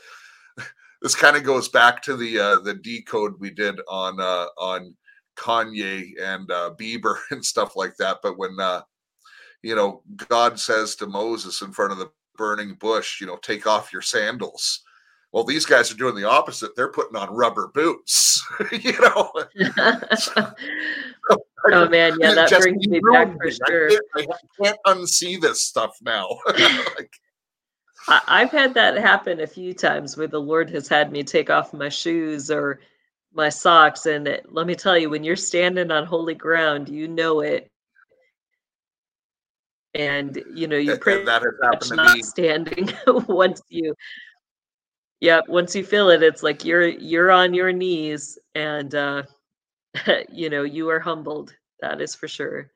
this 1.02 1.16
kind 1.16 1.36
of 1.36 1.42
goes 1.42 1.68
back 1.68 2.02
to 2.02 2.16
the 2.16 2.38
uh, 2.38 2.60
the 2.60 2.74
decode 2.74 3.34
we 3.40 3.50
did 3.50 3.80
on 3.88 4.20
uh, 4.20 4.46
on 4.58 4.94
Kanye 5.36 6.12
and 6.20 6.48
uh, 6.52 6.70
Bieber 6.78 7.16
and 7.32 7.44
stuff 7.44 7.74
like 7.74 7.96
that. 7.96 8.18
But 8.22 8.38
when 8.38 8.56
uh, 8.60 8.82
you 9.64 9.74
know 9.74 10.04
God 10.28 10.60
says 10.60 10.94
to 10.96 11.08
Moses 11.08 11.62
in 11.62 11.72
front 11.72 11.90
of 11.90 11.98
the 11.98 12.12
burning 12.36 12.74
bush, 12.74 13.20
you 13.20 13.26
know, 13.26 13.38
take 13.42 13.66
off 13.66 13.92
your 13.92 14.02
sandals. 14.02 14.82
Well, 15.32 15.44
these 15.44 15.66
guys 15.66 15.92
are 15.92 15.96
doing 15.96 16.14
the 16.14 16.24
opposite. 16.24 16.74
They're 16.76 16.92
putting 16.92 17.16
on 17.16 17.34
rubber 17.34 17.68
boots. 17.68 18.42
you 18.72 18.92
know. 19.00 19.32
oh 21.72 21.88
man, 21.88 22.16
yeah, 22.20 22.34
that 22.34 22.50
brings 22.60 22.86
me 22.86 23.00
back 23.12 23.36
for 23.36 23.50
sure. 23.50 23.90
I 24.16 24.20
can't, 24.22 24.30
I 24.32 24.64
can't 24.64 24.78
unsee 24.86 25.40
this 25.40 25.62
stuff 25.62 25.98
now. 26.00 26.38
like, 26.96 27.12
I've 28.08 28.50
had 28.50 28.74
that 28.74 28.96
happen 28.96 29.40
a 29.40 29.46
few 29.46 29.74
times 29.74 30.16
where 30.16 30.28
the 30.28 30.40
Lord 30.40 30.70
has 30.70 30.86
had 30.88 31.10
me 31.10 31.22
take 31.22 31.50
off 31.50 31.72
my 31.72 31.88
shoes 31.88 32.50
or 32.50 32.80
my 33.34 33.48
socks. 33.48 34.06
And 34.06 34.28
it, 34.28 34.46
let 34.52 34.66
me 34.66 34.74
tell 34.74 34.96
you, 34.96 35.10
when 35.10 35.24
you're 35.24 35.36
standing 35.36 35.90
on 35.90 36.06
holy 36.06 36.34
ground, 36.34 36.88
you 36.88 37.08
know 37.08 37.40
it. 37.40 37.70
and 39.96 40.42
you 40.54 40.68
know 40.68 40.76
you 40.76 40.96
pretty 40.98 41.24
that 41.24 41.42
has 41.42 41.52
happened 41.62 41.96
much 41.96 42.16
not 42.16 42.24
standing 42.24 42.90
once 43.28 43.62
you 43.68 43.94
yeah 45.20 45.40
once 45.48 45.74
you 45.74 45.84
feel 45.84 46.10
it 46.10 46.22
it's 46.22 46.42
like 46.42 46.64
you're 46.64 46.88
you're 46.88 47.30
on 47.30 47.54
your 47.54 47.72
knees 47.72 48.38
and 48.54 48.94
uh 48.94 49.22
you 50.30 50.50
know 50.50 50.62
you 50.62 50.88
are 50.88 51.00
humbled 51.00 51.54
that 51.80 52.00
is 52.00 52.14
for 52.14 52.28
sure. 52.28 52.70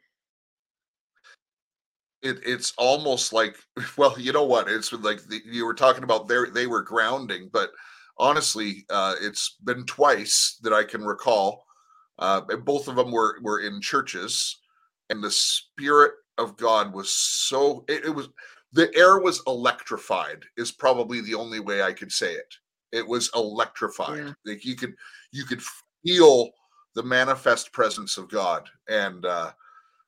It, 2.23 2.39
it's 2.45 2.75
almost 2.77 3.33
like 3.33 3.57
well 3.97 4.19
you 4.19 4.33
know 4.33 4.45
what? 4.45 4.69
It's 4.69 4.93
like 4.93 5.23
the, 5.25 5.41
you 5.45 5.65
were 5.65 5.75
talking 5.75 6.05
about 6.05 6.29
they 6.29 6.39
they 6.53 6.67
were 6.67 6.83
grounding 6.83 7.49
but 7.53 7.71
honestly 8.19 8.85
uh 8.91 9.15
it's 9.21 9.57
been 9.65 9.87
twice 9.87 10.59
that 10.63 10.75
i 10.75 10.85
can 10.85 11.03
recall 11.03 11.65
uh 12.19 12.43
both 12.65 12.87
of 12.87 12.97
them 12.97 13.11
were 13.11 13.39
were 13.41 13.61
in 13.61 13.81
churches 13.81 14.59
and 15.09 15.25
the 15.25 15.31
spirit 15.31 16.13
of 16.37 16.55
god 16.59 16.93
was 16.93 17.11
so 17.11 17.83
it, 17.89 18.05
it 18.05 18.15
was 18.15 18.29
the 18.73 18.95
air 18.97 19.19
was 19.19 19.43
electrified 19.47 20.43
is 20.57 20.71
probably 20.71 21.21
the 21.21 21.35
only 21.35 21.61
way 21.61 21.83
i 21.83 21.93
could 21.93 22.13
say 22.13 22.33
it 22.33 22.55
it 22.93 23.07
was 23.07 23.31
electrified 23.35 24.25
yeah. 24.25 24.33
like 24.53 24.65
you 24.65 24.77
could 24.77 24.95
you 25.33 25.45
could 25.45 25.63
feel 26.05 26.51
the 26.95 27.03
manifest 27.03 27.73
presence 27.73 28.17
of 28.17 28.31
god 28.31 28.69
and 28.89 29.25
uh 29.27 29.51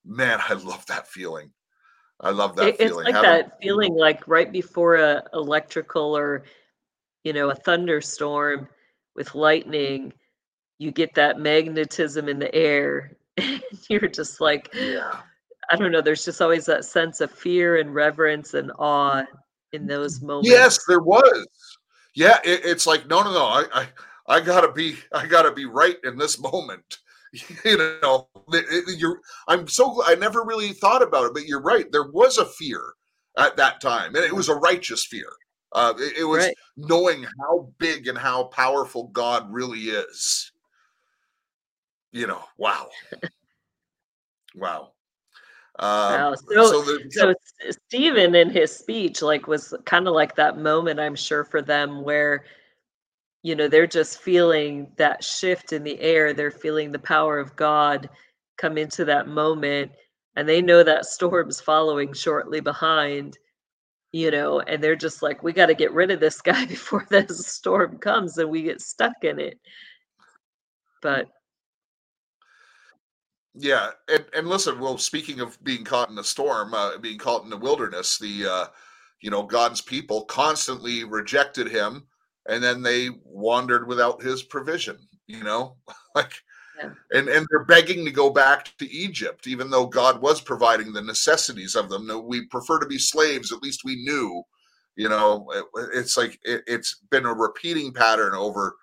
man 0.05 0.41
i 0.49 0.55
love 0.55 0.85
that 0.87 1.07
feeling 1.09 1.51
I 2.23 2.31
love 2.31 2.55
that 2.57 2.69
it, 2.69 2.79
feeling. 2.79 3.07
It's 3.07 3.15
like 3.15 3.25
Having, 3.25 3.31
that 3.31 3.59
feeling 3.61 3.95
like 3.95 4.27
right 4.29 4.51
before 4.51 4.97
a 4.97 5.25
electrical 5.35 6.17
or 6.17 6.45
you 7.25 7.33
know 7.33 7.51
a 7.51 7.55
thunderstorm 7.55 8.69
with 9.15 9.35
lightning, 9.35 10.13
you 10.79 10.91
get 10.93 11.15
that 11.15 11.39
magnetism 11.39 12.29
in 12.29 12.39
the 12.39 12.55
air. 12.55 13.17
And 13.39 13.63
you're 13.89 14.09
just 14.09 14.43
like, 14.43 14.69
yeah. 14.75 15.21
I 15.73 15.77
don't 15.77 15.91
know. 15.91 16.03
There's 16.03 16.25
just 16.25 16.43
always 16.43 16.67
that 16.67 16.85
sense 16.85 17.21
of 17.23 17.31
fear 17.31 17.79
and 17.79 17.95
reverence 17.95 18.53
and 18.53 18.71
awe 18.79 19.25
in 19.73 19.87
those 19.87 20.21
moments. 20.21 20.51
Yes, 20.51 20.79
there 20.87 21.01
was. 21.01 21.47
Yeah, 22.15 22.39
it, 22.45 22.61
it's 22.65 22.87
like 22.87 23.09
no, 23.09 23.23
no, 23.23 23.33
no. 23.33 23.45
I, 23.47 23.65
I, 23.73 23.89
I 24.29 24.41
gotta 24.41 24.71
be, 24.71 24.97
I 25.13 25.27
gotta 25.27 25.51
be 25.51 25.65
right 25.65 25.97
in 26.05 26.19
this 26.19 26.39
moment. 26.39 26.99
you 27.65 27.79
know 28.03 28.29
you're 28.99 29.21
i'm 29.49 29.67
so 29.67 30.03
i 30.05 30.15
never 30.15 30.45
really 30.45 30.73
thought 30.73 31.03
about 31.03 31.25
it 31.25 31.33
but 31.33 31.47
you're 31.47 31.63
right 31.63 31.91
there 31.91 32.11
was 32.11 32.37
a 32.37 32.45
fear 32.45 32.93
at 33.39 33.57
that 33.57 33.81
time 33.81 34.15
and 34.15 34.25
it 34.25 34.35
was 34.35 34.51
a 34.51 34.55
righteous 34.55 35.07
fear 35.07 35.29
uh, 35.75 35.95
it, 35.97 36.19
it, 36.19 36.25
was 36.25 36.45
right. 36.45 36.55
knowing 36.77 37.25
how 37.41 37.67
big 37.79 38.07
and 38.07 38.19
how 38.19 38.45
powerful 38.45 39.09
god 39.09 39.51
really 39.51 39.85
is 39.85 40.53
you 42.11 42.27
know 42.27 42.43
wow 42.59 42.91
wow 44.55 44.93
wow. 45.83 46.29
Um, 46.29 46.37
so, 46.37 46.67
so, 46.71 46.83
the, 46.83 47.11
so 47.11 47.35
Stephen 47.87 48.35
in 48.35 48.51
his 48.51 48.75
speech, 48.75 49.23
like, 49.23 49.47
was 49.47 49.75
kind 49.85 50.09
of 50.09 50.15
like 50.15 50.37
that 50.37 50.59
moment, 50.59 51.01
I'm 51.01 51.17
sure, 51.17 51.45
for 51.45 51.63
them 51.63 52.03
where 52.03 52.45
you 53.43 53.57
know 53.57 53.69
they're 53.69 53.87
just 53.87 54.21
feeling 54.21 54.91
that 54.97 55.23
shift 55.23 55.73
in 55.73 55.83
the 55.83 56.01
air 56.01 56.33
they're 56.33 56.51
feeling 56.51 56.93
the 56.93 56.99
power 56.99 57.39
of 57.39 57.57
god 57.57 58.09
come 58.57 58.79
into 58.79 59.05
that 59.05 59.29
moment 59.29 59.91
and 60.37 60.49
they 60.49 60.63
know 60.63 60.83
that 60.83 61.07
storm's 61.07 61.61
following 61.61 62.13
shortly 62.13 62.61
behind 62.61 63.37
you 64.13 64.31
know 64.31 64.61
and 64.61 64.83
they're 64.83 64.97
just 64.97 65.23
like 65.23 65.43
we 65.43 65.53
got 65.53 65.67
to 65.67 65.75
get 65.75 65.93
rid 65.93 66.11
of 66.11 66.21
this 66.21 66.41
guy 66.41 66.65
before 66.67 67.07
this 67.11 67.47
storm 67.47 67.99
comes 67.99 68.39
and 68.39 68.49
we 68.49 68.63
get 68.63 68.81
stuck 68.81 69.13
in 69.23 69.39
it 69.39 69.59
but 71.03 71.29
yeah 73.55 73.91
and, 74.09 74.25
and 74.35 74.49
listen 74.49 74.79
well 74.81 74.97
speaking 74.97 75.41
of 75.41 75.63
being 75.63 75.85
caught 75.85 76.11
in 76.11 76.19
a 76.19 76.25
storm 76.25 76.73
uh, 76.75 76.97
being 76.99 77.19
caught 77.19 77.45
in 77.45 77.51
the 77.51 77.57
wilderness 77.57 78.19
the 78.19 78.47
uh 78.47 78.67
you 79.21 79.31
know 79.31 79.43
god's 79.43 79.81
people 79.81 80.25
constantly 80.25 81.05
rejected 81.05 81.69
him 81.69 82.07
and 82.49 82.63
then 82.63 82.83
they 82.83 83.11
wandered 83.25 83.87
without 83.87 84.23
his 84.23 84.43
provision 84.43 84.99
you 85.27 85.43
know? 85.43 85.77
Like 86.15 86.35
yeah. 86.79 86.91
and 87.13 87.31
and 87.31 87.47
they're 87.49 87.65
begging 87.65 88.05
to 88.05 88.11
go 88.11 88.29
back 88.29 88.77
to 88.77 88.91
egypt 88.91 89.47
even 89.47 89.71
though 89.71 89.87
god 89.87 90.21
was 90.21 90.43
providing 90.43 90.93
the 90.93 91.01
necessities 91.01 91.75
of 91.75 91.89
them. 91.89 92.07
No 92.07 92.21
we 92.21 92.45
prefer 92.49 92.79
to 92.79 92.87
be 92.87 92.99
slaves 92.99 93.51
at 93.51 93.63
least 93.63 93.81
we 93.83 93.97
knew 94.05 94.43
you 94.95 95.09
know? 95.09 95.47
It, 95.55 95.65
it's 95.95 96.19
like 96.19 96.39
it, 96.43 96.65
it's 96.67 97.01
been 97.11 97.25
a 97.25 97.33
repeating 97.33 97.95
pattern 97.95 98.35
over 98.35 98.75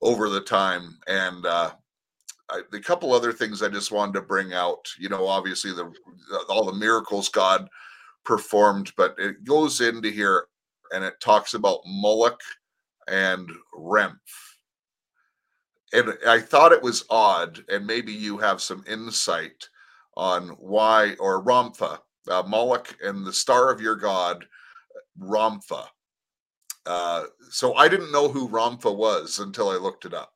over 0.00 0.28
the 0.28 0.42
time 0.42 0.96
and 1.08 1.44
uh 1.44 1.72
I, 2.50 2.60
the 2.70 2.80
couple 2.80 3.12
other 3.12 3.32
things 3.32 3.62
I 3.62 3.68
just 3.68 3.92
wanted 3.92 4.14
to 4.14 4.22
bring 4.22 4.52
out, 4.52 4.86
you 4.98 5.08
know, 5.08 5.26
obviously 5.26 5.72
the 5.72 5.92
all 6.48 6.64
the 6.64 6.72
miracles 6.72 7.28
God 7.28 7.68
performed, 8.24 8.92
but 8.96 9.14
it 9.18 9.44
goes 9.44 9.80
into 9.80 10.10
here 10.10 10.46
and 10.92 11.04
it 11.04 11.20
talks 11.20 11.54
about 11.54 11.80
Moloch 11.86 12.40
and 13.08 13.50
Remph. 13.76 14.18
And 15.92 16.14
I 16.26 16.40
thought 16.40 16.72
it 16.72 16.82
was 16.82 17.04
odd, 17.08 17.64
and 17.68 17.86
maybe 17.86 18.12
you 18.12 18.36
have 18.38 18.60
some 18.60 18.84
insight 18.88 19.68
on 20.16 20.48
why, 20.58 21.14
or 21.20 21.44
Rompha, 21.44 22.00
uh, 22.28 22.42
Moloch 22.46 22.96
and 23.02 23.24
the 23.24 23.32
star 23.32 23.70
of 23.70 23.80
your 23.80 23.94
god, 23.94 24.44
Rompha. 25.18 25.86
Uh, 26.86 27.24
so 27.50 27.74
I 27.74 27.88
didn't 27.88 28.12
know 28.12 28.28
who 28.28 28.48
Rompha 28.48 28.94
was 28.94 29.38
until 29.38 29.70
I 29.70 29.76
looked 29.76 30.04
it 30.04 30.14
up. 30.14 30.33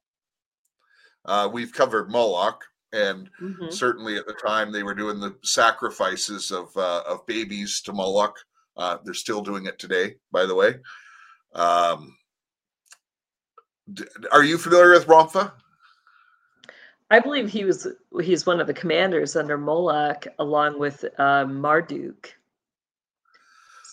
Uh, 1.29 1.47
we've 1.53 1.73
covered 1.73 2.11
Moloch, 2.11 2.65
and 2.95 3.29
mm-hmm. 3.41 3.69
certainly 3.69 4.17
at 4.17 4.27
the 4.27 4.33
time 4.33 4.73
they 4.73 4.83
were 4.83 4.95
doing 4.95 5.21
the 5.21 5.37
sacrifices 5.45 6.51
of 6.51 6.75
uh, 6.77 7.03
of 7.07 7.27
babies 7.27 7.83
to 7.83 7.93
Moloch. 7.93 8.35
Uh, 8.79 8.97
they're 9.05 9.13
still 9.13 9.43
doing 9.43 9.67
it 9.67 9.79
today, 9.79 10.15
by 10.33 10.47
the 10.47 10.55
way. 10.55 10.77
Um, 11.55 12.17
are 14.33 14.43
you 14.43 14.57
familiar 14.57 14.93
with 14.93 15.07
Rompha? 15.07 15.53
I 17.11 17.21
believe 17.21 17.51
he 17.51 17.65
was 17.65 17.87
he's 18.23 18.47
one 18.47 18.59
of 18.59 18.67
the 18.67 18.75
commanders 18.75 19.37
under 19.37 19.59
Moloch, 19.59 20.27
along 20.39 20.79
with 20.79 21.05
uh, 21.19 21.45
Marduk. 21.45 22.35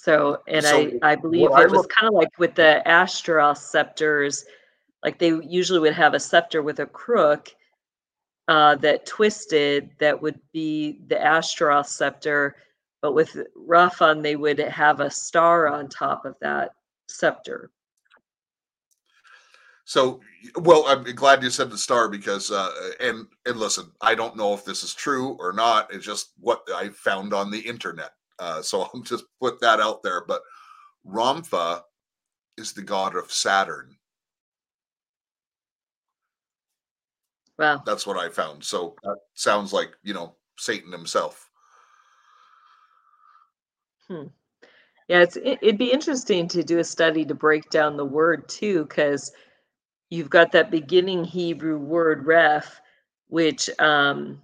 So, 0.04 0.42
and 0.48 0.64
so, 0.64 0.92
I 1.04 1.12
I 1.12 1.16
believe 1.16 1.50
it 1.50 1.72
was 1.72 1.88
kind 1.88 2.08
of 2.08 2.14
like 2.14 2.38
with 2.38 2.56
the 2.56 2.88
Ashtaroth 2.88 3.58
scepters, 3.58 4.46
like 5.06 5.20
they 5.20 5.32
usually 5.44 5.80
would 5.80 5.94
have 5.94 6.16
a 6.16 6.20
scepter 6.20 6.64
with 6.64 6.80
a 6.80 6.86
crook 6.88 7.56
uh, 8.48 8.76
that 8.78 9.06
twisted 9.06 9.92
that 10.00 10.20
would 10.20 10.40
be 10.52 11.00
the 11.08 11.24
Ashtaroth 11.24 11.88
scepter, 11.88 12.56
but 13.04 13.14
with 13.14 13.38
Raphan 13.56 14.24
they 14.24 14.36
would 14.36 14.58
have 14.58 15.00
a 15.00 15.12
star 15.12 15.68
on 15.68 15.88
top 15.88 16.26
of 16.26 16.36
that 16.42 16.72
scepter. 17.08 17.70
So, 19.86 20.22
well, 20.56 20.86
I'm 20.88 21.04
glad 21.04 21.44
you 21.44 21.52
said 21.52 21.70
the 21.70 21.78
star 21.78 22.10
because, 22.10 22.50
uh, 22.50 22.72
and 23.00 23.28
and 23.46 23.58
listen, 23.58 23.92
I 24.02 24.16
don't 24.16 24.36
know 24.36 24.56
if 24.56 24.66
this 24.66 24.84
is 24.84 24.96
true 24.96 25.38
or 25.40 25.54
not. 25.54 25.94
It's 25.94 26.04
just 26.04 26.32
what 26.40 26.64
I 26.74 26.90
found 26.90 27.32
on 27.32 27.52
the 27.52 27.60
internet. 27.60 28.14
Uh, 28.40 28.64
so 28.64 28.82
I'll 28.94 29.02
just 29.02 29.26
put 29.40 29.62
that 29.62 29.80
out 29.80 30.02
there. 30.02 30.26
But 30.28 30.42
Rompha 31.08 31.84
is 32.58 32.74
the 32.74 32.82
god 32.82 33.16
of 33.16 33.32
Saturn. 33.32 33.96
Wow, 37.58 37.82
that's 37.86 38.06
what 38.06 38.18
I 38.18 38.30
found. 38.30 38.64
So 38.64 38.96
that 39.04 39.18
sounds 39.34 39.72
like 39.74 39.92
you 40.04 40.14
know 40.14 40.36
Satan 40.58 40.92
himself. 40.92 41.50
Hmm. 44.08 44.26
Yeah, 45.08 45.22
it's 45.22 45.38
it'd 45.38 45.78
be 45.78 45.92
interesting 45.92 46.48
to 46.50 46.64
do 46.64 46.80
a 46.80 46.84
study 46.84 47.26
to 47.26 47.36
break 47.36 47.70
down 47.70 47.96
the 47.96 48.06
word 48.06 48.50
too, 48.50 48.86
because 48.86 49.32
you've 50.10 50.30
got 50.30 50.52
that 50.52 50.72
beginning 50.72 51.24
Hebrew 51.24 51.78
word 51.78 52.26
ref, 52.26 52.82
which 53.28 53.70
um, 53.80 54.42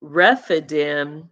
Rephidim 0.00 1.28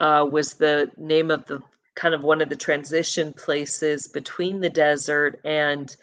uh, 0.00 0.26
was 0.30 0.54
the 0.54 0.90
name 0.96 1.30
of 1.30 1.46
the 1.46 1.62
kind 1.94 2.14
of 2.14 2.22
one 2.22 2.42
of 2.42 2.50
the 2.50 2.56
transition 2.56 3.32
places 3.32 4.06
between 4.08 4.60
the 4.60 4.68
desert 4.68 5.40
and 5.44 5.96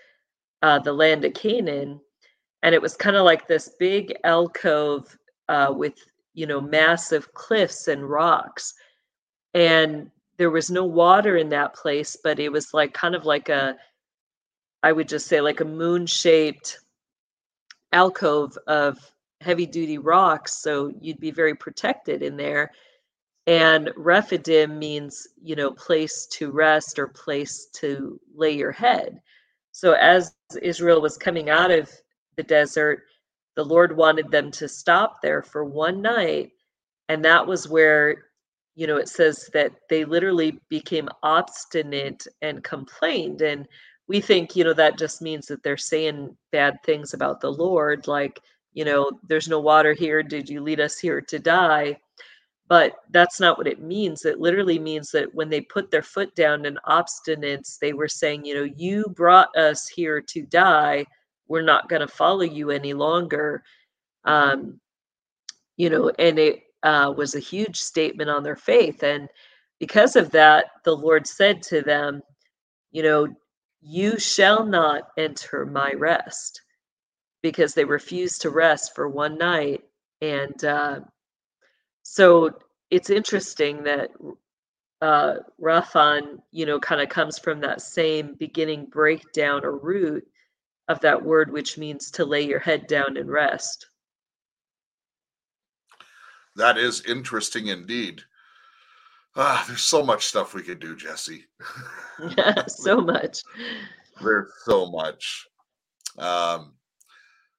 uh, 0.63 0.79
the 0.79 0.93
land 0.93 1.23
of 1.23 1.33
Canaan. 1.33 1.99
And 2.63 2.73
it 2.73 2.81
was 2.81 2.95
kind 2.95 3.15
of 3.15 3.25
like 3.25 3.47
this 3.47 3.69
big 3.77 4.15
alcove 4.23 5.15
uh, 5.49 5.71
with, 5.75 5.93
you 6.33 6.47
know, 6.47 6.59
massive 6.59 7.33
cliffs 7.33 7.87
and 7.87 8.09
rocks. 8.09 8.73
And 9.53 10.09
there 10.37 10.49
was 10.49 10.71
no 10.71 10.85
water 10.85 11.37
in 11.37 11.49
that 11.49 11.75
place, 11.75 12.17
but 12.23 12.39
it 12.39 12.51
was 12.51 12.73
like 12.73 12.93
kind 12.93 13.13
of 13.13 13.25
like 13.25 13.49
a 13.49 13.75
I 14.81 14.91
would 14.91 15.07
just 15.07 15.27
say 15.27 15.39
like 15.39 15.61
a 15.61 15.65
moon 15.65 16.05
shaped 16.05 16.79
alcove 17.93 18.57
of 18.67 18.97
heavy 19.39 19.65
duty 19.65 19.97
rocks. 19.97 20.61
So 20.61 20.93
you'd 20.99 21.19
be 21.19 21.31
very 21.31 21.55
protected 21.55 22.21
in 22.21 22.35
there. 22.35 22.71
And 23.45 23.91
Rephidim 23.95 24.79
means, 24.79 25.27
you 25.41 25.55
know, 25.55 25.71
place 25.71 26.27
to 26.31 26.51
rest 26.51 26.97
or 26.97 27.07
place 27.07 27.67
to 27.73 28.19
lay 28.35 28.51
your 28.51 28.71
head. 28.71 29.21
So 29.71 29.93
as 29.93 30.33
Israel 30.61 31.01
was 31.01 31.17
coming 31.17 31.49
out 31.49 31.71
of 31.71 31.89
the 32.35 32.43
desert, 32.43 33.03
the 33.55 33.65
Lord 33.65 33.95
wanted 33.95 34.31
them 34.31 34.51
to 34.51 34.67
stop 34.67 35.21
there 35.21 35.41
for 35.41 35.63
one 35.63 36.01
night. 36.01 36.51
And 37.09 37.23
that 37.25 37.45
was 37.45 37.67
where 37.67 38.25
you 38.75 38.87
know, 38.87 38.97
it 38.97 39.09
says 39.09 39.49
that 39.53 39.71
they 39.89 40.03
literally 40.05 40.59
became 40.69 41.09
obstinate 41.21 42.25
and 42.41 42.63
complained. 42.63 43.41
And 43.41 43.67
we 44.07 44.19
think, 44.19 44.55
you 44.55 44.63
know, 44.63 44.73
that 44.73 44.97
just 44.97 45.21
means 45.21 45.45
that 45.47 45.63
they're 45.63 45.77
saying 45.77 46.35
bad 46.51 46.77
things 46.83 47.13
about 47.13 47.39
the 47.39 47.51
Lord, 47.51 48.07
like, 48.07 48.39
you 48.73 48.83
know, 48.83 49.11
there's 49.27 49.47
no 49.47 49.59
water 49.59 49.93
here. 49.93 50.23
Did 50.23 50.49
you 50.49 50.61
lead 50.61 50.79
us 50.79 50.97
here 50.97 51.21
to 51.21 51.37
die? 51.37 51.97
But 52.67 52.95
that's 53.11 53.39
not 53.39 53.57
what 53.57 53.67
it 53.67 53.81
means. 53.81 54.25
It 54.25 54.39
literally 54.39 54.79
means 54.79 55.11
that 55.11 55.33
when 55.35 55.49
they 55.49 55.61
put 55.61 55.91
their 55.91 56.01
foot 56.01 56.33
down 56.33 56.65
in 56.65 56.79
obstinance, 56.87 57.77
they 57.77 57.93
were 57.93 58.07
saying, 58.07 58.45
you 58.45 58.55
know, 58.55 58.73
you 58.75 59.05
brought 59.09 59.55
us 59.55 59.87
here 59.87 60.19
to 60.21 60.41
die. 60.43 61.05
We're 61.47 61.61
not 61.61 61.89
going 61.89 62.01
to 62.01 62.07
follow 62.07 62.41
you 62.41 62.71
any 62.71 62.93
longer. 62.93 63.63
Um, 64.25 64.79
you 65.77 65.89
know, 65.89 66.11
and 66.19 66.39
it 66.39 66.63
uh, 66.83 67.13
was 67.15 67.35
a 67.35 67.39
huge 67.39 67.77
statement 67.77 68.29
on 68.29 68.43
their 68.43 68.55
faith. 68.55 69.03
And 69.03 69.27
because 69.79 70.15
of 70.15 70.31
that, 70.31 70.65
the 70.85 70.95
Lord 70.95 71.27
said 71.27 71.61
to 71.63 71.81
them, 71.81 72.21
you 72.91 73.03
know, 73.03 73.27
you 73.81 74.17
shall 74.17 74.65
not 74.65 75.09
enter 75.17 75.65
my 75.65 75.91
rest 75.91 76.61
because 77.41 77.73
they 77.73 77.83
refused 77.83 78.41
to 78.41 78.49
rest 78.49 78.95
for 78.95 79.09
one 79.09 79.37
night. 79.37 79.81
And 80.21 80.63
uh, 80.63 81.01
so 82.03 82.51
it's 82.89 83.09
interesting 83.09 83.83
that 83.83 84.11
uh, 85.01 85.35
Raphan, 85.61 86.39
you 86.51 86.65
know, 86.65 86.79
kind 86.79 87.01
of 87.01 87.09
comes 87.09 87.37
from 87.37 87.59
that 87.59 87.81
same 87.81 88.35
beginning 88.39 88.85
breakdown 88.85 89.65
or 89.65 89.77
root 89.77 90.25
of 90.87 90.99
that 91.01 91.23
word, 91.23 91.51
which 91.51 91.77
means 91.77 92.11
to 92.11 92.25
lay 92.25 92.41
your 92.41 92.59
head 92.59 92.87
down 92.87 93.17
and 93.17 93.29
rest. 93.29 93.87
That 96.55 96.77
is 96.77 97.05
interesting 97.05 97.67
indeed. 97.67 98.21
Ah, 99.35 99.63
there's 99.67 99.81
so 99.81 100.03
much 100.03 100.27
stuff 100.27 100.53
we 100.53 100.61
could 100.61 100.79
do, 100.79 100.95
Jesse. 100.95 101.45
yeah, 102.37 102.65
so 102.67 103.01
much. 103.01 103.41
There's 104.21 104.51
so 104.65 104.91
much. 104.91 105.47
Um, 106.19 106.73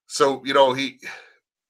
so 0.06 0.42
you 0.44 0.54
know 0.54 0.72
he 0.72 1.00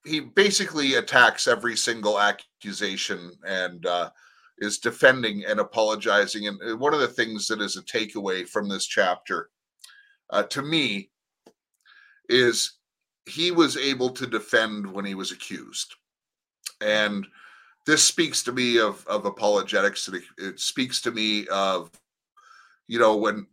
he 0.05 0.21
basically 0.21 0.95
attacks 0.95 1.49
every 1.49 1.77
single 1.77 2.21
accusation 2.21 3.33
and 3.47 3.87
uh, 3.87 4.11
is 4.59 4.79
defending 4.79 5.45
and 5.47 5.61
apologizing. 5.61 6.49
And 6.49 6.61
uh, 6.63 6.77
one 6.77 6.93
of 6.93 7.01
the 7.01 7.09
things 7.09 7.47
that 7.49 7.63
is 7.63 7.77
a 7.77 7.83
takeaway 7.83 8.47
from 8.47 8.69
this 8.69 8.85
chapter, 8.85 9.49
uh, 10.29 10.43
to 10.45 10.61
me, 10.61 11.11
is 12.29 12.79
he 13.27 13.51
was 13.51 13.77
able 13.77 14.11
to 14.11 14.27
defend 14.27 14.87
when 14.91 15.05
he 15.05 15.14
was 15.14 15.33
accused. 15.33 15.95
And 16.81 17.27
this 17.87 18.03
speaks 18.03 18.43
to 18.43 18.53
me 18.53 18.79
of 18.79 19.07
of 19.07 19.27
apologetics 19.27 20.09
it 20.39 20.59
speaks 20.59 21.01
to 21.01 21.11
me 21.11 21.47
of 21.49 21.91
you 22.87 22.99
know 22.99 23.16
when 23.16 23.47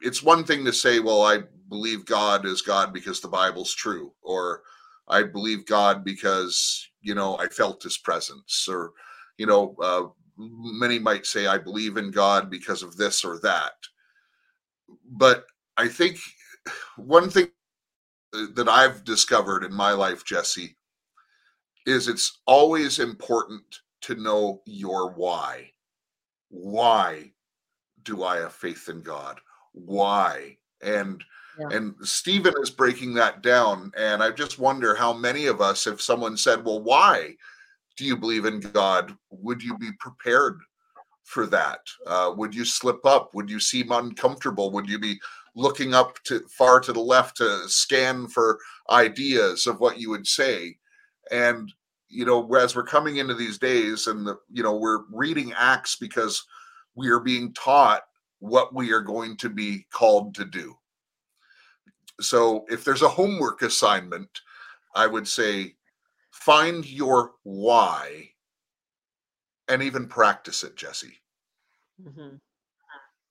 it's 0.00 0.22
one 0.22 0.44
thing 0.44 0.64
to 0.64 0.72
say 0.72 1.00
well 1.00 1.22
i 1.22 1.40
believe 1.68 2.04
god 2.04 2.46
is 2.46 2.62
god 2.62 2.92
because 2.92 3.20
the 3.20 3.28
bible's 3.28 3.74
true 3.74 4.12
or 4.22 4.62
i 5.08 5.22
believe 5.22 5.66
god 5.66 6.04
because 6.04 6.88
you 7.00 7.14
know 7.14 7.36
i 7.38 7.46
felt 7.46 7.82
his 7.82 7.98
presence 7.98 8.66
or 8.68 8.92
you 9.38 9.46
know 9.46 9.74
uh, 9.82 10.04
many 10.38 10.98
might 10.98 11.26
say 11.26 11.46
i 11.46 11.58
believe 11.58 11.96
in 11.96 12.10
god 12.10 12.50
because 12.50 12.82
of 12.82 12.96
this 12.96 13.24
or 13.24 13.38
that. 13.40 13.72
But 15.10 15.46
i 15.76 15.88
think 15.88 16.18
one 16.96 17.30
thing 17.30 17.48
that 18.32 18.68
i've 18.68 19.04
discovered 19.04 19.64
in 19.64 19.72
my 19.72 19.92
life 19.92 20.24
jesse 20.24 20.76
is 21.86 22.08
it's 22.08 22.40
always 22.46 22.98
important 22.98 23.62
to 24.02 24.14
know 24.16 24.62
your 24.66 25.12
why. 25.12 25.70
Why 26.48 27.32
do 28.02 28.24
I 28.24 28.38
have 28.38 28.52
faith 28.52 28.88
in 28.88 29.00
God? 29.00 29.40
Why? 29.72 30.58
And 30.82 31.22
yeah. 31.58 31.68
and 31.70 31.94
Stephen 32.02 32.54
is 32.62 32.70
breaking 32.70 33.14
that 33.14 33.42
down. 33.42 33.92
And 33.96 34.22
I 34.22 34.30
just 34.30 34.58
wonder 34.58 34.94
how 34.94 35.12
many 35.12 35.46
of 35.46 35.60
us, 35.60 35.86
if 35.86 36.00
someone 36.00 36.36
said, 36.36 36.64
Well, 36.64 36.82
why 36.82 37.36
do 37.96 38.04
you 38.04 38.16
believe 38.16 38.44
in 38.44 38.60
God? 38.60 39.16
Would 39.30 39.62
you 39.62 39.78
be 39.78 39.90
prepared 39.98 40.60
for 41.24 41.46
that? 41.46 41.80
Uh, 42.06 42.32
would 42.36 42.54
you 42.54 42.64
slip 42.64 43.04
up? 43.04 43.34
Would 43.34 43.50
you 43.50 43.60
seem 43.60 43.92
uncomfortable? 43.92 44.70
Would 44.72 44.88
you 44.88 44.98
be 44.98 45.20
looking 45.54 45.94
up 45.94 46.22
to 46.24 46.40
far 46.48 46.80
to 46.80 46.92
the 46.92 47.00
left 47.00 47.36
to 47.36 47.68
scan 47.68 48.26
for 48.26 48.58
ideas 48.90 49.66
of 49.66 49.80
what 49.80 49.98
you 49.98 50.10
would 50.10 50.26
say? 50.26 50.76
And 51.30 51.72
you 52.08 52.26
know, 52.26 52.46
as 52.54 52.76
we're 52.76 52.84
coming 52.84 53.16
into 53.16 53.32
these 53.32 53.58
days, 53.58 54.06
and 54.06 54.26
the, 54.26 54.36
you 54.50 54.62
know, 54.62 54.76
we're 54.76 55.04
reading 55.10 55.54
Acts 55.56 55.96
because 55.96 56.44
we 56.94 57.08
are 57.08 57.20
being 57.20 57.54
taught 57.54 58.02
what 58.38 58.74
we 58.74 58.92
are 58.92 59.00
going 59.00 59.34
to 59.38 59.48
be 59.48 59.86
called 59.90 60.34
to 60.34 60.44
do. 60.44 60.74
So, 62.20 62.66
if 62.68 62.84
there's 62.84 63.00
a 63.00 63.08
homework 63.08 63.62
assignment, 63.62 64.28
I 64.94 65.06
would 65.06 65.26
say 65.26 65.74
find 66.32 66.84
your 66.84 67.32
why 67.44 68.28
and 69.68 69.82
even 69.82 70.06
practice 70.06 70.64
it, 70.64 70.76
Jesse. 70.76 71.18
Mm-hmm. 72.06 72.36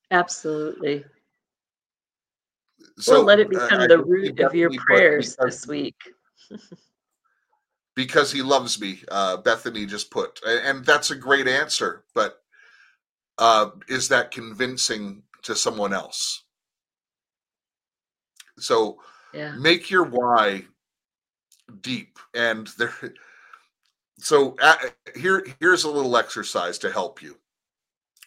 Absolutely. 0.09 1.05
So 3.01 3.13
well, 3.13 3.23
let 3.23 3.39
it 3.39 3.49
become 3.49 3.81
uh, 3.81 3.87
the 3.87 4.03
root 4.03 4.39
of 4.41 4.53
your 4.53 4.69
prayers 4.77 5.35
this 5.37 5.65
week. 5.65 5.95
because 7.95 8.31
he 8.31 8.41
loves 8.41 8.79
me. 8.79 9.01
Uh, 9.09 9.37
Bethany 9.37 9.85
just 9.85 10.11
put, 10.11 10.39
and 10.45 10.85
that's 10.85 11.11
a 11.11 11.15
great 11.15 11.47
answer. 11.47 12.03
But 12.13 12.37
uh, 13.39 13.71
is 13.87 14.07
that 14.09 14.31
convincing 14.31 15.23
to 15.43 15.55
someone 15.55 15.93
else? 15.93 16.43
So 18.59 18.99
yeah. 19.33 19.55
make 19.55 19.89
your 19.89 20.03
why 20.03 20.65
deep, 21.81 22.19
and 22.35 22.67
there. 22.77 22.93
So 24.19 24.55
uh, 24.61 24.75
here, 25.15 25.43
here's 25.59 25.83
a 25.83 25.89
little 25.89 26.15
exercise 26.15 26.77
to 26.79 26.91
help 26.91 27.23
you, 27.23 27.37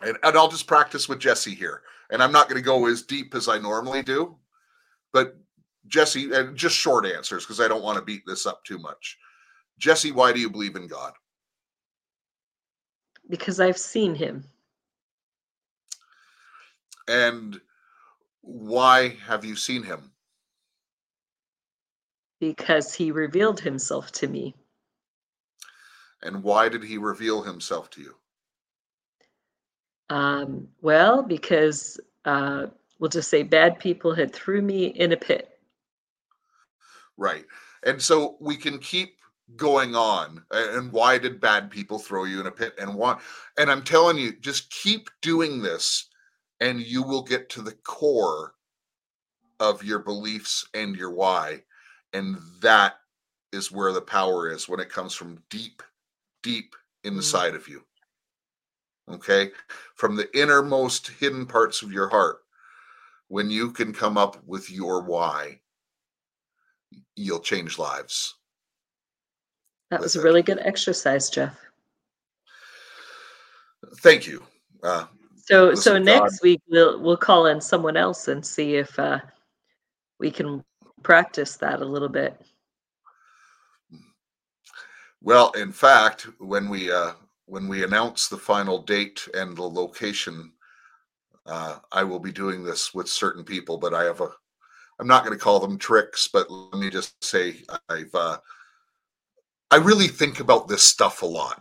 and, 0.01 0.19
and 0.25 0.37
I'll 0.37 0.49
just 0.49 0.67
practice 0.67 1.09
with 1.09 1.21
Jesse 1.21 1.55
here. 1.55 1.83
And 2.11 2.23
I'm 2.23 2.33
not 2.33 2.49
going 2.49 2.61
to 2.61 2.65
go 2.65 2.87
as 2.87 3.03
deep 3.03 3.35
as 3.35 3.49
I 3.49 3.59
normally 3.59 4.03
do, 4.03 4.37
but 5.15 5.37
Jesse, 5.87 6.33
and 6.33 6.57
just 6.57 6.77
short 6.77 7.07
answers 7.07 7.45
because 7.45 7.61
I 7.61 7.69
don't 7.69 7.85
want 7.85 7.97
to 7.97 8.05
beat 8.05 8.25
this 8.27 8.45
up 8.45 8.65
too 8.65 8.79
much. 8.79 9.17
Jesse, 9.79 10.13
why 10.13 10.33
do 10.33 10.41
you 10.41 10.51
believe 10.51 10.77
in 10.77 10.89
God? 10.89 11.13
Because 13.31 13.61
I've 13.61 13.79
seen 13.79 14.15
him. 14.15 14.45
And 17.07 17.61
why 18.41 19.17
have 19.27 19.45
you 19.45 19.57
seen 19.57 19.83
him? 19.83 20.11
Because 22.41 22.93
he 22.93 23.13
revealed 23.13 23.61
himself 23.61 24.11
to 24.13 24.27
me. 24.27 24.55
And 26.23 26.43
why 26.43 26.69
did 26.69 26.83
he 26.83 26.99
reveal 26.99 27.43
himself 27.43 27.89
to 27.91 28.01
you? 28.01 28.15
Um, 30.11 30.69
well, 30.83 31.23
because 31.23 32.01
uh, 32.25 32.67
we'll 32.99 33.11
just 33.11 33.31
say 33.31 33.43
bad 33.43 33.79
people 33.79 34.15
had 34.15 34.33
threw 34.33 34.63
me 34.63 34.87
in 34.87 35.13
a 35.13 35.17
pit. 35.17 35.49
Right. 37.17 37.45
And 37.85 38.01
so 38.01 38.37
we 38.41 38.57
can 38.57 38.79
keep 38.79 39.17
going 39.57 39.95
on 39.95 40.43
and 40.51 40.91
why 40.91 41.19
did 41.19 41.41
bad 41.41 41.71
people 41.71 41.99
throw 41.99 42.25
you 42.25 42.41
in 42.41 42.47
a 42.47 42.51
pit 42.51 42.75
and 42.79 42.95
why 42.95 43.17
and 43.59 43.71
i'm 43.71 43.83
telling 43.83 44.17
you 44.17 44.33
just 44.41 44.71
keep 44.71 45.11
doing 45.21 45.61
this 45.61 46.09
and 46.61 46.81
you 46.81 47.03
will 47.03 47.23
get 47.23 47.51
to 47.51 47.61
the 47.61 47.75
core 47.85 48.55
of 49.61 49.85
your 49.85 49.99
beliefs 49.99 50.67
and 50.73 50.97
your 50.97 51.11
why 51.11 51.61
and 52.15 52.39
that 52.63 52.95
is 53.53 53.71
where 53.71 53.93
the 53.93 54.01
power 54.01 54.51
is 54.51 54.67
when 54.67 54.81
it 54.81 54.89
comes 54.89 55.15
from 55.15 55.43
deep 55.51 55.83
deep 56.43 56.75
inside 57.05 57.49
mm-hmm. 57.49 57.57
of 57.57 57.69
you 57.69 57.85
okay 59.11 59.51
from 59.95 60.17
the 60.17 60.27
innermost 60.37 61.09
hidden 61.09 61.45
parts 61.45 61.83
of 61.83 61.93
your 61.93 62.09
heart 62.09 62.39
when 63.29 63.51
you 63.51 63.71
can 63.71 63.93
come 63.93 64.17
up 64.17 64.43
with 64.47 64.71
your 64.71 65.03
why 65.03 65.61
you'll 67.17 67.41
change 67.41 67.79
lives 67.79 68.35
that 69.95 70.01
was 70.01 70.17
a 70.17 70.23
really 70.23 70.43
good 70.43 70.59
exercise, 70.61 71.31
Jeff. 71.31 71.57
Thank 73.99 74.27
you. 74.27 74.43
Uh, 74.83 75.07
so 75.37 75.75
so 75.75 75.99
next 75.99 76.39
God. 76.39 76.43
week 76.43 76.63
we'll 76.69 77.01
we'll 77.01 77.17
call 77.17 77.47
in 77.47 77.61
someone 77.61 77.97
else 77.97 78.27
and 78.27 78.45
see 78.45 78.75
if 78.75 78.99
uh, 78.99 79.21
we 80.19 80.33
can 80.33 80.65
practice 81.05 81.57
that 81.59 81.81
a 81.81 81.85
little 81.85 82.09
bit. 82.09 82.41
Well, 85.21 85.53
in 85.53 85.71
fact, 85.71 86.27
when 86.39 86.69
we 86.69 86.91
uh, 86.91 87.13
when 87.47 87.69
we 87.69 87.85
announce 87.85 88.27
the 88.27 88.37
final 88.37 88.83
date 88.83 89.29
and 89.35 89.57
the 89.57 89.63
location, 89.63 90.51
uh, 91.47 91.79
I 91.93 92.05
will 92.05 92.21
be 92.21 92.33
doing 92.33 92.65
this 92.65 92.95
with 92.95 93.09
certain 93.09 93.45
people. 93.45 93.79
But 93.79 93.95
I 93.95 94.05
have 94.05 94.21
a, 94.21 94.31
I'm 94.99 95.07
not 95.07 95.25
going 95.25 95.37
to 95.37 95.43
call 95.43 95.61
them 95.61 95.79
tricks, 95.79 96.29
but 96.33 96.51
let 96.51 96.81
me 96.81 96.91
just 96.91 97.23
say 97.23 97.57
I've 97.89 98.15
uh, 98.15 98.39
I 99.71 99.79
really 99.79 100.07
think 100.07 100.39
about 100.39 100.69
this 100.69 100.85
stuff 100.85 101.23
a 101.23 101.27
lot. 101.27 101.59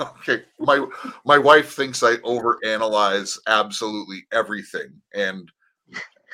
okay, 0.00 0.44
my 0.60 0.86
my 1.24 1.36
wife 1.36 1.72
thinks 1.74 2.02
I 2.02 2.16
overanalyze 2.18 3.38
absolutely 3.48 4.24
everything, 4.32 5.00
and 5.14 5.50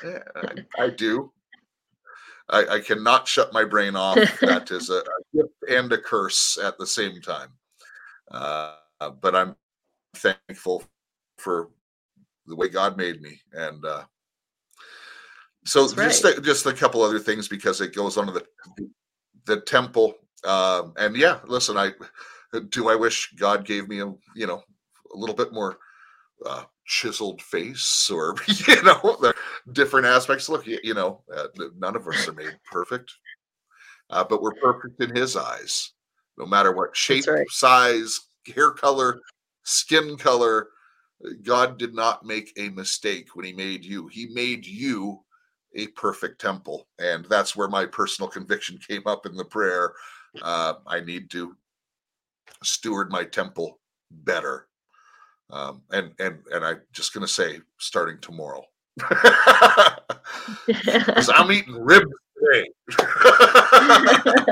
eh, 0.05 0.19
I, 0.35 0.83
I, 0.85 0.91
do. 0.91 1.33
I, 2.51 2.67
I, 2.67 2.81
cannot 2.81 3.27
shut 3.27 3.53
my 3.55 3.65
brain 3.65 3.97
off. 3.97 4.17
that 4.43 4.71
is 4.71 4.91
a, 4.91 4.99
a, 4.99 5.03
gift 5.35 5.55
and 5.71 5.91
a 5.93 5.99
curse 5.99 6.59
at 6.63 6.77
the 6.77 6.87
same 6.87 7.23
time. 7.23 7.49
Uh, 8.31 8.75
but 9.23 9.35
I'm 9.35 9.57
thankful 10.17 10.85
for 11.39 11.71
the 12.47 12.57
way 12.57 12.69
God 12.69 12.97
made 12.97 13.21
me, 13.21 13.41
and 13.53 13.85
uh, 13.85 14.05
so 15.65 15.93
just 15.93 16.25
a, 16.25 16.41
just 16.41 16.67
a 16.67 16.73
couple 16.73 17.03
other 17.03 17.19
things 17.19 17.49
because 17.49 17.81
it 17.81 17.95
goes 17.95 18.17
on 18.17 18.27
to 18.27 18.33
the 18.33 18.47
the 19.47 19.61
temple 19.61 20.17
um, 20.47 20.93
and 20.97 21.17
yeah, 21.17 21.41
listen, 21.47 21.77
I 21.77 21.93
do. 22.71 22.89
I 22.89 22.95
wish 22.95 23.33
God 23.39 23.65
gave 23.65 23.89
me 23.89 24.01
a 24.01 24.13
you 24.35 24.47
know 24.47 24.63
a 25.13 25.17
little 25.17 25.35
bit 25.35 25.53
more 25.53 25.79
uh, 26.45 26.65
chiseled 26.85 27.43
face, 27.43 28.11
or 28.11 28.37
you 28.47 28.83
know, 28.83 29.17
the 29.21 29.35
different 29.73 30.07
aspects. 30.07 30.49
Look, 30.49 30.67
you, 30.67 30.79
you 30.83 30.95
know, 30.95 31.23
uh, 31.35 31.49
none 31.77 31.97
of 31.97 32.07
us 32.07 32.29
are 32.29 32.33
made 32.33 32.57
perfect, 32.71 33.13
uh, 34.11 34.25
but 34.25 34.41
we're 34.41 34.55
perfect 34.55 35.03
in 35.03 35.15
His 35.15 35.37
eyes, 35.37 35.93
no 36.39 36.47
matter 36.47 36.73
what 36.73 36.97
shape, 36.97 37.27
right. 37.27 37.49
size, 37.51 38.21
hair 38.55 38.71
color, 38.71 39.21
skin 39.65 40.17
color. 40.17 40.69
God 41.43 41.79
did 41.79 41.95
not 41.95 42.25
make 42.25 42.53
a 42.57 42.69
mistake 42.71 43.35
when 43.35 43.45
He 43.47 43.53
made 43.53 43.85
you. 43.85 44.07
He 44.09 44.27
made 44.27 44.67
you 44.67 45.21
a 45.75 45.89
perfect 45.89 46.41
temple. 46.41 46.89
And 46.99 47.25
that's 47.27 47.55
where 47.55 47.69
my 47.69 47.87
personal 47.87 48.31
conviction 48.31 48.79
came 48.79 49.03
up 49.07 49.27
in 49.27 49.37
the 49.37 49.45
prayer 49.45 49.93
uh, 50.43 50.75
I 50.87 51.01
need 51.01 51.31
to 51.31 51.57
steward 52.63 53.11
my 53.11 53.25
temple 53.25 53.81
better. 54.11 54.69
Um, 55.51 55.83
and 55.93 56.13
and 56.19 56.39
and 56.51 56.65
I'm 56.65 56.81
just 56.93 57.15
gonna 57.15 57.29
say, 57.29 57.61
starting 57.79 58.19
tomorrow, 58.21 58.65
because 60.67 61.31
I'm 61.33 61.53
eating 61.53 61.75
ribs 61.75 62.11
today. 62.37 62.69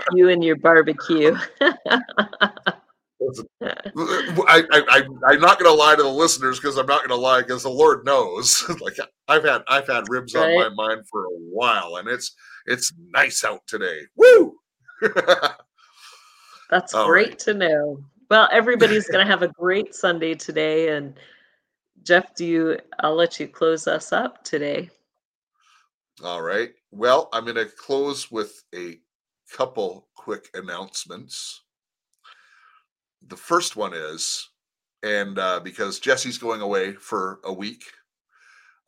you 0.12 0.30
and 0.30 0.42
your 0.42 0.56
barbecue. 0.56 1.36
I, 3.62 4.62
I, 4.70 5.02
I, 5.26 5.32
am 5.32 5.40
not 5.40 5.58
going 5.58 5.70
to 5.70 5.72
lie 5.72 5.96
to 5.96 6.02
the 6.02 6.08
listeners 6.08 6.60
because 6.60 6.76
I'm 6.76 6.86
not 6.86 7.00
going 7.00 7.10
to 7.10 7.16
lie 7.16 7.40
because 7.42 7.64
the 7.64 7.68
Lord 7.68 8.04
knows. 8.04 8.64
like 8.80 8.96
I've 9.26 9.44
had, 9.44 9.62
I've 9.66 9.88
had 9.88 10.04
ribs 10.08 10.34
right. 10.34 10.56
on 10.56 10.76
my 10.76 10.84
mind 10.86 11.06
for 11.10 11.24
a 11.24 11.30
while, 11.30 11.96
and 11.96 12.08
it's, 12.08 12.34
it's 12.66 12.92
nice 13.12 13.44
out 13.44 13.66
today. 13.66 14.02
Woo! 14.16 14.54
That's 16.70 16.94
All 16.94 17.06
great 17.06 17.28
right. 17.28 17.38
to 17.40 17.54
know. 17.54 18.04
Well, 18.30 18.48
everybody's 18.52 19.08
going 19.08 19.24
to 19.24 19.30
have 19.30 19.42
a 19.42 19.48
great 19.48 19.94
Sunday 19.94 20.34
today. 20.34 20.94
And 20.94 21.14
Jeff, 22.02 22.34
do 22.34 22.44
you, 22.44 22.78
I'll 23.00 23.14
let 23.14 23.40
you 23.40 23.48
close 23.48 23.86
us 23.86 24.12
up 24.12 24.44
today. 24.44 24.90
All 26.22 26.42
right. 26.42 26.70
Well, 26.90 27.28
I'm 27.32 27.44
going 27.44 27.56
to 27.56 27.66
close 27.66 28.30
with 28.30 28.64
a 28.74 28.98
couple 29.52 30.08
quick 30.14 30.48
announcements. 30.54 31.62
The 33.26 33.36
first 33.36 33.76
one 33.76 33.92
is, 33.94 34.48
and 35.02 35.38
uh, 35.38 35.60
because 35.60 36.00
Jesse's 36.00 36.38
going 36.38 36.60
away 36.60 36.92
for 36.92 37.40
a 37.44 37.52
week, 37.52 37.82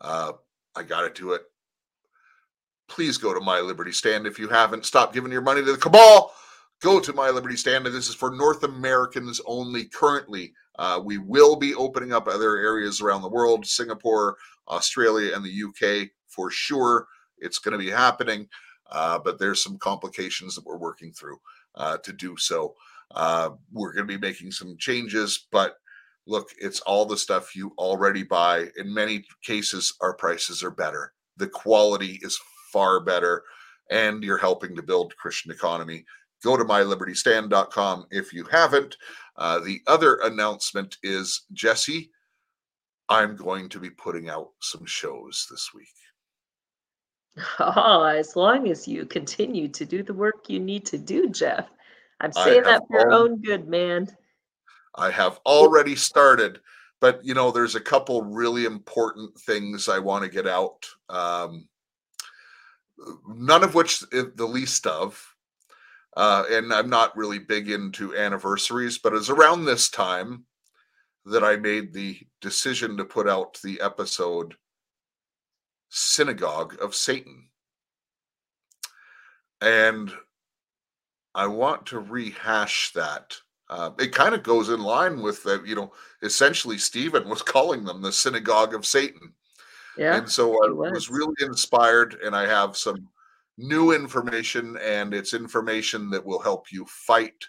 uh, 0.01 0.33
I 0.75 0.83
got 0.83 1.03
to 1.03 1.11
do 1.11 1.33
it 1.33 1.43
please 2.91 3.17
go 3.17 3.33
to 3.33 3.41
My 3.41 3.61
Liberty 3.61 3.93
Stand. 3.93 4.27
If 4.27 4.39
you 4.39 4.49
haven't, 4.49 4.85
stop 4.85 5.15
giving 5.15 5.33
your 5.33 5.41
money 5.41 5.65
to 5.65 5.73
the 5.73 5.79
cabal. 5.79 6.35
Go 6.83 7.01
to 7.01 7.13
My 7.13 7.31
Liberty 7.31 7.57
Stand. 7.57 7.87
And 7.87 7.95
this 7.95 8.09
is 8.09 8.15
for 8.15 8.31
North 8.31 8.65
Americans 8.65 9.41
only 9.47 9.85
currently. 9.85 10.53
Uh, 10.79 11.01
we 11.03 11.19
will 11.19 11.57
be 11.57 11.75
opening 11.75 12.13
up 12.13 12.27
other 12.27 12.57
areas 12.57 13.01
around 13.01 13.23
the 13.23 13.29
world 13.29 13.65
Singapore, 13.65 14.37
Australia, 14.69 15.35
and 15.35 15.45
the 15.45 15.63
UK 16.03 16.09
for 16.27 16.51
sure. 16.51 17.07
It's 17.39 17.59
going 17.59 17.73
to 17.73 17.85
be 17.85 17.91
happening, 17.91 18.49
uh, 18.91 19.19
but 19.19 19.39
there's 19.39 19.63
some 19.63 19.79
complications 19.79 20.55
that 20.55 20.65
we're 20.65 20.79
working 20.79 21.13
through 21.13 21.39
uh, 21.77 21.99
to 21.99 22.13
do 22.13 22.37
so. 22.37 22.75
Uh, 23.13 23.51
we're 23.73 23.93
going 23.93 24.07
to 24.07 24.19
be 24.19 24.27
making 24.27 24.51
some 24.51 24.77
changes, 24.79 25.47
but 25.51 25.75
look, 26.27 26.49
it's 26.59 26.81
all 26.81 27.05
the 27.05 27.17
stuff 27.17 27.57
you 27.57 27.73
already 27.79 28.23
buy. 28.23 28.69
In 28.77 28.93
many 28.93 29.25
cases, 29.43 29.95
our 30.01 30.15
prices 30.15 30.63
are 30.63 30.71
better. 30.71 31.13
The 31.37 31.49
quality 31.49 32.19
is 32.23 32.39
far 32.73 33.01
better 33.01 33.43
and 33.91 34.23
you're 34.23 34.39
helping 34.39 34.77
to 34.77 34.83
build 34.83 35.17
Christian 35.17 35.51
economy. 35.51 36.05
Go 36.43 36.57
to 36.57 36.65
mylibertystand.com 36.65 38.07
if 38.11 38.33
you 38.33 38.45
haven't. 38.45 38.97
Uh, 39.37 39.59
the 39.59 39.81
other 39.87 40.21
announcement 40.23 40.97
is 41.03 41.43
Jesse, 41.53 42.11
I'm 43.09 43.35
going 43.35 43.69
to 43.71 43.81
be 43.81 43.91
putting 43.91 44.31
out 44.31 44.51
some 44.61 44.87
shows 44.87 45.47
this 45.51 45.71
week. 45.75 45.89
Oh, 47.59 48.05
as 48.05 48.35
long 48.35 48.69
as 48.69 48.89
you 48.89 49.07
continue 49.07 49.69
to 49.69 49.85
do 49.85 50.03
the 50.03 50.13
work 50.13 50.49
you 50.49 50.59
need 50.59 50.85
to 50.87 50.99
do, 50.99 51.29
Jeff. 51.29 51.71
I'm 52.21 52.33
saying 52.33 52.63
that 52.65 52.83
for 52.89 53.01
your 53.01 53.13
own 53.13 53.41
good, 53.41 53.69
man. 53.69 54.09
I 54.95 55.11
have 55.11 55.41
already 55.47 55.97
started, 55.97 56.61
but 57.01 57.25
you 57.25 57.35
know, 57.35 57.51
there's 57.51 57.77
a 57.77 57.81
couple 57.81 58.23
really 58.23 58.65
important 58.65 59.39
things 59.39 59.89
I 59.89 59.99
want 59.99 60.25
to 60.25 60.31
get 60.31 60.47
out. 60.47 60.87
Um, 61.09 61.69
none 63.27 63.65
of 63.65 63.75
which 63.75 64.01
the 64.01 64.47
least 64.47 64.87
of. 64.87 65.27
Uh, 66.17 66.45
and 66.51 66.73
I'm 66.73 66.91
not 66.91 67.17
really 67.17 67.39
big 67.39 67.71
into 67.71 68.17
anniversaries, 68.17 68.99
but 68.99 69.15
it's 69.15 69.31
around 69.31 69.65
this 69.65 69.89
time 69.89 70.45
that 71.25 71.45
I 71.45 71.57
made 71.57 71.93
the 71.93 72.19
decision 72.41 72.97
to 72.97 73.05
put 73.05 73.29
out 73.29 73.61
the 73.63 73.81
episode 73.81 74.57
Synagogue 75.89 76.77
of 76.81 76.95
Satan. 76.95 77.49
And 79.61 80.13
I 81.35 81.47
want 81.47 81.87
to 81.87 82.01
rehash 82.01 82.93
that. 82.95 83.37
Uh, 83.69 83.91
it 83.99 84.13
kind 84.13 84.35
of 84.35 84.43
goes 84.43 84.69
in 84.69 84.81
line 84.81 85.23
with 85.23 85.43
the, 85.45 85.63
you 85.65 85.77
know, 85.77 85.93
essentially 86.23 86.77
Stephen 86.77 87.29
was 87.29 87.43
calling 87.43 87.85
them 87.85 88.03
the 88.03 88.13
synagogue 88.13 88.75
of 88.75 88.85
Satan. 88.85 89.33
Yeah. 89.97 90.17
And 90.17 90.29
so 90.29 90.53
I 90.65 90.71
was. 90.71 90.93
was 90.93 91.11
really 91.11 91.35
inspired, 91.41 92.15
and 92.25 92.35
I 92.35 92.47
have 92.47 92.77
some 92.77 93.09
new 93.59 93.93
information, 93.93 94.77
and 94.79 95.15
it's 95.15 95.35
information 95.35 96.11
that 96.11 96.25
will 96.25 96.41
help 96.41 96.73
you 96.73 96.85
fight 96.87 97.45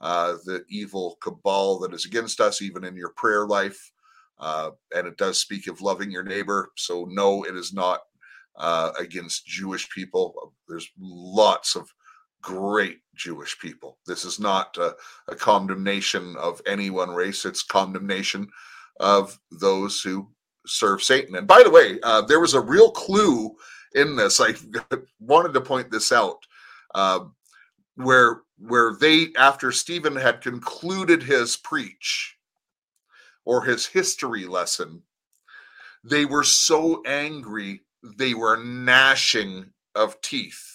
uh, 0.00 0.32
the 0.44 0.64
evil 0.68 1.16
cabal 1.22 1.78
that 1.78 1.94
is 1.94 2.04
against 2.04 2.40
us, 2.40 2.60
even 2.60 2.84
in 2.84 2.96
your 2.96 3.10
prayer 3.10 3.46
life. 3.46 3.92
Uh, 4.38 4.70
and 4.94 5.06
it 5.06 5.16
does 5.16 5.38
speak 5.38 5.68
of 5.68 5.80
loving 5.80 6.10
your 6.10 6.24
neighbor. 6.24 6.70
So, 6.76 7.06
no, 7.08 7.44
it 7.44 7.54
is 7.56 7.72
not 7.72 8.00
uh, 8.56 8.90
against 8.98 9.46
Jewish 9.46 9.88
people. 9.90 10.52
There's 10.68 10.90
lots 10.98 11.76
of 11.76 11.88
great 12.42 12.98
Jewish 13.14 13.58
people. 13.58 13.98
This 14.06 14.24
is 14.24 14.38
not 14.38 14.76
a, 14.76 14.94
a 15.28 15.34
condemnation 15.34 16.36
of 16.36 16.60
any 16.66 16.90
one 16.90 17.10
race, 17.10 17.44
it's 17.44 17.62
condemnation 17.62 18.48
of 19.00 19.38
those 19.50 20.00
who 20.02 20.28
serve 20.66 21.02
Satan. 21.02 21.36
And 21.36 21.46
by 21.46 21.62
the 21.62 21.70
way, 21.70 21.98
uh, 22.02 22.22
there 22.22 22.40
was 22.40 22.54
a 22.54 22.60
real 22.60 22.90
clue 22.90 23.54
in 23.94 24.16
this. 24.16 24.40
I 24.40 24.54
wanted 25.20 25.54
to 25.54 25.60
point 25.60 25.90
this 25.90 26.12
out, 26.12 26.38
uh, 26.94 27.20
where 27.96 28.42
where 28.58 28.94
they 29.00 29.28
after 29.36 29.72
Stephen 29.72 30.14
had 30.14 30.40
concluded 30.40 31.22
his 31.22 31.56
preach 31.56 32.36
or 33.44 33.64
his 33.64 33.86
history 33.86 34.46
lesson, 34.46 35.02
they 36.04 36.24
were 36.24 36.44
so 36.44 37.02
angry 37.04 37.80
they 38.18 38.34
were 38.34 38.62
gnashing 38.62 39.66
of 39.94 40.20
teeth. 40.20 40.71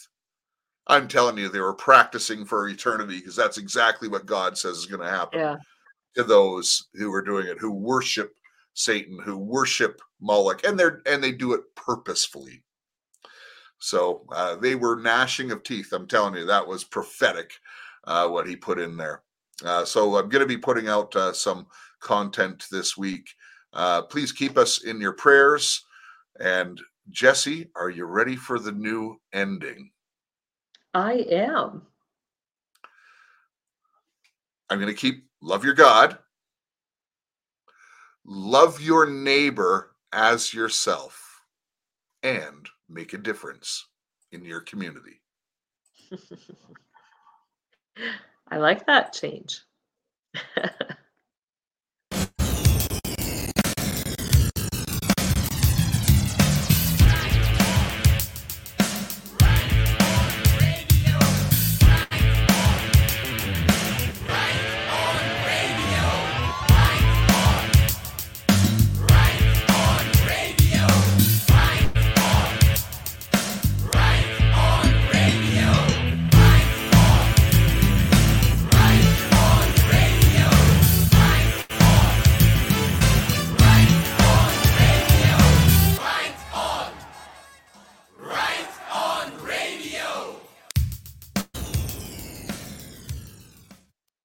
I'm 0.88 1.08
telling 1.08 1.38
you, 1.38 1.50
they 1.50 1.60
were 1.60 1.74
practicing 1.74 2.46
for 2.46 2.68
eternity 2.68 3.20
because 3.20 3.36
that's 3.36 3.58
exactly 3.58 4.08
what 4.08 4.26
God 4.26 4.58
says 4.58 4.78
is 4.78 4.86
going 4.86 5.02
to 5.02 5.10
happen 5.10 5.40
yeah. 5.40 5.56
to 6.16 6.24
those 6.24 6.88
who 6.94 7.14
are 7.14 7.22
doing 7.22 7.48
it, 7.48 7.58
who 7.60 7.72
worship 7.72 8.34
Satan, 8.74 9.20
who 9.24 9.38
worship 9.38 10.02
Moloch, 10.22 10.64
and 10.66 10.80
they're 10.80 11.02
and 11.06 11.24
they 11.24 11.32
do 11.32 11.54
it 11.54 11.64
purposefully. 11.76 12.64
So 13.80 14.26
uh, 14.32 14.56
they 14.56 14.76
were 14.76 14.96
gnashing 14.96 15.52
of 15.52 15.64
teeth. 15.64 15.92
I'm 15.94 16.08
telling 16.08 16.36
you, 16.36 16.46
that 16.46 16.68
was 16.68 16.84
prophetic 16.84 17.52
uh, 18.06 18.28
what 18.28 18.48
he 18.48 18.56
put 18.56 18.80
in 18.80 18.98
there. 18.98 19.22
Uh, 19.64 19.86
so 19.86 20.18
I'm 20.18 20.30
going 20.30 20.42
to 20.42 20.48
be 20.48 20.58
putting 20.58 20.88
out 20.88 21.16
uh, 21.16 21.34
some 21.34 21.68
content 22.00 22.66
this 22.72 22.98
week. 22.98 23.30
Uh, 23.74 24.04
please 24.04 24.32
keep 24.32 24.58
us 24.58 24.84
in 24.84 25.02
your 25.02 25.14
prayers. 25.14 25.84
And 26.40 26.80
Jesse, 27.10 27.70
are 27.76 27.90
you 27.90 28.06
ready 28.06 28.36
for 28.36 28.60
the 28.60 28.72
new 28.72 29.20
ending? 29.34 29.92
I 30.98 31.26
am. 31.30 31.84
I'm 34.70 34.80
going 34.80 34.94
to 34.94 35.00
keep 35.00 35.26
love 35.42 35.64
your 35.64 35.76
God 35.76 36.18
love 38.28 38.82
your 38.82 39.10
neighbor 39.10 39.96
as 40.12 40.54
yourself, 40.54 41.42
and 42.24 42.68
make 42.90 43.14
a 43.14 43.18
difference 43.18 43.88
in 44.32 44.44
your 44.44 44.62
community. 44.62 45.22
I 48.50 48.58
like 48.58 48.86
that 48.86 49.14
change. 49.14 49.62